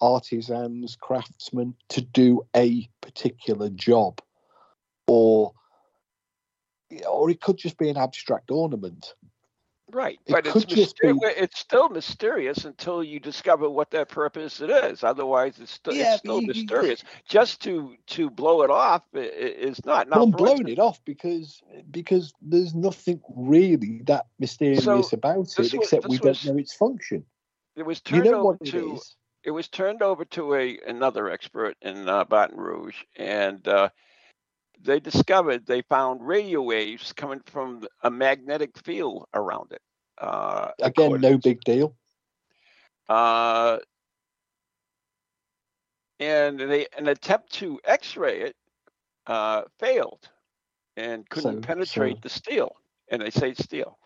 artisans, 0.00 0.96
craftsmen 0.96 1.74
to 1.88 2.00
do 2.00 2.46
a 2.54 2.88
particular 3.00 3.70
job, 3.70 4.20
or 5.06 5.52
or 7.08 7.30
it 7.30 7.40
could 7.40 7.56
just 7.56 7.76
be 7.76 7.88
an 7.88 7.96
abstract 7.96 8.50
ornament. 8.50 9.14
Right, 9.94 10.18
It 10.26 10.32
but 10.32 10.44
it's 10.44 10.64
myster- 10.64 11.20
be- 11.20 11.26
it's 11.40 11.60
still 11.60 11.88
mysterious 11.88 12.64
until 12.64 13.04
you 13.04 13.20
discover 13.20 13.70
what 13.70 13.92
that 13.92 14.08
purpose 14.08 14.60
it 14.60 14.68
is. 14.68 15.04
Otherwise, 15.04 15.60
it's, 15.60 15.78
st- 15.82 15.96
Yeah, 15.96 16.14
it's 16.14 16.18
still 16.18 16.40
you- 16.40 16.48
you- 16.52 16.62
mysterious. 16.64 17.04
Just 17.28 17.62
to 17.62 17.94
to 18.08 18.28
blow 18.28 18.62
it 18.62 18.70
off 18.70 19.02
is 19.14 19.84
not. 19.86 20.08
Well, 20.10 20.24
I'm 20.24 20.30
blowing 20.32 20.66
it 20.66 20.80
off 20.80 21.00
because 21.04 21.62
because 21.92 22.32
there's 22.42 22.74
nothing 22.74 23.20
really 23.36 24.02
that 24.06 24.26
mysterious 24.40 24.82
So, 24.82 25.00
about 25.12 25.46
it 25.46 25.56
was- 25.58 25.74
except 25.74 26.08
we 26.08 26.18
this 26.18 26.42
don't 26.42 26.54
know 26.54 26.58
its 26.60 26.74
function. 26.74 27.24
It 27.76 27.84
was 27.86 27.98
You 28.08 28.16
turned 28.16 28.24
know 28.24 28.34
over 28.38 28.44
what 28.44 28.56
it 28.62 28.70
to 28.72 28.98
it 29.44 29.50
was 29.52 29.68
turned 29.68 30.02
over 30.02 30.24
to 30.24 30.54
a 30.54 30.80
another 30.88 31.30
expert 31.30 31.76
in 31.82 32.08
uh, 32.08 32.24
Baton 32.24 32.56
Rouge, 32.58 33.04
and 33.16 33.66
uh, 33.68 33.90
they 34.84 35.00
discovered 35.00 35.66
they 35.66 35.82
found 35.82 36.26
radio 36.26 36.62
waves 36.62 37.12
coming 37.12 37.40
from 37.46 37.82
a 38.02 38.10
magnetic 38.10 38.76
field 38.78 39.26
around 39.34 39.72
it. 39.72 39.82
Uh, 40.18 40.70
Again, 40.80 41.06
according- 41.06 41.30
no 41.32 41.38
big 41.38 41.60
deal. 41.62 41.96
Uh, 43.08 43.78
and 46.20 46.58
they 46.60 46.86
an 46.96 47.08
attempt 47.08 47.52
to 47.54 47.80
X-ray 47.84 48.40
it 48.42 48.56
uh, 49.26 49.62
failed 49.78 50.28
and 50.96 51.28
couldn't 51.28 51.62
So- 51.62 51.66
penetrate 51.66 52.16
so- 52.16 52.20
the 52.22 52.28
steel, 52.28 52.76
and 53.08 53.20
they 53.20 53.30
say 53.30 53.54
steel. 53.54 53.98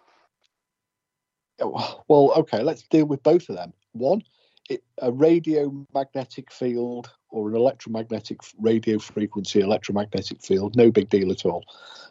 Oh, 1.60 2.02
Well, 2.08 2.32
okay, 2.36 2.62
let's 2.62 2.82
deal 2.82 3.04
with 3.06 3.22
both 3.22 3.48
of 3.48 3.56
them. 3.56 3.72
One, 3.92 4.22
it, 4.68 4.82
a 5.02 5.10
radio 5.10 5.86
magnetic 5.94 6.52
field 6.52 7.10
or 7.30 7.48
an 7.48 7.56
electromagnetic 7.56 8.40
radio 8.58 8.98
frequency 8.98 9.60
electromagnetic 9.60 10.42
field, 10.42 10.76
no 10.76 10.90
big 10.90 11.08
deal 11.08 11.30
at 11.30 11.44
all, 11.44 11.64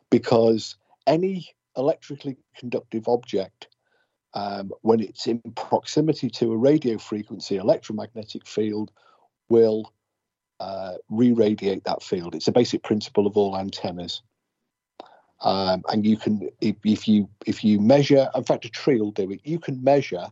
because 0.09 0.75
any 1.05 1.49
electrically 1.75 2.37
conductive 2.55 3.07
object, 3.07 3.67
um, 4.33 4.71
when 4.81 4.99
it's 4.99 5.27
in 5.27 5.41
proximity 5.55 6.29
to 6.29 6.51
a 6.51 6.57
radio 6.57 6.97
frequency 6.97 7.57
electromagnetic 7.57 8.45
field, 8.47 8.91
will 9.49 9.93
uh, 10.59 10.95
re-radiate 11.09 11.83
that 11.83 12.03
field. 12.03 12.35
It's 12.35 12.47
a 12.47 12.51
basic 12.51 12.83
principle 12.83 13.27
of 13.27 13.37
all 13.37 13.57
antennas. 13.57 14.21
Um, 15.41 15.83
and 15.89 16.05
you 16.05 16.17
can, 16.17 16.49
if, 16.61 16.75
if 16.83 17.07
you 17.07 17.29
if 17.45 17.63
you 17.63 17.79
measure, 17.79 18.27
in 18.33 18.43
fact, 18.43 18.65
a 18.65 18.69
tree 18.69 18.99
will 18.99 19.11
do 19.11 19.31
it. 19.31 19.41
You 19.43 19.59
can 19.59 19.83
measure, 19.83 20.25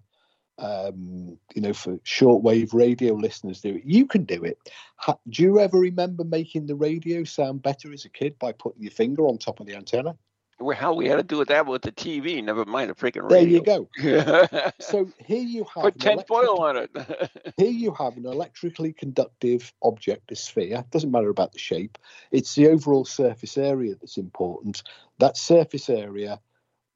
um, 0.58 1.38
you 1.54 1.62
know, 1.62 1.74
for 1.74 1.98
shortwave 1.98 2.74
radio 2.74 3.14
listeners 3.14 3.62
do 3.62 3.76
it. 3.76 3.84
You 3.86 4.06
can 4.06 4.24
do 4.24 4.44
it. 4.44 4.58
Ha, 4.98 5.16
do 5.30 5.44
you 5.44 5.60
ever 5.60 5.78
remember 5.78 6.24
making 6.24 6.68
the 6.68 6.76
radio 6.76 7.24
sound 7.24 7.62
better 7.62 7.92
as 7.92 8.06
a 8.06 8.10
kid 8.10 8.40
by 8.40 8.52
putting 8.54 8.82
your 8.82 8.92
finger 8.92 9.28
on 9.28 9.38
top 9.38 9.60
of 9.60 9.68
the 9.68 9.76
antenna? 9.76 10.16
Well, 10.58 10.78
hell, 10.78 10.96
we 10.96 11.08
had 11.08 11.18
to 11.18 11.24
do 11.24 11.42
it 11.42 11.50
that 11.50 11.66
with 11.66 11.82
the 11.82 11.92
TV. 11.92 12.42
Never 12.42 12.64
mind 12.64 12.90
the 12.90 12.96
freaking 12.96 13.30
radio. 13.30 13.62
There 13.62 13.80
you 14.02 14.40
go. 14.42 14.72
So 14.80 15.10
here 15.26 15.42
you 15.42 15.66
have 15.76 15.84
Put 15.84 16.00
tin 16.00 16.24
foil 16.26 16.62
on 16.62 16.78
it. 16.78 16.92
Here 17.58 17.70
you 17.70 17.94
have 17.94 18.16
an 18.16 18.26
electrically 18.26 18.94
conductive 18.94 19.74
object, 19.84 20.32
a 20.32 20.36
sphere. 20.36 20.86
Doesn't 20.92 21.12
matter 21.12 21.30
about 21.30 21.52
the 21.52 21.60
shape. 21.60 21.98
It's 22.32 22.56
the 22.56 22.68
overall 22.68 23.04
surface 23.04 23.58
area 23.58 23.96
that's 23.96 24.18
important. 24.18 24.84
That 25.20 25.36
surface 25.36 25.90
area 25.90 26.40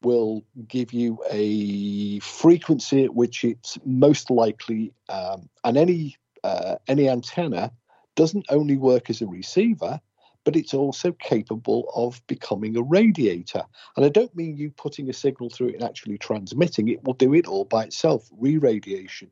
will 0.02 0.44
give 0.66 0.92
you 0.92 1.18
a 1.30 2.18
frequency 2.20 3.04
at 3.04 3.14
which 3.14 3.44
it's 3.44 3.78
most 3.84 4.30
likely, 4.30 4.92
um, 5.08 5.48
and 5.64 5.76
any 5.76 6.16
uh, 6.42 6.76
any 6.88 7.08
antenna 7.08 7.70
doesn't 8.14 8.46
only 8.48 8.76
work 8.76 9.10
as 9.10 9.20
a 9.20 9.26
receiver, 9.26 10.00
but 10.44 10.56
it's 10.56 10.74
also 10.74 11.12
capable 11.12 11.90
of 11.94 12.26
becoming 12.26 12.76
a 12.76 12.82
radiator. 12.82 13.64
And 13.96 14.04
I 14.04 14.08
don't 14.08 14.34
mean 14.34 14.56
you 14.56 14.70
putting 14.70 15.08
a 15.10 15.12
signal 15.12 15.50
through 15.50 15.68
it 15.68 15.74
and 15.74 15.84
actually 15.84 16.18
transmitting. 16.18 16.88
It 16.88 17.04
will 17.04 17.14
do 17.14 17.34
it 17.34 17.46
all 17.46 17.64
by 17.64 17.84
itself, 17.84 18.28
re-radiation. 18.38 19.30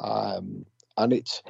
Um, 0.00 0.66
and 0.96 1.12
it's 1.12 1.42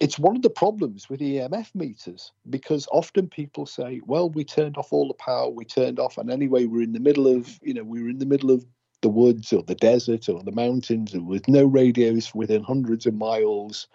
it's 0.00 0.18
one 0.18 0.34
of 0.34 0.42
the 0.42 0.50
problems 0.50 1.08
with 1.08 1.20
EMF 1.20 1.72
meters 1.74 2.32
because 2.50 2.88
often 2.90 3.28
people 3.28 3.66
say, 3.66 4.00
"Well, 4.04 4.30
we 4.30 4.44
turned 4.44 4.76
off 4.76 4.92
all 4.92 5.08
the 5.08 5.14
power, 5.14 5.48
we 5.48 5.64
turned 5.64 5.98
off, 5.98 6.18
and 6.18 6.30
anyway, 6.30 6.64
we're 6.64 6.82
in 6.82 6.92
the 6.92 7.00
middle 7.00 7.28
of 7.28 7.58
you 7.62 7.74
know 7.74 7.84
we're 7.84 8.10
in 8.10 8.18
the 8.18 8.26
middle 8.26 8.50
of 8.50 8.64
the 9.02 9.08
woods 9.08 9.52
or 9.52 9.62
the 9.62 9.74
desert 9.74 10.28
or 10.28 10.42
the 10.42 10.52
mountains 10.52 11.12
and 11.12 11.26
with 11.26 11.46
no 11.46 11.64
radios 11.64 12.34
within 12.34 12.62
hundreds 12.62 13.06
of 13.06 13.14
miles. 13.14 13.86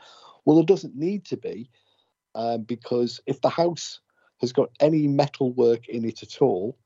Well, 0.45 0.55
there 0.55 0.65
doesn't 0.65 0.95
need 0.95 1.25
to 1.25 1.37
be 1.37 1.69
um, 2.35 2.63
because 2.63 3.19
if 3.25 3.41
the 3.41 3.49
house 3.49 3.99
has 4.39 4.53
got 4.53 4.69
any 4.79 5.07
metal 5.07 5.51
work 5.53 5.89
in 5.89 6.05
it 6.05 6.23
at 6.23 6.41
all, 6.41 6.77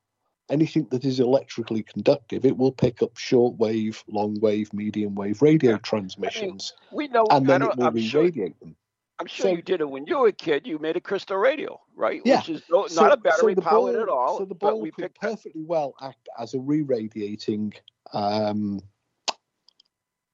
anything 0.49 0.87
that 0.91 1.05
is 1.05 1.19
electrically 1.19 1.83
conductive, 1.83 2.45
it 2.45 2.57
will 2.57 2.71
pick 2.71 3.01
up 3.01 3.17
short 3.17 3.55
wave, 3.57 4.03
long 4.07 4.39
wave, 4.39 4.73
medium 4.73 5.15
wave 5.15 5.41
radio 5.41 5.77
transmissions, 5.77 6.73
We 6.91 7.07
know. 7.07 7.25
and 7.31 7.47
then 7.47 7.61
it 7.63 7.75
will 7.77 7.85
I'm 7.85 7.93
re-radiate 7.93 8.59
them. 8.59 8.75
I'm 9.19 9.27
sure 9.27 9.45
So- 9.45 9.55
you 9.55 9.61
did 9.61 9.79
it 9.81 9.89
when 9.89 10.05
you 10.07 10.17
were 10.19 10.27
a 10.27 10.33
kid. 10.33 10.67
You 10.67 10.79
made 10.79 10.97
a 10.97 11.01
crystal 11.01 11.37
radio, 11.37 11.79
right? 11.95 12.21
Yeah. 12.25 12.37
Which 12.39 12.49
is 12.49 12.63
no, 12.69 12.87
So- 12.87 13.01
not 13.03 13.13
a 13.13 13.17
battery 13.17 13.53
the 13.53 13.61
powered 13.61 13.95
at 13.95 14.09
all. 14.09 14.37
So 14.39 14.45
the 14.45 14.55
ball 14.55 14.81
we 14.81 14.91
could 14.91 15.13
perfectly 15.15 15.63
well 15.63 15.93
act 16.01 16.27
as 16.37 16.53
a 16.55 16.59
re-radiating 16.59 17.73
um, 18.11 18.79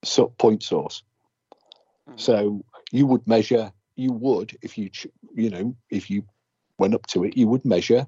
so 0.04 0.28
point 0.28 0.64
source. 0.64 1.04
Mhm. 2.10 2.20
So 2.20 2.66
you 2.92 3.06
would 3.06 3.28
measure. 3.28 3.72
You 3.96 4.14
would, 4.14 4.58
if 4.62 4.78
you 4.78 4.90
you 5.36 5.50
know, 5.50 5.76
if 5.90 6.10
you 6.10 6.24
went 6.80 6.96
up 6.96 7.06
to 7.08 7.26
it, 7.26 7.38
you 7.38 7.48
would 7.48 7.66
measure. 7.66 8.08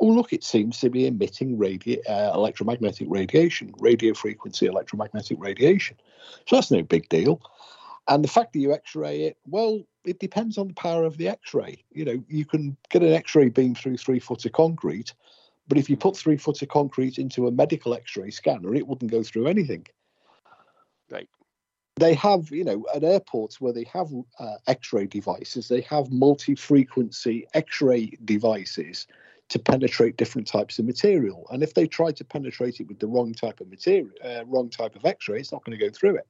Oh, 0.00 0.06
look! 0.06 0.32
It 0.32 0.44
seems 0.44 0.80
to 0.80 0.90
be 0.90 1.06
emitting 1.06 1.58
radi- 1.58 2.00
uh, 2.08 2.32
electromagnetic 2.34 3.06
radiation, 3.10 3.72
radio 3.78 4.14
frequency 4.14 4.66
electromagnetic 4.66 5.38
radiation. 5.40 5.96
So 6.46 6.56
that's 6.56 6.70
no 6.70 6.82
big 6.82 7.08
deal. 7.08 7.40
And 8.08 8.24
the 8.24 8.28
fact 8.28 8.52
that 8.52 8.58
you 8.58 8.72
X-ray 8.72 9.22
it, 9.22 9.36
well, 9.46 9.82
it 10.04 10.18
depends 10.18 10.58
on 10.58 10.68
the 10.68 10.74
power 10.74 11.04
of 11.04 11.18
the 11.18 11.28
X-ray. 11.28 11.84
You 11.92 12.04
know, 12.04 12.24
you 12.28 12.44
can 12.44 12.76
get 12.90 13.02
an 13.02 13.12
X-ray 13.12 13.50
beam 13.50 13.74
through 13.74 13.96
three 13.96 14.18
foot 14.18 14.44
of 14.44 14.52
concrete, 14.52 15.14
but 15.68 15.78
if 15.78 15.88
you 15.88 15.96
put 15.96 16.16
three 16.16 16.36
foot 16.36 16.60
of 16.62 16.68
concrete 16.68 17.18
into 17.18 17.46
a 17.46 17.52
medical 17.52 17.94
X-ray 17.94 18.30
scanner, 18.30 18.74
it 18.74 18.86
wouldn't 18.88 19.10
go 19.10 19.22
through 19.22 19.46
anything. 19.46 19.86
Right. 21.10 21.28
They 21.96 22.14
have, 22.14 22.50
you 22.50 22.64
know, 22.64 22.84
at 22.94 23.04
airports 23.04 23.60
where 23.60 23.72
they 23.72 23.84
have 23.92 24.08
uh, 24.40 24.56
X-ray 24.66 25.06
devices, 25.06 25.68
they 25.68 25.82
have 25.82 26.10
multi-frequency 26.10 27.46
X-ray 27.54 28.18
devices 28.24 29.06
to 29.52 29.58
penetrate 29.58 30.16
different 30.16 30.46
types 30.46 30.78
of 30.78 30.86
material. 30.86 31.46
And 31.50 31.62
if 31.62 31.74
they 31.74 31.86
try 31.86 32.10
to 32.10 32.24
penetrate 32.24 32.80
it 32.80 32.88
with 32.88 32.98
the 32.98 33.06
wrong 33.06 33.34
type 33.34 33.60
of 33.60 33.68
material, 33.68 34.10
uh, 34.24 34.44
wrong 34.46 34.70
type 34.70 34.96
of 34.96 35.04
X-ray, 35.04 35.40
it's 35.40 35.52
not 35.52 35.62
going 35.64 35.78
to 35.78 35.84
go 35.84 35.90
through 35.90 36.16
it. 36.16 36.26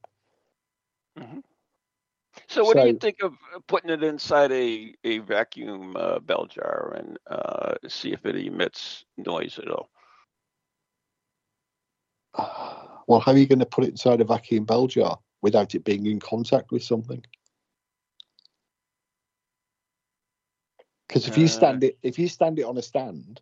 So, 2.47 2.63
what 2.63 2.75
do 2.75 2.87
you 2.87 2.97
think 2.97 3.21
of 3.21 3.33
putting 3.67 3.91
it 3.91 4.03
inside 4.03 4.51
a, 4.51 4.93
a 5.03 5.19
vacuum 5.19 5.95
uh, 5.95 6.19
bell 6.19 6.47
jar 6.47 6.95
and 6.97 7.17
uh, 7.27 7.75
see 7.87 8.11
if 8.11 8.25
it 8.25 8.35
emits 8.35 9.05
noise 9.17 9.59
at 9.59 9.69
all? 9.69 9.89
Well, 13.05 13.19
how 13.19 13.33
are 13.33 13.37
you 13.37 13.47
going 13.47 13.59
to 13.59 13.65
put 13.65 13.83
it 13.83 13.89
inside 13.89 14.21
a 14.21 14.23
vacuum 14.23 14.63
bell 14.63 14.87
jar 14.87 15.19
without 15.41 15.75
it 15.75 15.83
being 15.83 16.05
in 16.05 16.21
contact 16.21 16.71
with 16.71 16.83
something? 16.83 17.21
Because 21.13 21.27
if 21.27 21.37
you 21.37 21.47
stand 21.47 21.83
it, 21.83 21.99
if 22.01 22.17
you 22.17 22.27
stand 22.27 22.57
it 22.57 22.63
on 22.63 22.75
a 22.75 22.81
stand, 22.81 23.39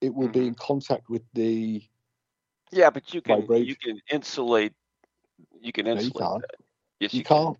it 0.00 0.14
will 0.14 0.28
Mhm. 0.28 0.32
be 0.32 0.46
in 0.46 0.54
contact 0.54 1.10
with 1.10 1.22
the. 1.34 1.82
Yeah, 2.70 2.88
but 2.88 3.12
you 3.12 3.20
can 3.20 3.46
you 3.52 3.76
can 3.76 4.00
insulate. 4.10 4.72
You 5.60 5.72
can 5.72 5.84
No, 5.84 5.92
you 5.92 5.98
insulate. 6.06 6.18
can't. 6.20 6.40
that. 6.40 6.60
Yes, 7.00 7.12
You, 7.12 7.18
you, 7.18 7.24
can. 7.24 7.36
can't. 7.44 7.58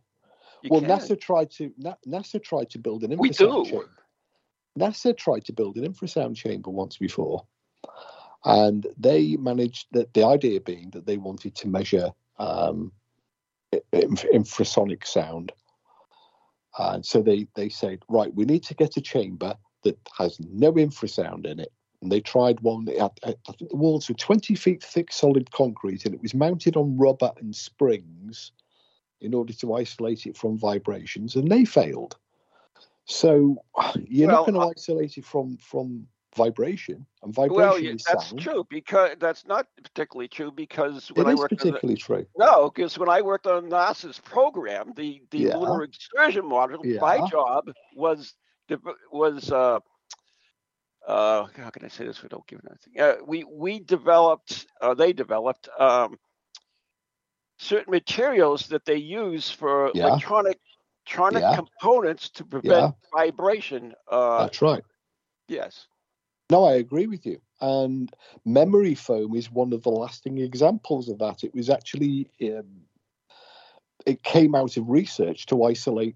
You 0.62 0.70
well, 0.70 0.80
can. 0.80 0.88
NASA 0.88 1.20
tried 1.20 1.50
to. 1.50 1.70
Na- 1.76 1.96
NASA 2.06 2.42
tried 2.42 2.70
to 2.70 2.78
build 2.78 3.04
an 3.04 3.10
infrasound 3.10 3.20
We 3.20 3.28
do. 3.28 3.64
chamber. 3.66 3.90
NASA 4.78 5.14
tried 5.14 5.44
to 5.44 5.52
build 5.52 5.76
an 5.76 5.84
infrasound 5.84 6.34
chamber 6.34 6.70
once 6.70 6.96
before, 6.96 7.46
and 8.46 8.86
they 8.96 9.36
managed 9.36 9.88
that. 9.92 10.14
The 10.14 10.24
idea 10.24 10.62
being 10.62 10.88
that 10.92 11.04
they 11.04 11.18
wanted 11.18 11.54
to 11.56 11.68
measure 11.68 12.10
um, 12.38 12.90
inf- 13.92 14.30
infrasonic 14.32 15.06
sound, 15.06 15.52
and 16.78 17.04
so 17.04 17.22
they 17.22 17.46
they 17.54 17.68
said, 17.68 18.00
right, 18.08 18.34
we 18.34 18.44
need 18.44 18.62
to 18.64 18.74
get 18.74 18.96
a 18.96 19.00
chamber 19.00 19.56
that 19.82 19.98
has 20.18 20.38
no 20.40 20.72
infrasound 20.72 21.46
in 21.46 21.60
it. 21.60 21.72
And 22.00 22.10
they 22.10 22.20
tried 22.20 22.60
one. 22.60 22.86
Had, 22.86 23.12
I 23.24 23.34
think 23.52 23.70
the 23.70 23.76
walls 23.76 24.08
were 24.08 24.14
20 24.14 24.54
feet 24.56 24.82
thick 24.82 25.12
solid 25.12 25.50
concrete, 25.52 26.04
and 26.04 26.14
it 26.14 26.22
was 26.22 26.34
mounted 26.34 26.76
on 26.76 26.96
rubber 26.96 27.30
and 27.38 27.54
springs 27.54 28.52
in 29.20 29.34
order 29.34 29.52
to 29.52 29.74
isolate 29.74 30.26
it 30.26 30.36
from 30.36 30.58
vibrations, 30.58 31.36
and 31.36 31.50
they 31.50 31.64
failed. 31.64 32.16
So 33.04 33.56
you're 33.94 34.28
Well, 34.28 34.38
not 34.38 34.46
going 34.46 34.54
to 34.54 34.60
uh, 34.60 34.70
isolate 34.76 35.16
it 35.18 35.24
from 35.24 35.58
from 35.58 36.06
vibration, 36.34 37.06
and 37.22 37.34
vibration 37.34 37.56
well, 37.56 37.78
yeah, 37.78 37.92
is 37.94 38.04
that's 38.06 38.28
sound. 38.28 38.40
true 38.40 38.64
because 38.68 39.16
that's 39.18 39.46
not 39.46 39.66
particularly 39.82 40.28
true 40.28 40.50
because 40.50 41.10
It 41.14 41.16
when 41.18 41.26
I 41.26 41.34
is 41.34 41.40
worked 41.40 41.60
on 41.60 41.70
the, 41.70 41.80
particularly 41.80 41.96
true. 41.96 42.26
no, 42.36 42.70
because 42.70 42.98
when 42.98 43.08
I 43.08 43.22
worked 43.22 43.46
on 43.46 43.68
NASA's 43.70 44.18
program, 44.20 44.92
the 44.96 45.22
the 45.30 45.46
Yeah. 45.46 45.56
lunar 45.56 45.82
excursion 45.84 46.44
module, 46.44 46.84
my 47.00 47.20
job 47.20 47.70
was 47.96 48.34
was 49.12 49.50
uh, 49.52 49.80
uh, 51.06 51.46
how 51.56 51.70
can 51.70 51.84
I 51.84 51.88
say 51.88 52.06
this 52.06 52.22
without 52.22 52.46
giving 52.46 52.66
anything? 52.68 53.00
Uh, 53.00 53.16
we 53.26 53.44
we 53.44 53.80
developed, 53.80 54.66
uh, 54.80 54.94
they 54.94 55.12
developed 55.12 55.68
um, 55.78 56.18
certain 57.58 57.90
materials 57.90 58.68
that 58.68 58.84
they 58.84 58.96
use 58.96 59.50
for 59.50 59.90
Yeah. 59.94 60.08
electronic 60.08 60.58
electronic 61.06 61.42
Yeah. 61.42 61.56
components 61.56 62.30
to 62.30 62.44
prevent 62.44 62.94
vibration. 63.12 63.92
Uh, 64.08 64.44
That's 64.44 64.62
right. 64.62 64.84
yes. 65.48 65.88
No, 66.52 66.64
I 66.64 66.74
agree 66.74 67.06
with 67.06 67.24
you. 67.24 67.40
And 67.62 68.14
memory 68.44 68.94
foam 68.94 69.34
is 69.34 69.50
one 69.50 69.72
of 69.72 69.82
the 69.84 69.88
lasting 69.88 70.36
examples 70.36 71.08
of 71.08 71.18
that. 71.20 71.44
It 71.44 71.54
was 71.54 71.70
actually, 71.70 72.28
um, 72.42 72.82
it 74.04 74.22
came 74.22 74.54
out 74.54 74.76
of 74.76 74.86
research 74.86 75.46
to 75.46 75.64
isolate 75.64 76.14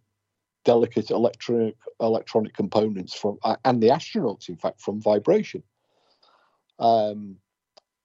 delicate 0.67 1.11
electronic 1.11 1.77
electronic 2.01 2.53
components 2.53 3.15
from, 3.15 3.39
uh, 3.45 3.57
and 3.65 3.83
the 3.83 3.89
astronauts, 3.89 4.51
in 4.51 4.59
fact, 4.59 4.79
from 4.79 5.01
vibration. 5.01 5.63
Um, 6.79 7.37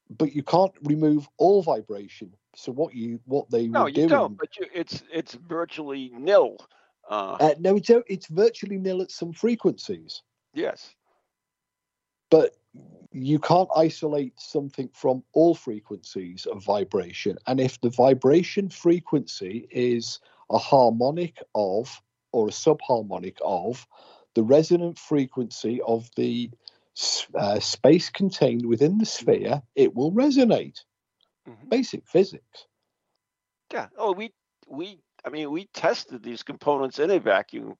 but 0.09 0.33
you 0.33 0.43
can't 0.43 0.71
remove 0.83 1.27
all 1.37 1.61
vibration. 1.61 2.33
So 2.55 2.71
what 2.71 2.95
you 2.95 3.19
what 3.25 3.51
they 3.51 3.67
No, 3.67 3.87
you 3.87 3.95
doing? 3.95 4.07
don't. 4.07 4.37
But 4.37 4.55
you, 4.57 4.67
it's 4.73 5.03
it's 5.11 5.33
virtually 5.33 6.13
nil. 6.17 6.55
Uh, 7.09 7.35
Uh, 7.41 7.55
no, 7.59 7.75
it's, 7.75 7.89
it's 8.07 8.27
virtually 8.27 8.77
nil 8.77 9.01
at 9.01 9.11
some 9.11 9.33
frequencies. 9.33 10.23
yes. 10.53 10.95
But 12.31 12.55
you 13.11 13.37
can't 13.37 13.69
isolate 13.75 14.39
something 14.39 14.89
from 14.93 15.23
all 15.33 15.53
frequencies 15.53 16.47
of 16.47 16.63
vibration. 16.63 17.37
And 17.45 17.59
if 17.59 17.79
the 17.81 17.89
vibration 17.89 18.69
frequency 18.69 19.67
is 19.69 20.19
a 20.49 20.57
harmonic 20.57 21.43
of 21.53 22.01
or 22.31 22.47
a 22.47 22.51
subharmonic 22.51 23.37
of 23.41 23.85
the 24.33 24.43
resonant 24.43 24.97
frequency 24.97 25.81
of 25.85 26.09
the 26.15 26.49
uh, 27.35 27.59
space 27.59 28.09
contained 28.09 28.65
within 28.65 28.97
the 28.97 29.05
sphere, 29.05 29.61
it 29.75 29.93
will 29.93 30.11
resonate. 30.11 30.79
Mhm. 31.47 31.69
Basic 31.69 32.07
physics. 32.07 32.67
Yeah. 33.73 33.87
Oh, 33.97 34.13
we 34.13 34.33
we. 34.67 34.99
I 35.25 35.29
mean, 35.29 35.51
we 35.51 35.65
tested 35.73 36.23
these 36.23 36.43
components 36.43 36.99
in 36.99 37.11
a 37.11 37.19
vacuum. 37.19 37.77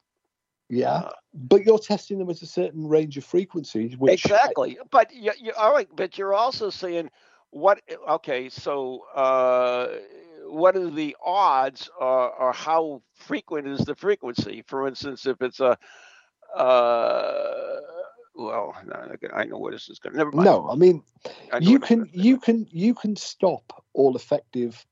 Yeah. 0.72 0.94
Uh, 0.94 1.12
But 1.34 1.66
you're 1.66 1.80
testing 1.80 2.18
them 2.18 2.30
at 2.30 2.42
a 2.42 2.46
certain 2.46 2.88
range 2.88 3.18
of 3.18 3.26
frequencies, 3.26 3.98
which 3.98 4.26
exactly. 4.26 4.78
But 4.90 5.14
you, 5.14 5.32
you 5.40 5.52
all 5.58 5.74
right. 5.74 5.90
But 5.96 6.18
you're 6.18 6.34
also 6.34 6.70
saying 6.70 7.12
what? 7.50 7.82
Okay. 8.10 8.50
So, 8.50 9.04
uh, 9.14 9.88
what 10.48 10.76
are 10.78 10.90
the 10.90 11.16
odds, 11.24 11.90
or, 12.00 12.34
or 12.34 12.54
how 12.54 13.02
frequent 13.16 13.68
is 13.68 13.80
the 13.80 13.96
frequency? 13.96 14.64
For 14.66 14.88
instance, 14.88 15.26
if 15.26 15.42
it's 15.42 15.60
a 15.60 15.78
uh, 16.56 17.80
well, 18.36 18.74
no, 18.86 19.16
I 19.34 19.44
know 19.44 19.58
where 19.58 19.74
this 19.74 19.90
is 19.90 20.00
going. 20.00 20.16
Never 20.16 20.32
mind. 20.32 20.46
no, 20.46 20.70
I 20.70 20.76
mean 20.76 21.04
I 21.52 21.58
you 21.60 21.80
can 21.80 22.10
you 22.14 22.40
can 22.40 22.66
you 22.72 22.94
can 22.94 23.16
stop 23.18 23.84
all 23.94 24.16
effective 24.16 24.86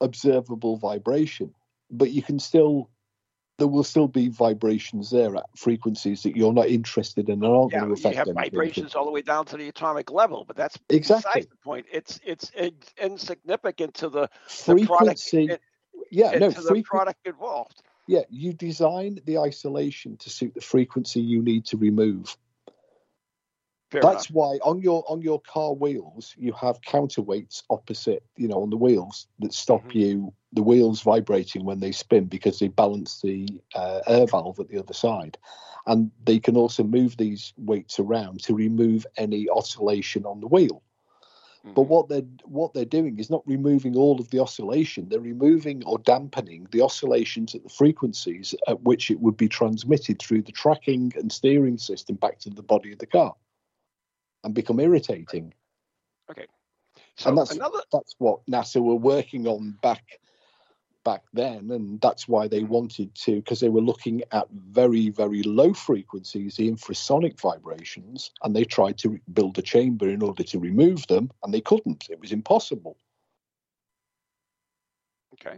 observable 0.00 0.76
vibration 0.76 1.52
but 1.90 2.12
you 2.12 2.22
can 2.22 2.38
still 2.38 2.88
there 3.58 3.66
will 3.68 3.84
still 3.84 4.06
be 4.08 4.28
vibrations 4.28 5.10
there 5.10 5.36
at 5.36 5.44
frequencies 5.56 6.22
that 6.22 6.36
you're 6.36 6.52
not 6.52 6.68
interested 6.68 7.28
in 7.28 7.42
and 7.44 7.52
aren't 7.54 7.72
Yeah, 7.72 7.80
going 7.80 7.88
to 7.88 7.94
affect 7.94 8.14
you 8.14 8.18
have 8.18 8.28
anything. 8.28 8.50
vibrations 8.50 8.94
all 8.94 9.04
the 9.04 9.10
way 9.10 9.20
down 9.22 9.44
to 9.46 9.56
the 9.56 9.68
atomic 9.68 10.10
level, 10.12 10.44
but 10.46 10.56
that's 10.56 10.78
Exactly. 10.88 11.42
the 11.42 11.56
point. 11.56 11.86
It's 11.92 12.20
it's 12.24 12.50
in- 12.50 12.76
insignificant 13.02 13.94
to 13.94 14.08
the, 14.08 14.20
the 14.20 14.86
product. 14.86 14.86
frequency 14.86 15.46
it- 15.52 15.60
yeah 16.10 16.38
no 16.38 16.50
to 16.52 16.60
the 16.62 16.70
frequ- 16.70 16.84
product 16.84 17.26
involved. 17.26 17.82
yeah 18.06 18.22
you 18.30 18.52
design 18.52 19.18
the 19.26 19.38
isolation 19.38 20.16
to 20.18 20.30
suit 20.30 20.54
the 20.54 20.60
frequency 20.60 21.20
you 21.20 21.42
need 21.42 21.66
to 21.66 21.76
remove 21.76 22.34
Fair 23.90 24.00
that's 24.02 24.30
enough. 24.30 24.34
why 24.34 24.58
on 24.62 24.80
your 24.80 25.04
on 25.08 25.20
your 25.20 25.40
car 25.40 25.74
wheels 25.74 26.34
you 26.38 26.52
have 26.52 26.80
counterweights 26.80 27.64
opposite 27.68 28.22
you 28.36 28.46
know 28.48 28.62
on 28.62 28.70
the 28.70 28.76
wheels 28.76 29.26
that 29.40 29.52
stop 29.52 29.84
Mhm. 29.88 29.94
you 29.94 30.34
the 30.52 30.62
wheels 30.62 31.02
vibrating 31.02 31.64
when 31.64 31.80
they 31.80 31.92
spin 31.92 32.24
because 32.24 32.58
they 32.58 32.68
balance 32.68 33.20
the 33.20 33.48
uh, 33.74 34.00
air 34.06 34.26
valve 34.26 34.58
at 34.60 34.68
the 34.68 34.78
other 34.78 34.94
side 34.94 35.38
and 35.86 36.10
they 36.24 36.38
can 36.38 36.56
also 36.56 36.82
move 36.82 37.16
these 37.16 37.52
weights 37.56 37.98
around 38.00 38.40
to 38.42 38.54
remove 38.54 39.06
any 39.16 39.48
oscillation 39.48 40.24
on 40.26 40.40
the 40.40 40.48
wheel 40.48 40.82
But 41.74 41.82
Mhm. 41.82 41.88
what 41.88 42.08
they're 42.08 42.28
what 42.44 42.72
they're 42.72 42.84
doing 42.84 43.18
is 43.18 43.30
not 43.30 43.46
removing 43.46 43.96
all 43.96 44.18
of 44.20 44.30
the 44.30 44.40
oscillation. 44.40 45.08
They're 45.08 45.20
removing 45.20 45.84
or 45.84 45.98
dampening 45.98 46.66
the 46.70 46.82
oscillations 46.82 47.54
at 47.54 47.62
the 47.62 47.68
frequencies 47.68 48.54
at 48.66 48.80
which 48.82 49.10
it 49.10 49.20
would 49.20 49.36
be 49.36 49.48
transmitted 49.48 50.18
through 50.18 50.42
the 50.42 50.52
tracking 50.52 51.12
and 51.16 51.30
steering 51.30 51.78
system 51.78 52.16
back 52.16 52.38
to 52.40 52.50
the 52.50 52.62
body 52.62 52.92
of 52.92 52.98
the 52.98 53.06
car, 53.06 53.34
and 54.44 54.54
become 54.54 54.80
irritating. 54.80 55.52
Okay, 56.30 56.46
so 57.16 57.28
and 57.28 57.38
that's 57.38 57.52
another 57.52 57.82
that's 57.92 58.14
what 58.18 58.44
NASA 58.46 58.80
were 58.82 58.94
working 58.94 59.46
on 59.46 59.78
back 59.82 60.04
back 61.08 61.22
then, 61.32 61.70
and 61.70 61.98
that's 62.02 62.28
why 62.28 62.46
they 62.46 62.60
mm. 62.60 62.68
wanted 62.68 63.14
to 63.14 63.36
because 63.36 63.60
they 63.60 63.70
were 63.70 63.80
looking 63.80 64.22
at 64.30 64.46
very 64.50 65.08
very 65.08 65.42
low 65.42 65.72
frequencies, 65.72 66.56
the 66.56 66.70
infrasonic 66.70 67.40
vibrations, 67.40 68.30
and 68.42 68.54
they 68.54 68.64
tried 68.64 68.98
to 68.98 69.18
build 69.32 69.58
a 69.58 69.62
chamber 69.62 70.06
in 70.06 70.22
order 70.22 70.42
to 70.42 70.58
remove 70.58 71.06
them, 71.06 71.30
and 71.42 71.54
they 71.54 71.62
couldn't. 71.62 72.08
It 72.10 72.20
was 72.20 72.30
impossible. 72.30 72.98
okay. 75.34 75.56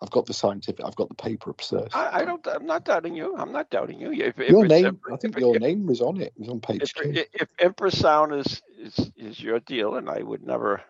I've 0.00 0.10
got 0.10 0.26
the 0.26 0.34
scientific. 0.34 0.84
I've 0.84 0.96
got 0.96 1.08
the 1.08 1.14
paper 1.14 1.50
upstairs. 1.50 1.90
I, 1.92 2.20
I 2.20 2.24
don't. 2.24 2.46
I'm 2.46 2.66
not 2.66 2.84
doubting 2.84 3.16
you. 3.16 3.36
I'm 3.36 3.52
not 3.52 3.68
doubting 3.70 4.00
you. 4.00 4.12
If, 4.12 4.38
if 4.38 4.50
your 4.50 4.66
name, 4.66 5.00
I 5.12 5.16
think 5.16 5.38
your 5.40 5.58
name 5.58 5.86
was 5.86 6.00
on 6.00 6.20
it. 6.20 6.32
It 6.36 6.40
was 6.40 6.48
on 6.48 6.60
page 6.60 6.82
if, 6.82 6.94
two. 6.94 7.12
if, 7.14 7.26
if 7.34 7.56
infrasound 7.56 8.38
is, 8.38 8.62
is 8.78 9.10
is 9.16 9.40
your 9.40 9.58
deal, 9.58 9.96
and 9.96 10.08
I 10.08 10.22
would 10.22 10.44
never. 10.44 10.82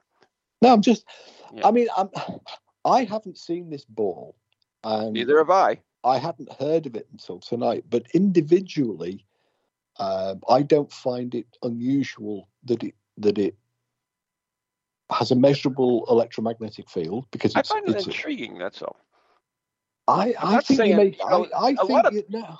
no, 0.61 0.75
I'm 0.75 0.83
just. 0.83 1.07
Yeah. 1.55 1.69
I 1.69 1.71
mean, 1.71 1.89
I'm. 1.97 2.11
I 2.85 3.05
haven't 3.05 3.39
seen 3.39 3.71
this 3.71 3.85
ball, 3.85 4.35
and 4.85 5.13
Neither 5.13 5.39
have 5.39 5.51
I. 5.51 5.81
I 6.05 6.19
hadn't 6.19 6.53
heard 6.55 6.87
of 6.87 6.97
it 6.97 7.07
until 7.13 7.39
tonight. 7.39 7.85
But 7.89 8.07
individually, 8.13 9.25
um, 9.99 10.41
I 10.49 10.63
don't 10.63 10.91
find 10.93 11.35
it 11.35 11.47
unusual 11.63 12.49
that 12.65 12.83
it 12.83 12.95
that 13.19 13.39
it 13.39 13.57
has 15.11 15.31
a 15.31 15.37
measurable 15.37 16.07
electromagnetic 16.09 16.89
field 16.91 17.27
because 17.31 17.55
I 17.55 17.61
it's. 17.61 17.69
find 17.69 17.89
it 17.89 18.07
intriguing. 18.07 18.59
That's 18.59 18.83
all. 18.83 18.97
I, 20.09 20.35
I 20.43 20.61
think 20.61 20.71
you 20.71 20.77
saying- 20.77 20.97
make. 20.97 21.19
you 21.19 21.29
know, 21.31 21.47
I, 21.57 21.75
think 21.75 21.91
lot 21.91 22.07
of- 22.07 22.15
you, 22.15 22.25
no. 22.29 22.57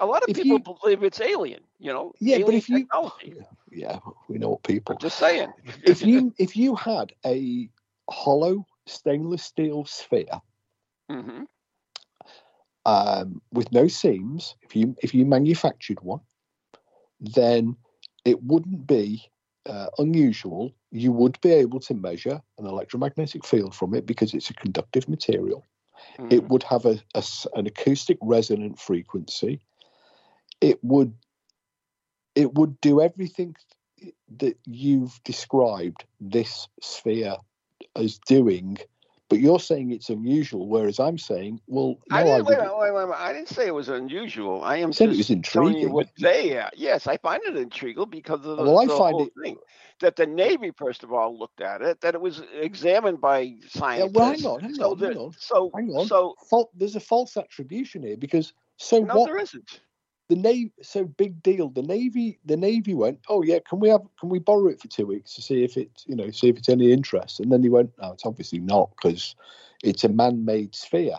A 0.00 0.06
lot 0.06 0.22
of 0.22 0.28
If 0.28 0.36
people 0.36 0.58
you- 0.58 0.76
believe 0.80 1.02
it's 1.02 1.20
alien. 1.20 1.62
You 1.80 1.92
know. 1.92 2.12
Yeah, 2.20 2.38
but 2.44 2.54
if 2.54 2.68
you- 2.68 2.78
technology. 2.80 3.34
Yeah, 3.72 3.98
we 4.28 4.38
know 4.38 4.50
what 4.50 4.62
people. 4.62 4.94
I'm 4.94 5.00
just 5.00 5.18
saying. 5.18 5.52
if 5.84 6.02
you 6.02 6.32
if 6.38 6.56
you 6.56 6.76
had 6.76 7.12
a 7.26 7.68
hollow 8.08 8.64
stainless 8.88 9.44
steel 9.44 9.84
sphere 9.84 10.40
hmm 11.10 11.44
um, 12.88 13.42
with 13.52 13.70
no 13.70 13.86
seams, 13.86 14.54
if 14.62 14.74
you 14.74 14.96
if 15.02 15.14
you 15.14 15.26
manufactured 15.26 16.00
one, 16.00 16.20
then 17.20 17.76
it 18.24 18.42
wouldn't 18.42 18.86
be 18.86 19.30
uh, 19.66 19.88
unusual. 19.98 20.72
You 20.90 21.12
would 21.12 21.38
be 21.42 21.52
able 21.52 21.80
to 21.80 21.94
measure 21.94 22.40
an 22.56 22.66
electromagnetic 22.66 23.44
field 23.44 23.74
from 23.74 23.94
it 23.94 24.06
because 24.06 24.32
it's 24.32 24.48
a 24.48 24.54
conductive 24.54 25.06
material. 25.06 25.66
Mm-hmm. 26.18 26.32
It 26.32 26.48
would 26.48 26.62
have 26.62 26.86
a, 26.86 26.98
a 27.14 27.22
an 27.54 27.66
acoustic 27.66 28.16
resonant 28.22 28.78
frequency. 28.78 29.60
It 30.62 30.82
would 30.82 31.12
it 32.34 32.54
would 32.54 32.80
do 32.80 33.02
everything 33.02 33.54
that 34.38 34.56
you've 34.64 35.20
described 35.24 36.04
this 36.20 36.68
sphere 36.80 37.36
as 37.98 38.18
doing, 38.26 38.78
but 39.28 39.40
you're 39.40 39.60
saying 39.60 39.90
it's 39.92 40.08
unusual, 40.08 40.68
whereas 40.68 40.98
I'm 40.98 41.18
saying, 41.18 41.60
well, 41.66 41.98
no, 42.10 42.16
I 42.16 42.20
I, 42.20 42.24
didn't, 42.24 42.46
wait, 42.46 42.58
wait, 42.58 42.94
wait, 42.94 43.08
wait, 43.08 43.14
I 43.18 43.32
didn't 43.32 43.48
say 43.48 43.66
it 43.66 43.74
was 43.74 43.88
unusual. 43.88 44.62
I 44.64 44.76
am 44.78 44.92
said 44.92 45.10
it 45.10 45.16
was 45.18 45.30
intriguing. 45.30 45.92
what 45.92 46.08
they 46.18 46.56
are. 46.56 46.70
Yes, 46.74 47.06
I 47.06 47.18
find 47.18 47.42
it 47.44 47.56
intriguing 47.56 48.08
because 48.08 48.40
of 48.46 48.56
the, 48.56 48.62
Well, 48.62 48.78
I 48.78 48.86
the 48.86 48.96
find 48.96 49.12
whole 49.14 49.26
it- 49.26 49.32
thing. 49.42 49.56
That 50.00 50.14
the 50.14 50.26
Navy, 50.28 50.70
first 50.76 51.02
of 51.02 51.12
all, 51.12 51.36
looked 51.36 51.60
at 51.60 51.82
it. 51.82 52.00
That 52.02 52.14
it 52.14 52.20
was 52.20 52.40
examined 52.54 53.20
by 53.20 53.40
Yeah, 53.40 53.56
scientists. 53.68 54.14
well, 54.14 54.30
hang 54.30 54.46
on, 54.46 54.60
hang 54.60 54.74
so 54.74 54.90
on, 54.92 54.98
hang 55.00 55.16
on. 55.16 55.32
So, 55.36 55.70
Hang 55.74 55.90
on. 55.90 56.06
so 56.06 56.36
Fal- 56.48 56.70
there's 56.72 56.94
a 56.94 57.00
false 57.00 57.36
attribution 57.36 58.04
here 58.04 58.16
because 58.16 58.52
so 58.76 59.00
no, 59.00 59.16
what 59.16 59.26
there 59.26 59.38
isn't. 59.38 59.80
The 60.28 60.36
navy 60.36 60.72
so 60.82 61.04
big 61.04 61.42
deal. 61.42 61.70
The 61.70 61.82
navy 61.82 62.38
the 62.44 62.56
navy 62.56 62.94
went 62.94 63.20
oh 63.28 63.42
yeah 63.42 63.58
can 63.66 63.80
we 63.80 63.88
have 63.88 64.02
can 64.20 64.28
we 64.28 64.38
borrow 64.38 64.68
it 64.68 64.80
for 64.80 64.88
two 64.88 65.06
weeks 65.06 65.34
to 65.34 65.42
see 65.42 65.64
if 65.64 65.76
it's 65.76 66.06
you 66.06 66.14
know 66.14 66.30
see 66.30 66.48
if 66.48 66.58
it's 66.58 66.68
any 66.68 66.92
interest? 66.92 67.40
And 67.40 67.50
then 67.50 67.62
they 67.62 67.68
went 67.68 67.90
no 68.00 68.12
it's 68.12 68.26
obviously 68.26 68.58
not 68.58 68.90
because 68.96 69.34
it's 69.82 70.04
a 70.04 70.08
man-made 70.08 70.74
sphere. 70.74 71.16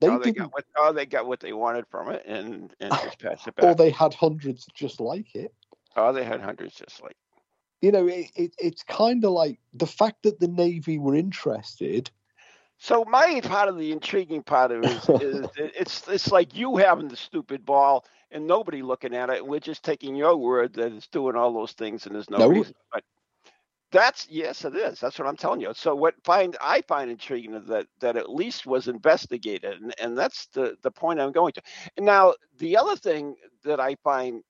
They 0.00 0.08
oh, 0.08 0.18
they 0.18 0.32
got 0.32 0.52
what, 0.52 0.64
oh, 0.78 0.92
they 0.92 1.04
got 1.06 1.26
what 1.26 1.40
they 1.40 1.52
wanted 1.52 1.86
from 1.90 2.10
it, 2.10 2.22
and 2.26 2.74
and 2.80 2.92
just 2.92 3.18
passed 3.22 3.46
it 3.46 3.54
back. 3.56 3.64
or 3.64 3.74
they 3.74 3.90
had 3.90 4.14
hundreds 4.14 4.66
just 4.74 5.00
like 5.00 5.34
it. 5.34 5.52
Oh, 5.96 6.12
they 6.12 6.24
had 6.24 6.40
hundreds 6.40 6.74
just 6.74 7.02
like. 7.02 7.16
you 7.82 7.92
know 7.92 8.06
it, 8.06 8.30
it, 8.34 8.54
it's 8.58 8.82
kind 8.82 9.24
of 9.24 9.32
like 9.32 9.58
the 9.74 9.86
fact 9.86 10.22
that 10.22 10.40
the 10.40 10.48
navy 10.48 10.98
were 10.98 11.14
interested 11.14 12.10
So 12.80 13.04
my 13.06 13.40
part 13.44 13.68
of 13.68 13.78
the 13.78 13.92
intriguing 13.92 14.42
part 14.42 14.72
of 14.72 14.82
it 14.84 14.90
is, 14.90 15.10
is 15.20 15.48
it's 15.56 16.08
it's 16.08 16.32
like 16.32 16.56
you 16.56 16.76
having 16.78 17.08
the 17.08 17.16
stupid 17.16 17.64
ball 17.66 18.04
and 18.32 18.46
nobody 18.46 18.82
looking 18.82 19.14
at 19.14 19.30
it, 19.30 19.40
and 19.40 19.48
we're 19.48 19.60
just 19.60 19.84
taking 19.84 20.16
your 20.16 20.36
word 20.36 20.74
that 20.74 20.92
it's 20.92 21.08
doing 21.08 21.36
all 21.36 21.52
those 21.54 21.72
things 21.72 22.06
and 22.06 22.16
there's 22.16 22.30
no, 22.30 22.40
No. 22.40 22.46
reason. 22.46 22.74
But 22.92 23.04
that's 23.92 24.28
yes, 24.30 24.64
it 24.64 24.74
is. 24.76 25.00
That's 25.00 25.18
what 25.18 25.28
I'm 25.28 25.36
telling 25.36 25.60
you. 25.60 25.72
So 25.74 25.94
what 25.94 26.14
find 26.24 26.56
I 26.60 26.82
find 26.82 27.10
intriguing 27.10 27.54
is 27.54 27.66
that 27.68 27.86
that 28.00 28.16
at 28.16 28.30
least 28.30 28.66
was 28.66 28.88
investigated, 28.88 29.80
and, 29.80 29.94
and 30.00 30.18
that's 30.18 30.46
the 30.48 30.76
the 30.82 30.90
point 30.90 31.20
I'm 31.20 31.32
going 31.32 31.52
to. 31.54 31.62
And 31.96 32.06
now 32.06 32.34
the 32.58 32.76
other 32.76 32.96
thing 32.96 33.36
that 33.64 33.80
I 33.80 33.96
find 34.04 34.42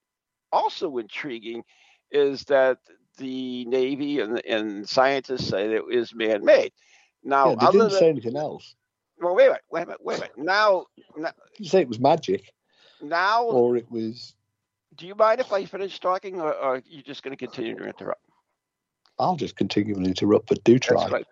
also 0.51 0.97
intriguing 0.97 1.63
is 2.11 2.43
that 2.45 2.77
the 3.17 3.65
Navy 3.65 4.19
and 4.19 4.43
and 4.45 4.87
scientists 4.89 5.47
say 5.47 5.67
that 5.67 5.85
it 5.89 5.95
is 5.95 6.15
man-made. 6.15 6.71
Now, 7.23 7.49
yeah, 7.49 7.55
they 7.55 7.65
other 7.67 7.71
didn't 7.71 7.91
than 7.91 7.99
say 7.99 8.09
anything 8.09 8.35
else 8.35 8.75
well, 9.21 9.35
wait 9.35 9.45
a 9.45 9.49
minute, 9.49 9.61
wait 9.69 9.83
a 9.83 9.85
minute, 9.85 10.01
wait 10.03 10.17
a 10.17 10.21
minute. 10.21 10.37
Now, 10.37 10.85
now, 11.15 11.31
didn't 11.57 11.69
say 11.69 11.81
it 11.81 11.87
was 11.87 11.99
magic 11.99 12.51
now 13.01 13.45
or 13.45 13.77
it 13.77 13.89
was 13.91 14.35
do 14.95 15.07
you 15.07 15.15
mind 15.15 15.39
if 15.39 15.51
I 15.53 15.65
finish 15.65 15.99
talking, 15.99 16.41
or, 16.41 16.53
or 16.53 16.75
are 16.75 16.81
you 16.85 17.01
just 17.01 17.23
going 17.23 17.31
to 17.31 17.37
continue 17.37 17.75
to 17.75 17.85
interrupt? 17.85 18.21
i'll 19.19 19.35
just 19.35 19.55
continue 19.55 19.95
and 19.95 20.07
interrupt 20.07 20.47
but 20.47 20.63
do 20.63 20.79
try 20.79 20.99
That's 21.01 21.11
right. 21.11 21.27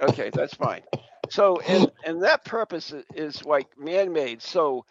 Okay, 0.00 0.30
that's 0.30 0.54
fine. 0.54 0.82
So, 1.30 1.60
and 1.60 1.90
and 2.04 2.22
that 2.22 2.44
purpose 2.44 2.92
is 3.14 3.44
like 3.44 3.68
man-made. 3.78 4.42
So, 4.42 4.84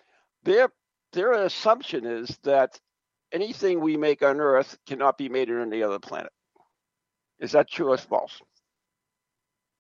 their 0.44 0.70
their 1.12 1.34
assumption 1.34 2.06
is 2.06 2.38
that 2.44 2.80
anything 3.32 3.82
we 3.82 3.98
make 3.98 4.24
on 4.24 4.40
Earth 4.40 4.78
cannot 4.88 5.18
be 5.18 5.28
made 5.28 5.50
on 5.50 5.62
any 5.62 5.84
other 5.84 6.00
planet. 6.00 6.32
Is 7.40 7.52
that 7.52 7.70
true 7.70 7.92
or 7.92 7.98
false? 7.98 8.42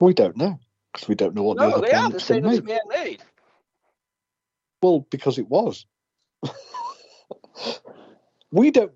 We 0.01 0.13
don't 0.13 0.35
know 0.35 0.59
because 0.91 1.07
we 1.07 1.15
don't 1.15 1.35
know 1.35 1.43
what 1.43 1.57
the 1.57 1.63
other 1.63 1.87
they 1.87 1.93
are. 1.93 2.09
They're 2.09 2.19
saying 2.19 2.43
can 2.43 2.53
it's 2.53 2.67
man-made. 2.67 3.23
Well, 4.81 5.05
because 5.11 5.37
it 5.37 5.47
was. 5.47 5.85
we 8.51 8.71
don't. 8.71 8.91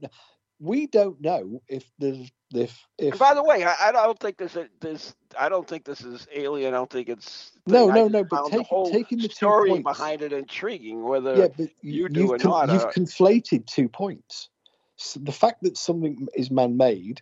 We 0.59 0.87
don't 0.87 1.21
know 1.21 1.61
if 1.67 1.83
there's 1.99 2.31
if 2.53 2.87
And 2.97 3.13
if 3.13 3.19
by 3.19 3.33
the 3.33 3.43
way, 3.43 3.63
I, 3.63 3.89
I 3.89 3.91
don't 3.91 4.19
think 4.19 4.37
this 4.37 4.55
is 4.55 4.67
this. 4.79 5.15
I 5.37 5.49
don't 5.49 5.67
think 5.67 5.83
this 5.85 6.01
is 6.01 6.27
alien. 6.33 6.73
I 6.73 6.77
don't 6.77 6.89
think 6.89 7.09
it's. 7.09 7.51
No, 7.67 7.87
no, 7.87 8.07
no, 8.07 8.23
but 8.23 8.49
found 8.49 8.53
the 8.53 8.89
taking 8.91 9.19
the 9.19 9.29
story 9.29 9.69
points- 9.69 9.83
behind 9.83 10.21
it 10.21 10.33
intriguing. 10.33 11.03
Whether 11.03 11.35
yeah, 11.35 11.47
but 11.55 11.69
you 11.81 12.03
you, 12.03 12.09
do 12.09 12.33
or 12.33 12.37
con- 12.39 12.67
not, 12.67 12.73
you've 12.73 12.83
uh, 12.83 12.91
conflated 12.91 13.65
two 13.67 13.89
points. 13.89 14.49
So 14.97 15.19
the 15.19 15.31
fact 15.31 15.61
that 15.63 15.77
something 15.77 16.27
is 16.35 16.49
man-made 16.49 17.21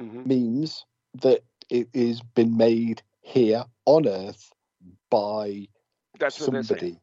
Mhm. 0.00 0.26
means 0.26 0.86
that 1.20 1.44
it 1.68 1.88
has 1.94 2.22
been 2.22 2.56
made 2.56 3.02
here 3.22 3.64
on 3.86 4.06
Earth 4.06 4.52
by 5.10 5.66
that's 6.18 6.38
what 6.40 6.52
they're 6.52 6.62
saying. 6.62 6.78
somebody 6.78 7.00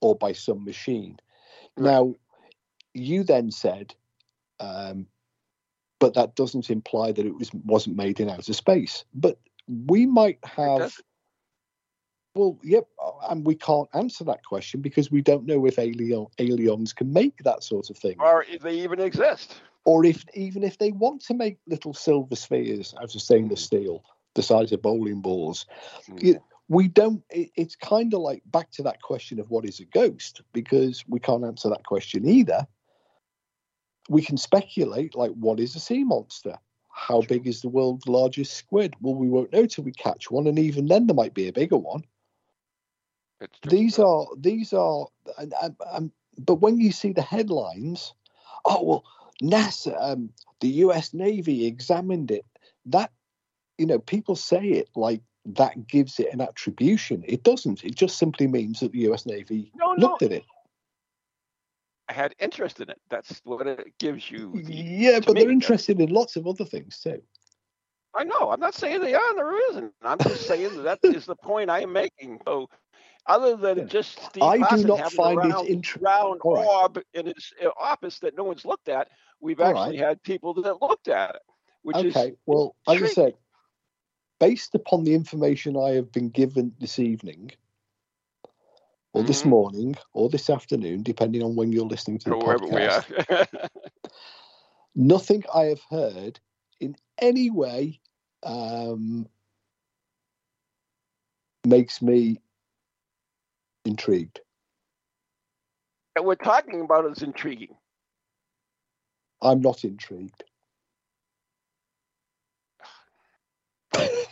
or 0.00 0.14
by 0.14 0.32
some 0.32 0.64
machine. 0.64 1.18
Right. 1.76 1.92
Now, 1.92 2.14
you 2.94 3.22
then 3.22 3.50
said, 3.50 3.94
um, 4.58 5.06
but 5.98 6.14
that 6.14 6.34
doesn't 6.34 6.70
imply 6.70 7.12
that 7.12 7.26
it 7.26 7.36
was 7.36 7.50
wasn't 7.64 7.96
made 7.96 8.20
in 8.20 8.28
outer 8.28 8.52
space. 8.52 9.04
But 9.14 9.38
we 9.68 10.06
might 10.06 10.38
have. 10.44 10.96
Well, 12.34 12.58
yep, 12.62 12.86
and 13.28 13.44
we 13.44 13.56
can't 13.56 13.88
answer 13.92 14.22
that 14.24 14.44
question 14.44 14.80
because 14.80 15.10
we 15.10 15.20
don't 15.20 15.46
know 15.46 15.66
if 15.66 15.80
alien, 15.80 16.26
aliens 16.38 16.92
can 16.92 17.12
make 17.12 17.38
that 17.42 17.64
sort 17.64 17.90
of 17.90 17.98
thing, 17.98 18.16
or 18.20 18.44
if 18.44 18.62
they 18.62 18.74
even 18.80 19.00
exist. 19.00 19.60
or 19.84 20.04
if 20.04 20.24
even 20.34 20.62
if 20.62 20.78
they 20.78 20.92
want 20.92 21.22
to 21.22 21.34
make 21.34 21.58
little 21.66 21.92
silver 21.92 22.36
spheres 22.36 22.94
out 22.98 23.14
of 23.14 23.20
stainless 23.20 23.64
steel, 23.64 24.04
the 24.34 24.42
size 24.42 24.72
of 24.72 24.82
bowling 24.82 25.20
balls. 25.20 25.66
You- 26.20 26.40
we 26.68 26.86
don't 26.86 27.24
it, 27.30 27.50
it's 27.56 27.74
kind 27.74 28.14
of 28.14 28.20
like 28.20 28.42
back 28.46 28.70
to 28.70 28.82
that 28.84 29.02
question 29.02 29.40
of 29.40 29.50
what 29.50 29.64
is 29.64 29.80
a 29.80 29.84
ghost 29.86 30.40
because 30.52 31.04
we 31.08 31.18
can't 31.18 31.44
answer 31.44 31.68
that 31.68 31.84
question 31.84 32.26
either. 32.28 32.64
We 34.08 34.22
can 34.22 34.36
speculate 34.36 35.16
like 35.16 35.32
what 35.32 35.58
is 35.58 35.74
a 35.74 35.80
sea 35.80 36.04
monster? 36.04 36.56
How 36.88 37.22
big 37.22 37.48
is 37.48 37.60
the 37.60 37.68
world's 37.68 38.06
largest 38.06 38.54
squid? 38.54 38.94
Well 39.00 39.16
we 39.16 39.28
won't 39.28 39.52
know 39.52 39.66
till 39.66 39.82
we 39.82 39.90
catch 39.92 40.30
one 40.30 40.46
and 40.46 40.60
even 40.60 40.86
then 40.86 41.08
there 41.08 41.14
might 41.14 41.34
be 41.34 41.48
a 41.48 41.52
bigger 41.52 41.76
one. 41.76 42.04
These 43.68 43.98
are 43.98 44.26
these 44.38 44.72
are 44.72 45.08
and, 45.38 45.52
and, 45.60 45.76
and, 45.92 46.12
but 46.38 46.56
when 46.56 46.78
you 46.78 46.92
see 46.92 47.12
the 47.12 47.22
headlines 47.22 48.14
oh 48.64 48.84
well 48.84 49.04
nasa 49.42 49.96
um, 50.00 50.30
the 50.60 50.68
us 50.68 51.12
navy 51.14 51.66
examined 51.66 52.30
it. 52.30 52.46
That 52.86 53.10
you 53.80 53.86
know, 53.86 53.98
people 53.98 54.36
say 54.36 54.62
it 54.62 54.90
like 54.94 55.22
that 55.46 55.86
gives 55.88 56.20
it 56.20 56.28
an 56.34 56.42
attribution. 56.42 57.24
It 57.26 57.42
doesn't. 57.44 57.82
It 57.82 57.94
just 57.94 58.18
simply 58.18 58.46
means 58.46 58.80
that 58.80 58.92
the 58.92 58.98
U.S. 59.08 59.24
Navy 59.24 59.72
No, 59.74 59.94
no. 59.94 60.08
looked 60.08 60.22
at 60.22 60.32
it. 60.32 60.44
I 62.10 62.12
had 62.12 62.34
interest 62.38 62.80
in 62.80 62.90
it. 62.90 63.00
That's 63.08 63.40
what 63.44 63.66
it 63.66 63.94
gives 63.98 64.30
you. 64.30 64.52
the- 64.52 64.74
Yeah, 64.74 65.20
but 65.20 65.28
me, 65.28 65.34
they're 65.34 65.44
that's- 65.44 65.52
interested 65.54 65.98
in 66.00 66.10
lots 66.10 66.36
of 66.36 66.46
other 66.46 66.64
things 66.66 67.00
too. 67.00 67.22
I 68.14 68.24
know. 68.24 68.50
I'm 68.50 68.60
not 68.60 68.74
saying 68.74 69.00
they 69.00 69.14
are. 69.14 69.34
There 69.34 69.70
isn't. 69.70 69.94
I'm 70.02 70.18
just 70.18 70.46
saying 70.46 70.82
that 70.82 70.98
is 71.04 71.24
the 71.26 71.36
point 71.36 71.70
I 71.70 71.80
am 71.82 71.92
making. 71.92 72.40
So, 72.44 72.68
other 73.26 73.56
than 73.56 73.78
Yeah. 73.78 73.84
just 73.84 74.20
Steve 74.24 74.42
I 74.42 74.56
do 74.76 74.84
not 74.84 75.12
find 75.12 75.38
a 75.38 75.42
it 75.42 75.48
round, 75.52 75.68
inter- 75.68 76.00
round 76.00 76.40
All 76.42 76.54
right. 76.56 76.66
orb 76.66 76.98
in 77.14 77.26
his 77.26 77.52
uh, 77.64 77.68
office 77.80 78.18
that 78.18 78.36
no 78.36 78.42
one's 78.44 78.64
looked 78.66 78.88
at, 78.88 79.08
we've 79.40 79.60
All 79.60 79.68
actually 79.78 79.98
had 79.98 80.20
people 80.24 80.52
that 80.62 80.82
looked 80.82 81.06
at 81.08 81.36
it, 81.36 81.42
which 81.82 81.96
okay, 81.96 82.30
is 82.30 82.36
well, 82.46 82.74
as 82.88 82.90
I 82.90 82.92
intriguing. 82.94 83.14
said, 83.14 83.34
based 84.40 84.74
upon 84.74 85.04
the 85.04 85.14
information 85.14 85.76
I 85.76 85.90
have 85.90 86.10
been 86.10 86.30
given 86.30 86.74
this 86.80 86.98
evening, 86.98 87.52
or 89.12 89.22
this 89.22 89.42
Mhm. 89.42 89.50
morning, 89.50 89.96
or 90.12 90.28
this 90.28 90.50
afternoon, 90.50 91.02
depending 91.04 91.42
on 91.42 91.54
when 91.54 91.70
you're 91.72 91.86
listening 91.86 92.18
to 92.18 92.30
the 92.30 92.36
or 92.36 92.58
podcast, 92.58 93.04
nothing 94.94 95.44
I 95.54 95.64
have 95.66 95.82
heard 95.90 96.40
in 96.80 96.96
any 97.18 97.50
way 97.50 98.00
um, 98.42 99.28
makes 101.64 102.00
me 102.02 102.40
intrigued. 103.84 104.40
what 106.14 106.24
we're 106.26 106.34
talking 106.34 106.80
about 106.82 107.10
is 107.10 107.22
intriguing. 107.22 107.76
I'm 109.42 109.60
not 109.60 109.84
intrigued. 109.84 110.44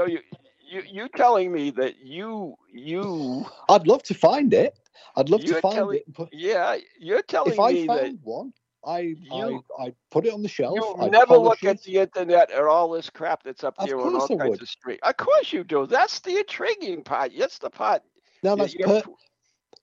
So 0.00 0.06
you 0.06 0.20
you 0.66 0.82
you 0.90 1.08
telling 1.14 1.52
me 1.52 1.68
that 1.72 1.98
you 2.02 2.54
you 2.72 3.44
I'd 3.68 3.86
love 3.86 4.02
to 4.04 4.14
find 4.14 4.54
it. 4.54 4.78
I'd 5.14 5.28
love 5.28 5.44
to 5.44 5.60
find 5.60 5.74
telling- 5.74 6.00
it. 6.18 6.28
yeah 6.32 6.76
you're 6.98 7.20
telling 7.20 7.52
if 7.52 7.60
I 7.60 7.72
me 7.74 7.86
that 7.86 8.00
found 8.00 8.18
one, 8.22 8.52
I, 8.82 8.98
you- 9.20 9.62
I 9.78 9.84
I 9.88 9.92
put 10.10 10.24
it 10.24 10.32
on 10.32 10.40
the 10.40 10.48
shelf. 10.48 10.78
you 10.78 11.10
never 11.10 11.36
look 11.36 11.64
at 11.64 11.82
the 11.82 11.98
internet 11.98 12.50
at 12.50 12.62
all 12.64 12.88
this 12.92 13.10
crap 13.10 13.42
that's 13.42 13.62
up 13.62 13.74
Of 13.78 13.88
there 13.88 14.00
on 14.00 14.14
all 14.14 14.24
I 14.24 14.28
kinds 14.28 14.50
would. 14.52 14.62
of 14.62 14.68
street. 14.70 15.00
Of 15.02 15.18
course 15.18 15.52
you 15.52 15.64
do. 15.64 15.86
That's 15.86 16.20
the 16.20 16.38
intriguing 16.38 17.02
part. 17.02 17.32
That's 17.38 17.58
the 17.58 17.68
part. 17.68 18.00
Now 18.42 18.56
that's 18.56 18.74
per- 18.74 19.02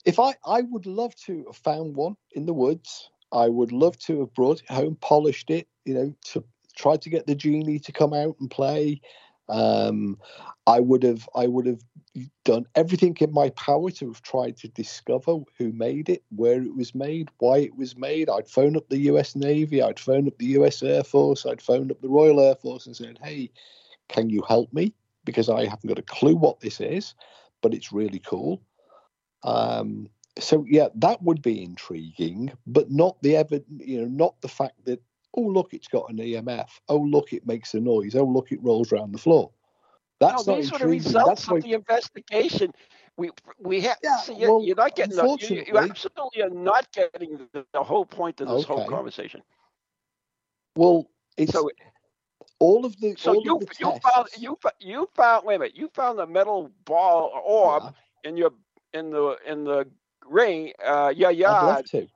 if 0.05 0.19
I 0.19 0.33
I 0.47 0.61
would 0.63 0.87
love 0.87 1.13
to 1.27 1.43
have 1.45 1.57
found 1.57 1.95
one 1.95 2.15
in 2.31 2.47
the 2.47 2.53
woods. 2.53 3.11
I 3.31 3.49
would 3.49 3.71
love 3.71 3.99
to 4.07 4.21
have 4.21 4.33
brought 4.33 4.61
it 4.61 4.71
home, 4.71 4.97
polished 4.99 5.51
it. 5.51 5.67
You 5.85 5.93
know, 5.93 6.13
to 6.31 6.43
try 6.75 6.95
to 6.97 7.09
get 7.09 7.27
the 7.27 7.35
genie 7.35 7.77
to 7.79 7.91
come 7.91 8.13
out 8.15 8.35
and 8.39 8.49
play. 8.49 8.99
Um, 9.49 10.17
I 10.65 10.79
would 10.79 11.03
have 11.03 11.27
I 11.35 11.47
would 11.47 11.65
have 11.65 11.81
done 12.43 12.65
everything 12.75 13.15
in 13.19 13.31
my 13.31 13.49
power 13.51 13.89
to 13.91 14.07
have 14.07 14.21
tried 14.21 14.57
to 14.57 14.67
discover 14.67 15.37
who 15.57 15.71
made 15.71 16.09
it, 16.09 16.23
where 16.35 16.61
it 16.61 16.75
was 16.75 16.93
made, 16.93 17.29
why 17.37 17.59
it 17.59 17.75
was 17.75 17.95
made. 17.95 18.29
I'd 18.29 18.49
phone 18.49 18.75
up 18.75 18.89
the 18.89 18.99
U.S. 19.11 19.35
Navy, 19.35 19.81
I'd 19.81 19.99
phone 19.99 20.27
up 20.27 20.37
the 20.37 20.47
U.S. 20.47 20.83
Air 20.83 21.03
Force, 21.03 21.45
I'd 21.45 21.61
phone 21.61 21.91
up 21.91 22.01
the 22.01 22.09
Royal 22.09 22.41
Air 22.41 22.55
Force 22.55 22.85
and 22.85 22.95
said, 22.95 23.19
"Hey, 23.23 23.49
can 24.09 24.29
you 24.29 24.43
help 24.47 24.71
me? 24.73 24.93
Because 25.25 25.49
I 25.49 25.65
haven't 25.65 25.87
got 25.87 25.99
a 25.99 26.03
clue 26.03 26.35
what 26.35 26.59
this 26.59 26.81
is, 26.81 27.13
but 27.61 27.73
it's 27.73 27.91
really 27.93 28.19
cool." 28.19 28.61
Um, 29.43 30.09
so 30.39 30.65
yeah, 30.67 30.87
that 30.95 31.21
would 31.23 31.41
be 31.41 31.63
intriguing, 31.63 32.51
but 32.65 32.91
not 32.91 33.21
the 33.21 33.37
ever, 33.37 33.59
you 33.77 34.01
know, 34.01 34.07
not 34.07 34.39
the 34.41 34.47
fact 34.47 34.85
that 34.85 35.01
oh 35.37 35.41
look, 35.41 35.73
it's 35.73 35.87
got 35.87 36.09
an 36.09 36.17
EMF. 36.17 36.67
Oh 36.89 36.97
look, 36.97 37.33
it 37.33 37.45
makes 37.47 37.73
a 37.73 37.79
noise. 37.79 38.15
Oh 38.15 38.25
look, 38.25 38.51
it 38.51 38.63
rolls 38.63 38.91
around 38.91 39.13
the 39.13 39.17
floor. 39.19 39.51
That's 40.19 40.47
no, 40.47 40.55
these 40.55 40.71
are 40.73 40.79
the 40.79 40.87
results 40.87 41.25
That's 41.25 41.49
of 41.49 41.51
why, 41.51 41.61
the 41.61 41.73
investigation. 41.73 42.73
We 43.17 43.31
we 43.59 43.81
have 43.81 43.97
Yeah, 44.03 44.17
see, 44.17 44.33
well, 44.33 44.61
you're 44.61 44.75
not 44.75 44.95
getting 44.95 45.15
the, 45.15 45.37
you, 45.39 45.63
you 45.67 45.77
absolutely 45.79 46.41
are 46.43 46.49
not 46.49 46.91
getting 46.91 47.39
the, 47.53 47.65
the 47.73 47.83
whole 47.83 48.05
point 48.05 48.41
of 48.41 48.49
this 48.49 48.63
whole 48.63 48.81
conversation. 48.81 49.41
well, 50.75 51.09
it's 51.37 51.51
So 51.53 51.69
all 52.59 52.85
of 52.85 52.99
the 52.99 53.15
so 53.17 53.33
you 53.33 53.59
the 53.59 53.67
you 53.79 53.93
found 54.03 54.27
you 54.37 54.57
you 54.79 55.09
found 55.15 55.45
wait 55.45 55.55
a 55.55 55.59
minute 55.59 55.75
you 55.75 55.89
found 55.93 56.19
the 56.19 56.25
metal 56.27 56.71
ball 56.85 57.31
orb 57.45 57.83
Yeah, 57.83 58.29
in 58.29 58.37
your 58.37 58.51
in 58.93 59.11
the 59.11 59.37
in 59.47 59.63
the 59.63 59.87
ring 60.25 60.71
uh 60.85 61.13
yeah 61.15 61.29
to. 61.91 62.07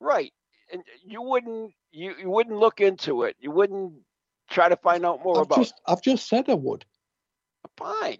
right 0.00 0.32
and 0.72 0.82
you 1.04 1.22
wouldn't 1.22 1.72
you, 1.92 2.14
you 2.20 2.30
wouldn't 2.30 2.56
look 2.56 2.80
into 2.80 3.24
it. 3.24 3.36
You 3.40 3.50
wouldn't 3.50 3.92
try 4.50 4.68
to 4.68 4.76
find 4.76 5.04
out 5.06 5.22
more 5.22 5.38
I've 5.38 5.46
about 5.46 5.58
just 5.58 5.80
I've 5.86 6.02
just 6.02 6.28
said 6.28 6.48
I 6.48 6.54
would, 6.54 6.84
fine. 7.76 8.18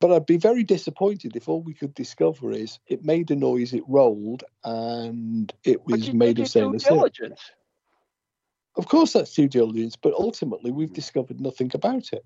But 0.00 0.10
I'd 0.10 0.26
be 0.26 0.36
very 0.36 0.64
disappointed 0.64 1.36
if 1.36 1.48
all 1.48 1.62
we 1.62 1.74
could 1.74 1.94
discover 1.94 2.50
is 2.50 2.80
it 2.88 3.04
made 3.04 3.30
a 3.30 3.36
noise, 3.36 3.72
it 3.72 3.84
rolled, 3.86 4.42
and 4.64 5.52
it 5.64 5.86
was 5.86 6.08
you 6.08 6.14
made 6.14 6.40
of 6.40 6.48
stainless 6.48 6.82
steel. 6.82 7.08
Of 8.76 8.88
course, 8.88 9.12
that's 9.12 9.34
due 9.34 9.48
diligence, 9.48 9.94
but 9.94 10.14
ultimately 10.14 10.72
we've 10.72 10.92
discovered 10.92 11.40
nothing 11.40 11.70
about 11.74 12.12
it. 12.12 12.24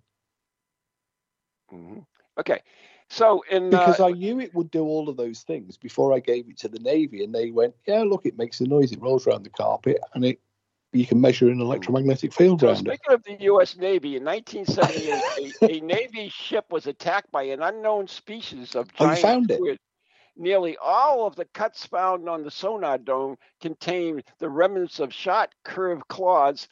Mhm. 1.71 2.07
okay 2.39 2.63
so 3.09 3.43
in 3.51 3.71
because 3.71 4.01
uh, 4.01 4.07
I 4.07 4.13
knew 4.13 4.41
it 4.41 4.55
would 4.55 4.71
do 4.71 4.85
all 4.85 5.09
of 5.09 5.17
those 5.17 5.43
things 5.43 5.77
before 5.77 6.13
I 6.13 6.21
gave 6.21 6.49
it 6.49 6.59
to 6.59 6.69
the 6.69 6.79
Navy, 6.81 7.25
and 7.25 7.35
they 7.35 7.51
went, 7.51 7.75
"Yeah, 7.87 8.03
look, 8.03 8.27
it 8.27 8.39
makes 8.39 8.61
a 8.61 8.65
noise, 8.65 8.93
it 8.93 9.03
rolls 9.03 9.27
around 9.27 9.45
the 9.45 9.51
carpet, 9.51 9.99
and 10.15 10.25
it 10.25 10.41
you 10.93 11.07
can 11.07 11.21
measure 11.21 11.49
an 11.49 11.61
electromagnetic 11.61 12.33
field 12.33 12.61
So 12.61 12.69
around 12.69 12.89
it." 12.89 12.99
speaking 13.01 13.15
of 13.15 13.23
the 13.25 13.37
U.S. 13.45 13.77
Navy, 13.77 14.17
in 14.17 14.25
1978, 14.25 15.55
a, 15.69 15.77
a 15.77 15.81
Navy 15.81 16.29
ship 16.29 16.67
was 16.71 16.87
attacked 16.87 17.31
by 17.31 17.45
an 17.45 17.63
unknown 17.63 18.09
species 18.09 18.75
of 18.75 18.89
Oh, 18.99 19.07
giant 19.07 19.21
found 19.21 19.51
it? 19.51 19.59
squid. 19.59 19.79
Nearly 20.37 20.77
all 20.77 21.27
of 21.27 21.35
the 21.35 21.47
cuts 21.47 21.87
found 21.87 22.29
on 22.29 22.43
the 22.43 22.51
sonar 22.51 22.99
dome 22.99 23.37
contained 23.61 24.23
the 24.39 24.51
remnants 24.51 25.01
of 25.01 25.13
shot 25.13 25.55
curved 25.65 26.07
claws 26.09 26.69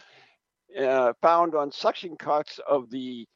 uh, 0.78 1.12
found 1.22 1.54
on 1.54 1.70
suction 1.70 2.16
cups 2.16 2.60
of 2.68 2.90
the 2.90 3.26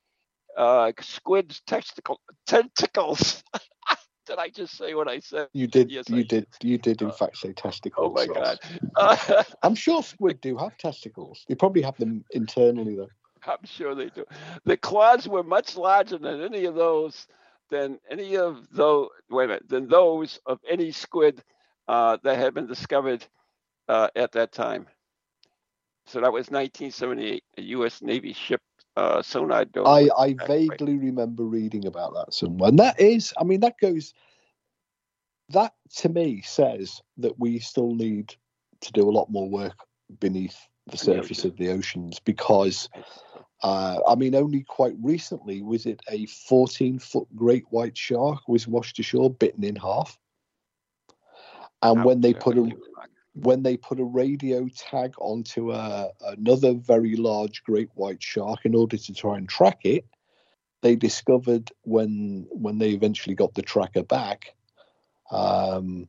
uh, 0.56 0.92
squid's 1.00 1.60
testicle, 1.66 2.20
tentacles. 2.46 3.42
Did 4.26 4.38
I 4.38 4.50
just 4.50 4.76
say 4.76 4.94
what 4.94 5.08
I 5.08 5.20
said? 5.20 5.48
You 5.54 5.66
did, 5.66 5.90
Yes, 5.90 6.10
I 6.12 6.16
you 6.16 6.24
did. 6.24 6.46
did, 6.60 6.70
you 6.70 6.78
did 6.78 7.00
in 7.00 7.08
Uh, 7.08 7.12
fact 7.12 7.38
say 7.38 7.52
testicles. 7.54 8.10
Oh 8.10 8.12
my 8.12 8.26
God. 8.26 8.58
Uh, 8.96 9.42
I'm 9.62 9.74
sure 9.74 10.02
squid 10.02 10.40
do 10.42 10.56
have 10.58 10.76
testicles. 10.76 11.44
They 11.48 11.54
probably 11.54 11.80
have 11.82 11.96
them 11.96 12.24
internally 12.32 12.94
though. 12.96 13.08
I'm 13.46 13.64
sure 13.64 13.94
they 13.94 14.10
do. 14.10 14.26
The 14.64 14.76
claws 14.76 15.26
were 15.26 15.42
much 15.42 15.76
larger 15.78 16.18
than 16.18 16.42
any 16.42 16.66
of 16.66 16.74
those, 16.74 17.26
than 17.70 17.98
any 18.10 18.36
of 18.36 18.68
those. 18.70 19.08
Wait 19.30 19.44
a 19.44 19.48
minute, 19.48 19.68
than 19.68 19.88
those 19.88 20.38
of 20.44 20.58
any 20.68 20.90
squid 20.90 21.42
uh, 21.88 22.18
that 22.22 22.38
had 22.38 22.52
been 22.52 22.66
discovered 22.66 23.24
uh, 23.88 24.08
at 24.14 24.32
that 24.32 24.52
time. 24.52 24.86
So 26.06 26.20
that 26.20 26.32
was 26.32 26.50
1978. 26.50 27.42
A 27.56 27.62
U.S. 27.62 28.02
Navy 28.02 28.32
ship 28.34 28.60
uh. 28.98 29.88
I, 29.88 30.08
I 30.18 30.32
by- 30.34 30.46
vaguely 30.46 30.96
remember 30.96 31.44
reading 31.44 31.86
about 31.86 32.14
that 32.14 32.34
somewhere. 32.34 32.68
And 32.68 32.78
that 32.78 33.00
is, 33.00 33.32
I 33.38 33.44
mean, 33.44 33.60
that 33.60 33.78
goes, 33.80 34.14
that 35.50 35.74
to 35.96 36.08
me 36.08 36.42
says 36.42 37.00
that 37.18 37.38
we 37.38 37.58
still 37.58 37.94
need 37.94 38.34
to 38.80 38.92
do 38.92 39.08
a 39.08 39.12
lot 39.12 39.30
more 39.30 39.48
work 39.48 39.76
beneath 40.20 40.56
the 40.86 40.96
surface 40.96 41.44
of 41.44 41.56
the 41.56 41.70
oceans 41.70 42.18
because, 42.20 42.88
uh, 43.62 43.98
I 44.06 44.14
mean, 44.14 44.34
only 44.34 44.62
quite 44.62 44.94
recently 45.02 45.62
was 45.62 45.86
it 45.86 46.00
a 46.08 46.26
14 46.26 46.98
foot 46.98 47.28
great 47.34 47.64
white 47.70 47.96
shark 47.96 48.48
was 48.48 48.66
washed 48.66 48.98
ashore, 48.98 49.30
bitten 49.30 49.64
in 49.64 49.76
half. 49.76 50.18
And 51.82 52.04
when 52.04 52.20
they 52.20 52.34
put 52.34 52.58
a. 52.58 52.70
when 53.42 53.62
they 53.62 53.76
put 53.76 54.00
a 54.00 54.04
radio 54.04 54.66
tag 54.68 55.14
onto 55.18 55.72
a, 55.72 56.10
another 56.26 56.74
very 56.74 57.14
large 57.14 57.62
great 57.62 57.88
white 57.94 58.22
shark 58.22 58.60
in 58.64 58.74
order 58.74 58.96
to 58.96 59.14
try 59.14 59.36
and 59.36 59.48
track 59.48 59.80
it, 59.84 60.04
they 60.82 60.96
discovered 60.96 61.70
when 61.82 62.46
when 62.50 62.78
they 62.78 62.90
eventually 62.90 63.34
got 63.34 63.54
the 63.54 63.62
tracker 63.62 64.02
back 64.02 64.54
um, 65.30 66.08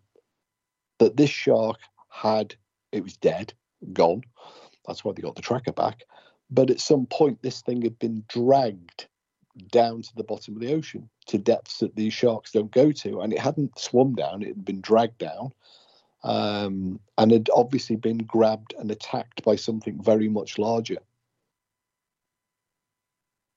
that 0.97 1.17
this 1.17 1.29
shark 1.29 1.77
had 2.09 2.55
it 2.91 3.03
was 3.03 3.17
dead, 3.17 3.53
gone. 3.93 4.23
That's 4.87 5.05
why 5.05 5.13
they 5.13 5.21
got 5.21 5.35
the 5.35 5.41
tracker 5.41 5.71
back. 5.71 6.03
But 6.49 6.71
at 6.71 6.79
some 6.79 7.05
point, 7.05 7.43
this 7.43 7.61
thing 7.61 7.83
had 7.83 7.99
been 7.99 8.23
dragged 8.27 9.07
down 9.71 10.01
to 10.01 10.15
the 10.15 10.23
bottom 10.23 10.55
of 10.55 10.61
the 10.61 10.73
ocean 10.73 11.09
to 11.27 11.37
depths 11.37 11.79
that 11.79 11.95
these 11.95 12.13
sharks 12.13 12.51
don't 12.51 12.71
go 12.71 12.91
to, 12.91 13.21
and 13.21 13.31
it 13.33 13.39
hadn't 13.39 13.77
swum 13.77 14.15
down; 14.15 14.41
it 14.41 14.47
had 14.47 14.65
been 14.65 14.81
dragged 14.81 15.19
down 15.19 15.51
um, 16.23 16.99
and 17.17 17.31
had 17.31 17.49
obviously 17.53 17.95
been 17.95 18.19
grabbed 18.19 18.73
and 18.77 18.91
attacked 18.91 19.43
by 19.43 19.55
something 19.55 20.01
very 20.01 20.29
much 20.29 20.57
larger. 20.57 20.97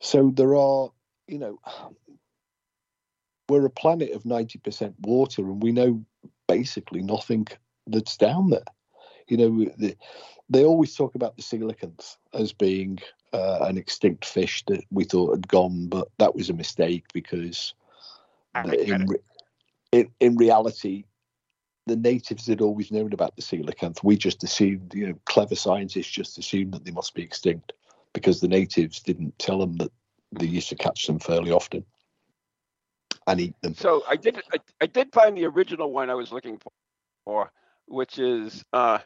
So 0.00 0.32
there 0.34 0.56
are, 0.56 0.90
you 1.26 1.38
know, 1.38 1.60
we're 3.48 3.66
a 3.66 3.70
planet 3.70 4.12
of 4.12 4.24
90% 4.24 4.94
water, 5.00 5.42
and 5.42 5.62
we 5.62 5.72
know 5.72 6.04
basically 6.48 7.02
nothing 7.02 7.46
that's 7.86 8.16
down 8.16 8.50
there. 8.50 8.64
You 9.28 9.36
know, 9.36 9.70
the, 9.78 9.96
they 10.48 10.64
always 10.64 10.94
talk 10.94 11.14
about 11.14 11.36
the 11.36 11.42
coelacanths 11.42 12.16
as 12.34 12.52
being 12.52 12.98
uh, 13.32 13.58
an 13.62 13.78
extinct 13.78 14.24
fish 14.24 14.64
that 14.66 14.82
we 14.90 15.04
thought 15.04 15.30
had 15.30 15.48
gone, 15.48 15.86
but 15.86 16.08
that 16.18 16.34
was 16.34 16.50
a 16.50 16.54
mistake 16.54 17.04
because 17.14 17.74
in, 18.64 19.06
in, 19.92 20.10
in 20.20 20.36
reality, 20.36 21.04
the 21.86 21.96
natives 21.96 22.46
had 22.46 22.60
always 22.60 22.92
known 22.92 23.12
about 23.12 23.34
the 23.36 23.42
coelacanth. 23.42 24.04
We 24.04 24.16
just 24.16 24.44
assumed, 24.44 24.94
you 24.94 25.08
know, 25.08 25.14
clever 25.26 25.54
scientists 25.54 26.10
just 26.10 26.38
assumed 26.38 26.72
that 26.74 26.84
they 26.84 26.92
must 26.92 27.14
be 27.14 27.22
extinct 27.22 27.72
because 28.12 28.40
the 28.40 28.48
natives 28.48 29.00
didn't 29.00 29.38
tell 29.38 29.58
them 29.58 29.76
that 29.78 29.90
they 30.32 30.46
used 30.46 30.68
to 30.68 30.76
catch 30.76 31.06
them 31.06 31.18
fairly 31.18 31.50
often 31.50 31.84
and 33.26 33.40
eat 33.40 33.54
them. 33.62 33.74
So 33.74 34.02
I 34.08 34.16
did 34.16 34.40
I, 34.52 34.58
I 34.80 34.86
did 34.86 35.12
find 35.12 35.36
the 35.36 35.46
original 35.46 35.92
one 35.92 36.10
I 36.10 36.14
was 36.14 36.32
looking 36.32 36.60
for, 37.24 37.52
which 37.86 38.18
is 38.18 38.64
uh 38.72 38.98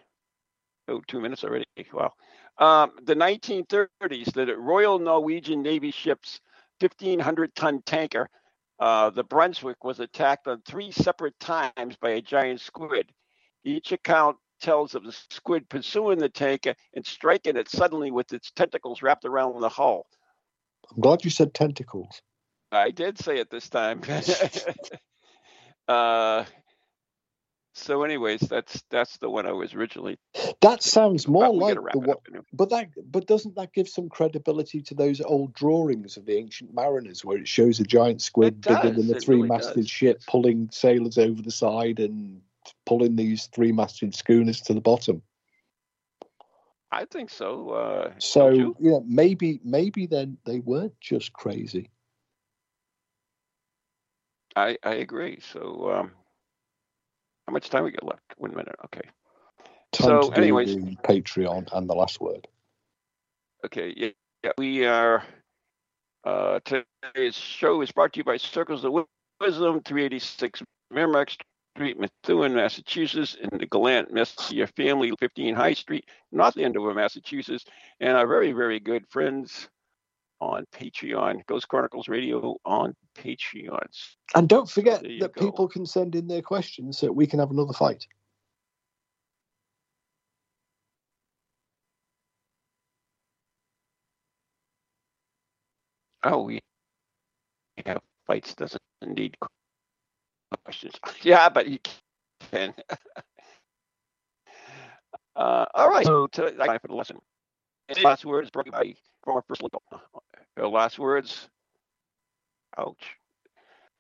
oh 0.89 1.03
two 1.07 1.21
minutes 1.21 1.45
already. 1.45 1.67
Wow. 1.93 2.13
Um, 2.59 2.93
the 3.03 3.15
1930s, 3.15 4.33
the 4.33 4.57
Royal 4.57 4.99
Norwegian 4.99 5.63
Navy 5.63 5.91
ship's 5.91 6.41
1,500 6.81 7.55
ton 7.55 7.83
tanker 7.85 8.31
uh, 8.79 9.11
the 9.11 9.25
Brunswick 9.25 9.85
was 9.85 10.01
attacked 10.01 10.47
on 10.49 10.63
three 10.63 10.91
separate 10.91 11.39
times 11.41 11.97
by 12.01 12.11
a 12.11 12.21
giant 12.21 12.61
squid. 12.61 13.11
Each 13.65 13.93
account 13.93 14.37
tells 14.61 14.95
of 14.95 15.05
the 15.05 15.17
squid 15.31 15.69
pursuing 15.69 16.19
the 16.19 16.29
tanker 16.29 16.75
and 16.95 17.05
striking 17.05 17.57
it 17.57 17.69
suddenly 17.69 18.11
with 18.11 18.33
its 18.33 18.51
tentacles 18.51 19.03
wrapped 19.03 19.25
around 19.25 19.61
the 19.61 19.69
hull. 19.69 20.07
I'm 20.91 21.01
glad 21.01 21.25
you 21.25 21.31
said 21.31 21.53
tentacles. 21.53 22.21
I 22.73 22.91
did 22.91 23.19
say 23.19 23.39
it 23.39 23.51
this 23.51 23.69
time. 23.69 24.03
uh, 25.89 26.45
so, 27.79 28.05
anyways, 28.05 28.41
that's 28.41 28.83
that's 28.91 29.19
the 29.19 29.29
one 29.29 29.45
I 29.45 29.53
was 29.53 29.75
originally. 29.75 30.19
That 30.63 30.83
sounds 30.83 31.29
more 31.29 31.55
like 31.55 31.79
the 31.93 31.99
one, 31.99 32.17
but 32.51 32.71
that 32.71 32.89
but 33.11 33.27
doesn't 33.27 33.55
that 33.57 33.75
give 33.75 33.87
some 33.87 34.09
credibility 34.09 34.81
to 34.81 34.95
those 34.95 35.21
old 35.21 35.53
drawings 35.53 36.17
of 36.17 36.25
the 36.25 36.39
ancient 36.39 36.73
mariners 36.73 37.23
where 37.23 37.37
it 37.37 37.47
shows 37.47 37.79
a 37.79 37.85
giant 37.85 38.23
squid 38.23 38.63
bigger 38.63 38.91
than 38.91 39.07
the 39.07 39.21
three-masted 39.21 39.77
really 39.77 39.87
ship 39.87 40.23
pulling 40.27 40.71
sailors 40.73 41.19
over 41.19 41.43
the 41.43 41.51
side 41.51 42.01
and 42.01 42.41
pulling 42.87 43.15
these 43.15 43.47
three-masted 43.49 44.15
schooners 44.15 44.63
to 44.63 44.73
the 44.73 44.81
bottom? 44.81 45.21
I 46.91 47.05
think 47.05 47.29
so. 47.29 47.71
Uh, 47.71 48.13
so 48.17 48.75
yeah, 48.81 49.01
maybe 49.05 49.61
maybe 49.63 50.07
then 50.07 50.39
they 50.47 50.61
weren't 50.61 50.99
just 51.03 51.35
crazy. 51.35 51.91
I 54.57 54.79
I 54.83 54.95
agree. 54.95 55.41
So. 55.53 55.91
Um, 55.93 56.13
how 57.47 57.53
much 57.53 57.71
time 57.71 57.85
we 57.85 57.93
got 57.93 58.05
left? 58.05 58.35
One 58.37 58.51
minute. 58.51 58.75
Okay. 58.87 59.09
Time 59.93 60.23
so, 60.23 60.31
anyways, 60.33 60.77
Patreon 60.77 61.69
and 61.73 61.89
the 61.89 61.95
last 61.95 62.21
word. 62.21 62.47
Okay. 63.65 63.95
Yeah. 63.97 64.11
yeah 64.45 64.53
we 64.59 64.85
are. 64.85 65.23
Uh, 66.25 66.59
today's 66.65 67.37
show 67.37 67.81
is 67.83 67.93
brought 67.93 68.13
to 68.13 68.19
you 68.19 68.25
by 68.25 68.37
Circles 68.37 68.85
of 68.85 68.93
Wisdom, 69.41 69.81
386 69.83 70.63
Merrimack 70.91 71.31
Street, 71.31 71.99
Methuen, 72.01 72.55
Massachusetts, 72.55 73.37
and 73.41 73.61
the 73.61 73.67
Gallant 73.67 74.13
Messier 74.13 74.67
Family, 74.67 75.13
15 75.21 75.55
High 75.55 75.75
Street, 75.75 76.05
North 76.33 76.59
Andover, 76.59 76.95
Massachusetts, 76.95 77.65
and 78.01 78.17
our 78.17 78.27
very, 78.27 78.51
very 78.51 78.81
good 78.81 79.07
friends 79.09 79.69
on 80.41 80.67
Patreon. 80.73 81.47
Ghost 81.47 81.69
Chronicles 81.69 82.09
Radio 82.09 82.57
on 82.65 82.95
Patreon. 83.15 83.87
And 84.35 84.49
don't 84.49 84.69
forget 84.69 85.01
so 85.01 85.09
that 85.21 85.35
go. 85.35 85.41
people 85.41 85.69
can 85.69 85.87
send 85.87 86.15
in 86.15 86.27
their 86.27 86.43
questions 86.43 86.99
so 86.99 87.11
we 87.11 87.27
can 87.27 87.39
have 87.39 87.51
another 87.51 87.73
fight. 87.73 88.07
Oh, 96.23 96.43
we 96.43 96.61
have 97.85 98.01
fights. 98.27 98.55
Doesn't 98.55 98.83
indeed 99.03 99.37
questions. 100.65 100.95
Yeah, 101.23 101.49
but 101.49 101.69
you 101.69 101.79
can. 102.51 102.75
uh, 105.37 105.67
all 105.73 105.89
right. 105.89 106.05
So, 106.05 106.27
to, 106.27 106.51
time 106.53 106.81
for 106.81 106.89
the 106.89 106.95
lesson. 106.95 107.19
Last 108.03 108.25
words 108.25 108.51
brought 108.51 108.71
by 108.71 108.95
former 109.25 109.43
first 109.43 109.63
her 110.57 110.69
last 110.69 110.99
words. 110.99 111.49
Ouch. 112.79 113.17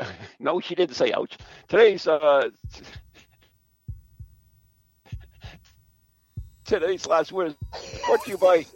no, 0.39 0.61
she 0.61 0.74
didn't 0.74 0.97
say 0.97 1.12
ouch. 1.12 1.37
Today's 1.68 2.07
uh 2.07 2.51
today's 6.64 7.07
last 7.07 7.32
words 7.32 7.55
brought 8.05 8.24
to 8.24 8.30
you 8.30 8.39
by 8.39 8.66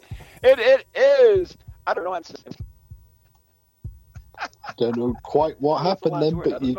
it 0.43 0.59
it 0.59 0.85
is 0.97 1.57
I 1.85 1.93
don't 1.93 2.05
know 2.05 2.13
I 2.13 2.21
don't 4.77 4.95
know 4.97 5.13
quite 5.23 5.59
what 5.59 5.83
happened 5.83 6.21
then, 6.21 6.39
but 6.43 6.61
you 6.61 6.77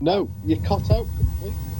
no, 0.00 0.30
you 0.44 0.58
cut 0.60 0.90
out 0.90 1.06
completely. 1.16 1.79